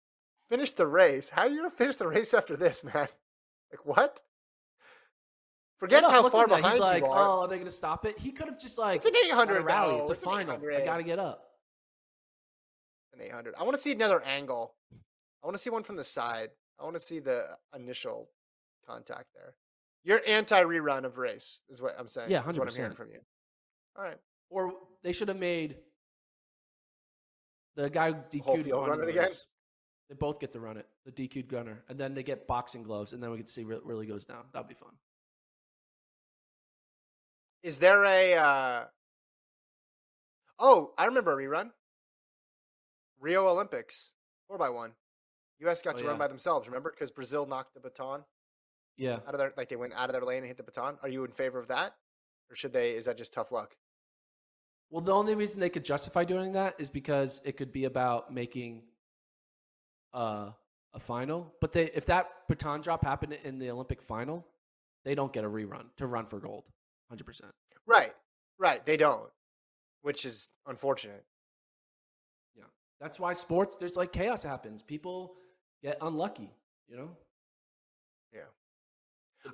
finish 0.49 0.73
the 0.73 0.87
race. 0.87 1.29
How 1.31 1.43
are 1.43 1.49
you 1.49 1.57
gonna 1.57 1.71
finish 1.71 1.97
the 1.97 2.09
race 2.09 2.35
after 2.35 2.57
this, 2.57 2.85
man? 2.85 3.09
Like 3.73 3.85
what? 3.85 4.21
Forget 5.79 6.05
how 6.05 6.29
far 6.29 6.47
behind 6.47 6.67
He's 6.67 6.79
like, 6.79 7.03
you 7.03 7.09
are. 7.09 7.29
oh, 7.29 7.41
are 7.43 7.49
they 7.49 7.57
going 7.57 7.67
to 7.67 7.71
stop 7.71 8.07
it? 8.07 8.19
He 8.19 8.31
could 8.31 8.47
have 8.47 8.59
just 8.59 8.79
like 8.79 8.97
it's 8.97 9.07
an 9.07 9.13
eight 9.25 9.33
hundred 9.33 9.63
rally. 9.63 9.97
though. 9.97 10.01
It's 10.03 10.11
a 10.11 10.13
an 10.13 10.19
final. 10.19 10.55
I 10.55 10.85
got 10.85 10.99
to 10.99 11.03
get 11.03 11.19
up. 11.19 11.43
an 13.13 13.21
eight 13.23 13.33
hundred. 13.33 13.55
I 13.59 13.65
want 13.65 13.75
to 13.77 13.83
see 13.83 13.93
another 13.93 14.23
angle. 14.23 14.75
I 15.43 15.47
want 15.47 15.57
to 15.57 15.63
see 15.63 15.69
one 15.69 15.83
from 15.83 15.97
the 15.97 16.05
side. 16.05 16.51
I 16.81 16.85
want 16.85 16.95
to 16.95 17.01
see 17.01 17.19
the 17.19 17.47
initial 17.75 18.31
contact 18.87 19.27
there. 19.35 19.55
You're 20.05 20.21
anti 20.27 20.63
rerun 20.63 21.05
of 21.05 21.19
race, 21.19 21.63
is 21.69 21.83
what 21.83 21.95
I'm 21.99 22.09
saying. 22.09 22.31
Yeah, 22.31 22.49
is 22.49 22.59
what 22.59 22.69
I'm 22.69 22.75
hearing 22.75 22.93
100%. 22.93 22.97
from 22.97 23.11
you. 23.11 23.19
All 23.97 24.05
right. 24.05 24.19
Or 24.49 24.73
they 25.03 25.13
should 25.13 25.29
have 25.29 25.39
made 25.39 25.77
the 27.75 27.91
guy 27.91 28.13
who 28.13 28.41
whole 28.41 28.57
DQ'd 28.57 28.65
field 28.65 28.87
running 28.87 29.01
run 29.01 29.09
it 29.09 29.11
again? 29.11 29.25
race. 29.25 29.47
They 30.09 30.15
both 30.15 30.39
get 30.39 30.53
to 30.53 30.61
run 30.61 30.77
it. 30.77 30.87
The 31.05 31.11
DQ'd 31.13 31.49
gunner, 31.49 31.83
and 31.89 31.99
then 31.99 32.15
they 32.15 32.23
get 32.23 32.47
boxing 32.47 32.83
gloves, 32.83 33.13
and 33.13 33.23
then 33.23 33.31
we 33.31 33.37
can 33.39 33.47
see 33.47 33.65
what 33.65 33.85
really 33.85 34.07
goes 34.07 34.25
down. 34.25 34.45
That'd 34.53 34.69
be 34.69 34.75
fun. 34.75 34.93
Is 37.63 37.79
there 37.79 38.05
a? 38.05 38.35
Uh... 38.35 38.85
Oh, 40.59 40.93
I 40.97 41.07
remember 41.07 41.39
a 41.39 41.45
rerun. 41.45 41.71
Rio 43.21 43.47
Olympics, 43.49 44.13
four 44.47 44.59
by 44.59 44.71
one. 44.71 44.93
U.S. 45.61 45.83
got 45.83 45.95
Oh, 45.95 45.99
to 45.99 46.07
run 46.07 46.19
by 46.19 46.29
themselves. 46.29 46.69
Remember, 46.69 46.91
because 46.91 47.11
Brazil 47.11 47.47
knocked 47.47 47.75
the 47.75 47.81
baton. 47.81 48.23
Yeah. 48.99 49.19
out 49.27 49.35
of 49.35 49.39
their 49.39 49.53
like 49.57 49.69
they 49.69 49.77
went 49.77 49.93
out 49.95 50.09
of 50.09 50.15
their 50.15 50.23
lane 50.23 50.39
and 50.39 50.47
hit 50.47 50.57
the 50.57 50.63
baton. 50.63 50.97
Are 51.03 51.09
you 51.09 51.25
in 51.25 51.31
favor 51.33 51.59
of 51.59 51.69
that, 51.69 51.95
or 52.51 52.57
should 52.57 52.73
they? 52.73 52.93
Is 52.93 53.07
that 53.07 53.19
just 53.19 53.33
tough 53.33 53.53
luck? 53.53 53.75
Well, 54.91 55.03
the 55.03 55.13
only 55.13 55.35
reason 55.35 55.61
they 55.61 55.69
could 55.69 55.85
justify 55.85 56.25
doing 56.25 56.53
that 56.53 56.75
is 56.79 56.89
because 56.91 57.41
it 57.45 57.57
could 57.57 57.73
be 57.73 57.85
about 57.85 58.33
making 58.33 58.83
uh, 60.17 60.51
a 60.95 60.99
final. 60.99 61.55
But 61.61 61.73
they, 61.73 61.91
if 61.95 62.07
that 62.07 62.29
baton 62.49 62.81
drop 62.81 63.05
happened 63.05 63.37
in 63.45 63.59
the 63.59 63.71
Olympic 63.71 64.03
final, 64.03 64.45
they 65.05 65.15
don't 65.15 65.33
get 65.33 65.45
a 65.45 65.49
rerun 65.49 65.85
to 65.99 66.07
run 66.07 66.27
for 66.27 66.41
gold. 66.41 66.65
Hundred 67.09 67.25
percent. 67.25 67.53
Right, 67.87 68.13
right. 68.59 68.85
They 68.85 68.97
don't, 68.97 69.31
which 70.03 70.25
is 70.25 70.49
unfortunate. 70.67 71.25
Yeah, 72.57 72.65
that's 73.01 73.21
why 73.21 73.33
sports. 73.33 73.77
There's 73.77 73.97
like 73.97 74.13
chaos 74.13 74.43
happens. 74.43 74.83
People 74.83 75.35
get 75.83 75.99
unlucky. 76.01 76.51
You 76.89 76.97
know. 76.97 77.11
Yeah. 78.35 78.41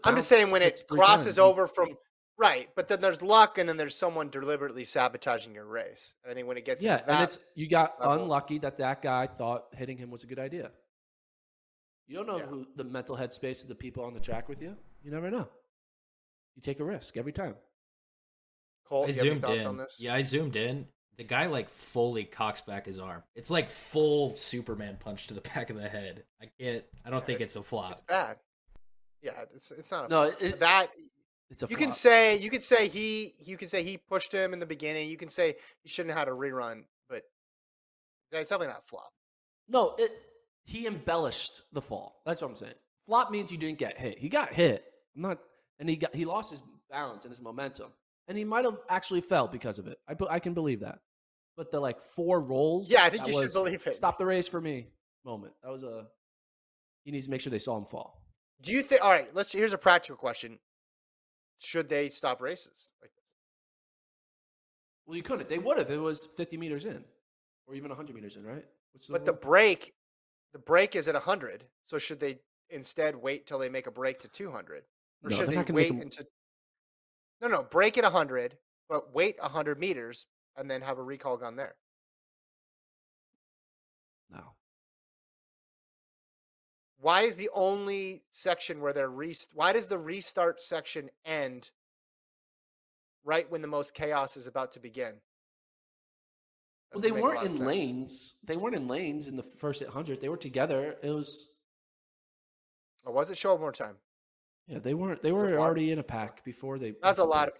I'm 0.04 0.16
just 0.16 0.28
saying 0.28 0.50
when 0.50 0.62
it 0.62 0.82
crosses 0.88 1.36
times, 1.36 1.38
over 1.38 1.66
from 1.66 1.88
right, 2.38 2.68
but 2.74 2.88
then 2.88 3.00
there's 3.00 3.22
luck, 3.22 3.58
and 3.58 3.68
then 3.68 3.76
there's 3.76 3.94
someone 3.96 4.28
deliberately 4.30 4.84
sabotaging 4.84 5.54
your 5.54 5.64
race. 5.66 6.14
And 6.24 6.30
I 6.32 6.34
think 6.34 6.46
when 6.48 6.56
it 6.56 6.64
gets 6.64 6.82
Yeah, 6.82 6.98
into 6.98 7.10
and 7.12 7.24
it's 7.24 7.38
you 7.54 7.68
got 7.68 8.00
level. 8.00 8.24
unlucky 8.24 8.58
that 8.60 8.78
that 8.78 9.02
guy 9.02 9.26
thought 9.26 9.66
hitting 9.74 9.96
him 9.96 10.10
was 10.10 10.24
a 10.24 10.26
good 10.26 10.38
idea. 10.38 10.70
You 12.06 12.16
don't 12.16 12.26
know 12.26 12.38
Yeah. 12.38 12.46
who 12.46 12.66
the 12.76 12.84
mental 12.84 13.16
headspace 13.16 13.62
of 13.62 13.68
the 13.68 13.74
people 13.74 14.04
on 14.04 14.12
the 14.14 14.20
track 14.20 14.48
with 14.48 14.60
you. 14.60 14.76
You 15.02 15.10
never 15.10 15.30
know. 15.30 15.48
You 16.56 16.62
take 16.62 16.80
a 16.80 16.84
risk 16.84 17.16
every 17.16 17.32
time. 17.32 17.56
Colt, 18.86 19.06
I 19.06 19.08
you 19.10 19.14
have 19.14 19.20
any 19.24 19.30
zoomed 19.30 19.42
thoughts 19.42 19.60
in. 19.62 19.66
on 19.66 19.76
this? 19.76 19.96
Yeah, 20.00 20.14
I 20.14 20.22
zoomed 20.22 20.56
in. 20.56 20.86
The 21.16 21.24
guy 21.24 21.46
like 21.46 21.70
fully 21.70 22.24
cocks 22.24 22.60
back 22.62 22.86
his 22.86 22.98
arm. 22.98 23.22
It's 23.34 23.50
like 23.50 23.68
full 23.70 24.32
Superman 24.34 24.96
punch 24.98 25.28
to 25.28 25.34
the 25.34 25.40
back 25.54 25.70
of 25.70 25.76
the 25.76 25.88
head. 25.88 26.24
I 26.40 26.46
can't. 26.58 26.84
I 27.04 27.10
don't 27.10 27.20
Yeah, 27.20 27.26
think 27.26 27.40
it's 27.40 27.56
a 27.56 27.62
flop. 27.62 27.92
it's 27.92 28.00
bad. 28.02 28.38
Yeah, 29.22 29.44
it's 29.54 29.70
it's 29.70 29.90
not 29.90 30.06
a 30.06 30.08
No, 30.08 30.30
flop. 30.30 30.42
it- 30.42 30.60
that 30.60 30.90
It's 31.52 31.62
a 31.62 31.66
you 31.68 31.76
can 31.76 31.92
say 31.92 32.38
you 32.38 32.50
could 32.50 32.62
say 32.62 32.88
he 32.88 33.34
you 33.38 33.56
can 33.56 33.68
say 33.68 33.82
he 33.82 33.98
pushed 33.98 34.32
him 34.32 34.52
in 34.52 34.58
the 34.58 34.66
beginning. 34.66 35.08
You 35.08 35.18
can 35.18 35.28
say 35.28 35.56
he 35.82 35.88
shouldn't 35.90 36.14
have 36.14 36.26
had 36.26 36.28
a 36.28 36.36
rerun, 36.36 36.84
but 37.08 37.22
it's 38.32 38.48
definitely 38.48 38.68
not 38.68 38.84
flop. 38.84 39.12
No, 39.68 39.94
it 39.98 40.10
he 40.64 40.86
embellished 40.86 41.62
the 41.72 41.82
fall. 41.82 42.22
That's 42.24 42.40
what 42.40 42.48
I'm 42.48 42.56
saying. 42.56 42.74
Flop 43.06 43.30
means 43.30 43.52
you 43.52 43.58
didn't 43.58 43.78
get 43.78 43.98
hit. 43.98 44.18
He 44.18 44.28
got 44.28 44.52
hit. 44.52 44.84
I'm 45.14 45.22
not 45.22 45.38
and 45.78 45.88
he 45.88 45.96
got 45.96 46.14
he 46.14 46.24
lost 46.24 46.50
his 46.50 46.62
balance 46.90 47.24
and 47.24 47.30
his 47.30 47.42
momentum. 47.42 47.92
And 48.28 48.38
he 48.38 48.44
might 48.44 48.64
have 48.64 48.78
actually 48.88 49.20
fell 49.20 49.46
because 49.46 49.78
of 49.78 49.86
it. 49.86 49.98
I 50.08 50.16
I 50.30 50.38
can 50.38 50.54
believe 50.54 50.80
that. 50.80 51.00
But 51.56 51.70
the 51.70 51.80
like 51.80 52.00
four 52.00 52.40
rolls. 52.40 52.90
Yeah, 52.90 53.04
I 53.04 53.10
think 53.10 53.26
you 53.26 53.38
should 53.38 53.52
believe 53.52 53.86
it. 53.86 53.94
Stop 53.94 54.16
the 54.16 54.24
race 54.24 54.48
for 54.48 54.60
me 54.60 54.86
moment. 55.24 55.52
That 55.62 55.70
was 55.70 55.82
a 55.82 56.06
he 57.04 57.10
needs 57.10 57.26
to 57.26 57.30
make 57.30 57.40
sure 57.40 57.50
they 57.50 57.58
saw 57.58 57.76
him 57.76 57.84
fall. 57.84 58.22
Do 58.62 58.72
you 58.72 58.82
think? 58.82 59.04
All 59.04 59.10
right, 59.10 59.28
let's. 59.34 59.52
Here's 59.52 59.72
a 59.72 59.78
practical 59.78 60.16
question: 60.16 60.58
Should 61.62 61.88
they 61.88 62.08
stop 62.08 62.40
races 62.42 62.90
like 63.00 63.12
this? 63.14 63.24
Well, 65.06 65.16
you 65.16 65.22
couldn't. 65.22 65.48
They 65.48 65.58
would 65.58 65.78
have. 65.78 65.90
It 65.90 65.96
was 66.00 66.28
50 66.36 66.56
meters 66.56 66.84
in, 66.84 67.04
or 67.66 67.74
even 67.74 67.88
100 67.88 68.14
meters 68.14 68.36
in, 68.36 68.44
right? 68.44 68.64
What's 68.92 69.06
But 69.06 69.24
the 69.24 69.32
break, 69.32 69.94
the 70.52 70.58
break 70.58 70.96
is 70.96 71.08
at 71.08 71.14
hundred. 71.14 71.64
So 71.86 71.98
should 71.98 72.20
they 72.20 72.40
instead 72.70 73.14
wait 73.16 73.46
till 73.46 73.58
they 73.58 73.68
make 73.68 73.86
a 73.86 73.90
break 73.90 74.18
to 74.20 74.28
two 74.28 74.50
hundred, 74.50 74.82
or 75.22 75.30
No, 75.30 75.36
should 75.36 75.48
they 75.48 75.54
not 75.54 75.66
gonna 75.66 75.76
make 75.78 75.90
wait 75.90 75.92
them- 75.92 76.00
until? 76.02 76.26
No, 77.40 77.48
no, 77.48 77.62
break 77.62 77.96
at 77.96 78.04
hundred, 78.04 78.58
but 78.88 79.14
wait 79.14 79.38
hundred 79.40 79.78
meters 79.78 80.26
and 80.56 80.70
then 80.70 80.82
have 80.82 80.98
a 80.98 81.02
recall 81.02 81.36
gun 81.36 81.56
there. 81.56 81.74
no. 84.30 84.54
Why 87.02 87.22
is 87.22 87.34
the 87.34 87.50
only 87.52 88.22
section 88.30 88.80
where 88.80 88.92
they're 88.92 89.10
rest? 89.10 89.50
Why 89.54 89.72
does 89.72 89.86
the 89.86 89.98
restart 89.98 90.60
section 90.62 91.10
end 91.24 91.72
right 93.24 93.50
when 93.50 93.60
the 93.60 93.66
most 93.66 93.92
chaos 93.92 94.36
is 94.36 94.46
about 94.46 94.70
to 94.72 94.80
begin? 94.80 95.14
Well, 96.92 97.00
they 97.00 97.10
weren't 97.10 97.42
in 97.42 97.64
lanes. 97.66 98.34
They 98.44 98.56
weren't 98.56 98.76
in 98.76 98.86
lanes 98.86 99.26
in 99.26 99.34
the 99.34 99.42
first 99.42 99.82
800. 99.82 100.20
They 100.20 100.28
were 100.28 100.36
together. 100.36 100.94
It 101.02 101.10
was 101.10 101.48
Or 103.04 103.12
was 103.12 103.30
it? 103.30 103.36
Show 103.36 103.58
more 103.58 103.72
time. 103.72 103.96
yeah. 104.68 104.78
They 104.78 104.94
weren't. 104.94 105.24
They 105.24 105.32
were 105.32 105.58
already 105.58 105.90
in 105.90 105.98
a 105.98 106.04
pack 106.04 106.44
before 106.44 106.78
they. 106.78 106.94
That's 107.02 107.18
a 107.18 107.24
lot 107.24 107.48
of. 107.48 107.54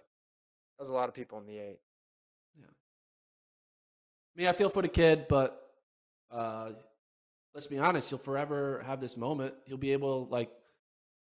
That's 0.79 0.89
a 0.89 0.93
lot 0.93 1.09
of 1.09 1.15
people 1.15 1.37
in 1.39 1.45
the 1.45 1.57
eight. 1.57 1.79
yeah 2.57 2.65
I 2.67 4.39
mean, 4.39 4.47
I 4.47 4.53
feel 4.53 4.69
for 4.69 4.81
the 4.81 4.87
kid, 4.87 5.25
but 5.27 5.59
uh, 6.31 6.69
let's 7.53 7.67
be 7.67 7.77
honest. 7.79 8.09
He'll 8.09 8.19
forever 8.19 8.83
have 8.85 8.99
this 9.01 9.17
moment. 9.17 9.53
He'll 9.65 9.77
be 9.77 9.91
able, 9.91 10.27
like, 10.27 10.51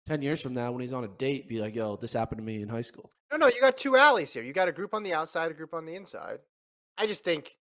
ten 0.07 0.21
years 0.21 0.41
from 0.41 0.53
now, 0.53 0.71
when 0.71 0.81
he's 0.81 0.93
on 0.93 1.03
a 1.03 1.07
date, 1.07 1.47
be 1.47 1.59
like, 1.59 1.75
"Yo, 1.75 1.95
this 1.95 2.13
happened 2.13 2.39
to 2.39 2.43
me 2.43 2.61
in 2.61 2.69
high 2.69 2.81
school." 2.81 3.11
No, 3.31 3.37
no, 3.37 3.47
you 3.47 3.59
got 3.61 3.77
two 3.77 3.95
alleys 3.95 4.33
here. 4.33 4.43
You 4.43 4.53
got 4.53 4.67
a 4.67 4.71
group 4.71 4.93
on 4.93 5.03
the 5.03 5.13
outside, 5.13 5.51
a 5.51 5.53
group 5.53 5.73
on 5.73 5.85
the 5.85 5.95
inside. 5.95 6.39
I 6.97 7.07
just 7.07 7.23
think 7.23 7.55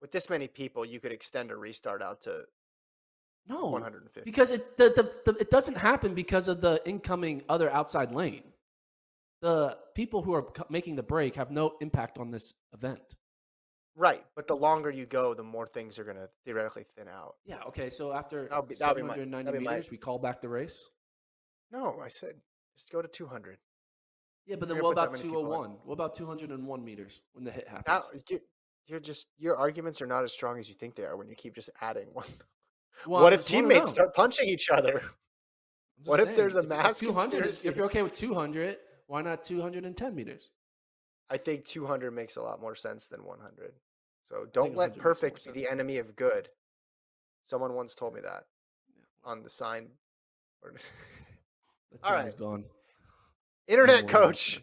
with 0.00 0.12
this 0.12 0.30
many 0.30 0.48
people, 0.48 0.84
you 0.84 1.00
could 1.00 1.12
extend 1.12 1.50
a 1.50 1.56
restart 1.56 2.02
out 2.02 2.20
to 2.22 2.44
No, 3.48 3.66
150. 3.66 4.20
because 4.30 4.50
it 4.50 4.76
the, 4.76 4.90
the, 4.90 5.32
the 5.32 5.38
it 5.40 5.50
doesn't 5.50 5.76
happen 5.76 6.14
because 6.14 6.46
of 6.48 6.60
the 6.60 6.80
incoming 6.86 7.42
other 7.48 7.70
outside 7.70 8.12
lane. 8.12 8.44
The 9.42 9.76
people 9.94 10.22
who 10.22 10.32
are 10.34 10.46
making 10.70 10.96
the 10.96 11.02
break 11.02 11.34
have 11.36 11.50
no 11.50 11.74
impact 11.80 12.18
on 12.18 12.30
this 12.30 12.54
event. 12.72 13.02
Right, 13.96 14.24
but 14.34 14.48
the 14.48 14.56
longer 14.56 14.90
you 14.90 15.06
go, 15.06 15.34
the 15.34 15.44
more 15.44 15.66
things 15.66 15.98
are 15.98 16.04
going 16.04 16.16
to 16.16 16.28
theoretically 16.44 16.84
thin 16.96 17.06
out. 17.08 17.36
Yeah. 17.44 17.62
Okay. 17.68 17.88
So 17.90 18.12
after 18.12 18.48
That'll 18.48 18.64
be- 18.64 18.74
that'll 18.74 18.94
be 18.96 19.02
my- 19.02 19.14
790 19.14 19.52
be 19.52 19.64
my- 19.64 19.70
meters, 19.72 19.90
we 19.90 19.98
call 19.98 20.18
back 20.18 20.40
the 20.40 20.48
race. 20.48 20.90
No, 21.70 22.00
I 22.00 22.08
said 22.08 22.40
just 22.76 22.90
go 22.90 23.00
to 23.00 23.08
200. 23.08 23.58
Yeah, 24.46 24.56
but 24.56 24.68
then 24.68 24.82
what 24.82 24.90
about 24.90 25.12
many 25.12 25.22
people 25.22 25.40
in. 25.40 25.46
201? 25.46 25.70
What 25.84 25.94
about 25.94 26.14
201 26.14 26.84
meters 26.84 27.22
when 27.32 27.44
the 27.44 27.50
hit 27.50 27.68
happens? 27.68 27.86
Now, 27.86 28.02
you, 28.28 28.40
you're 28.86 29.00
just 29.00 29.28
your 29.38 29.56
arguments 29.56 30.02
are 30.02 30.06
not 30.06 30.24
as 30.24 30.32
strong 30.32 30.58
as 30.58 30.68
you 30.68 30.74
think 30.74 30.96
they 30.96 31.04
are 31.04 31.16
when 31.16 31.28
you 31.28 31.36
keep 31.36 31.54
just 31.54 31.70
adding 31.80 32.08
one. 32.12 32.26
Well, 33.06 33.22
what 33.22 33.32
I 33.32 33.36
if 33.36 33.46
teammates 33.46 33.90
oh. 33.90 33.94
start 33.94 34.14
punching 34.14 34.48
each 34.48 34.70
other? 34.70 35.02
What 36.04 36.20
if 36.20 36.34
there's 36.34 36.56
a 36.56 36.60
if- 36.60 36.68
mass 36.68 36.98
200 36.98 37.46
is- 37.46 37.64
If 37.64 37.76
you're 37.76 37.86
okay 37.86 38.02
with 38.02 38.14
200, 38.14 38.78
why 39.06 39.22
not 39.22 39.44
210 39.44 40.14
meters? 40.14 40.50
I 41.30 41.36
think 41.38 41.64
200 41.64 42.10
makes 42.10 42.36
a 42.36 42.42
lot 42.42 42.60
more 42.60 42.74
sense 42.74 43.08
than 43.08 43.24
100. 43.24 43.72
So 44.24 44.46
don't 44.52 44.74
let 44.74 44.98
perfect 44.98 45.44
be 45.44 45.52
the 45.52 45.68
enemy 45.70 45.98
of 45.98 46.16
good. 46.16 46.48
Someone 47.44 47.74
once 47.74 47.94
told 47.94 48.14
me 48.14 48.20
that 48.22 48.44
on 49.24 49.42
the 49.42 49.50
sign. 49.50 49.88
That 52.02 52.10
All 52.10 52.12
right. 52.12 52.36
gone. 52.36 52.64
Internet 53.68 54.08
coach. 54.08 54.60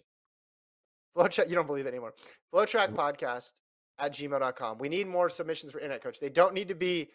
FloTrack, 1.15 1.47
you 1.47 1.55
don't 1.55 1.67
believe 1.67 1.85
it 1.85 1.89
anymore. 1.89 2.13
FloTrack 2.53 2.93
podcast 2.93 3.53
at 3.99 4.13
gmail.com. 4.13 4.77
We 4.79 4.89
need 4.89 5.07
more 5.07 5.29
submissions 5.29 5.71
for 5.71 5.79
internet 5.79 6.03
coach. 6.03 6.19
They 6.19 6.29
don't 6.29 6.53
need 6.53 6.67
to 6.67 6.75
be 6.75 7.09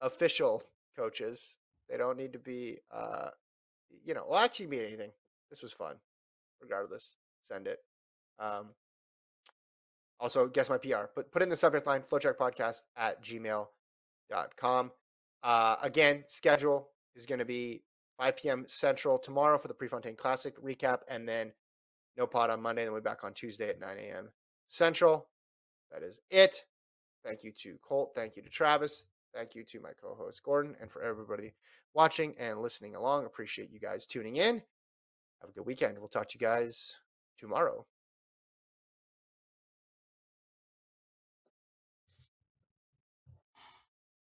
official 0.00 0.64
coaches. 0.96 1.58
They 1.88 1.96
don't 1.96 2.16
need 2.16 2.32
to 2.32 2.38
be, 2.38 2.78
uh, 2.92 3.28
you 4.04 4.14
know, 4.14 4.24
well, 4.28 4.40
actually 4.40 4.66
be 4.66 4.84
anything. 4.84 5.10
This 5.50 5.62
was 5.62 5.72
fun. 5.72 5.96
Regardless, 6.60 7.16
send 7.42 7.66
it. 7.66 7.78
Um, 8.38 8.70
also, 10.22 10.46
guess 10.46 10.70
my 10.70 10.78
PR. 10.78 11.06
Put 11.12 11.32
put 11.32 11.42
in 11.42 11.48
the 11.48 11.56
subject 11.56 11.84
line 11.84 12.02
flotrack 12.02 12.36
podcast 12.36 12.82
at 12.96 13.20
gmail.com. 13.24 14.92
Uh, 15.42 15.76
again, 15.82 16.22
schedule 16.28 16.90
is 17.16 17.26
going 17.26 17.40
to 17.40 17.44
be 17.44 17.82
5 18.18 18.36
p.m. 18.36 18.64
Central 18.68 19.18
tomorrow 19.18 19.58
for 19.58 19.66
the 19.66 19.74
Prefontaine 19.74 20.14
Classic 20.14 20.56
recap, 20.62 21.00
and 21.10 21.28
then 21.28 21.50
no 22.16 22.24
pod 22.24 22.50
on 22.50 22.62
Monday. 22.62 22.82
And 22.82 22.86
then 22.86 22.92
we'll 22.92 23.02
be 23.02 23.04
back 23.04 23.24
on 23.24 23.34
Tuesday 23.34 23.68
at 23.68 23.80
9 23.80 23.96
a.m. 23.98 24.28
Central. 24.68 25.26
That 25.90 26.04
is 26.04 26.20
it. 26.30 26.62
Thank 27.24 27.42
you 27.42 27.50
to 27.62 27.76
Colt. 27.82 28.12
Thank 28.14 28.36
you 28.36 28.42
to 28.42 28.48
Travis. 28.48 29.08
Thank 29.34 29.56
you 29.56 29.64
to 29.64 29.80
my 29.80 29.90
co 30.00 30.14
host 30.14 30.40
Gordon, 30.44 30.76
and 30.80 30.88
for 30.88 31.02
everybody 31.02 31.52
watching 31.94 32.32
and 32.38 32.60
listening 32.60 32.94
along. 32.94 33.26
Appreciate 33.26 33.72
you 33.72 33.80
guys 33.80 34.06
tuning 34.06 34.36
in. 34.36 34.62
Have 35.40 35.50
a 35.50 35.52
good 35.52 35.66
weekend. 35.66 35.98
We'll 35.98 36.06
talk 36.06 36.28
to 36.28 36.38
you 36.38 36.46
guys 36.46 36.94
tomorrow. 37.40 37.84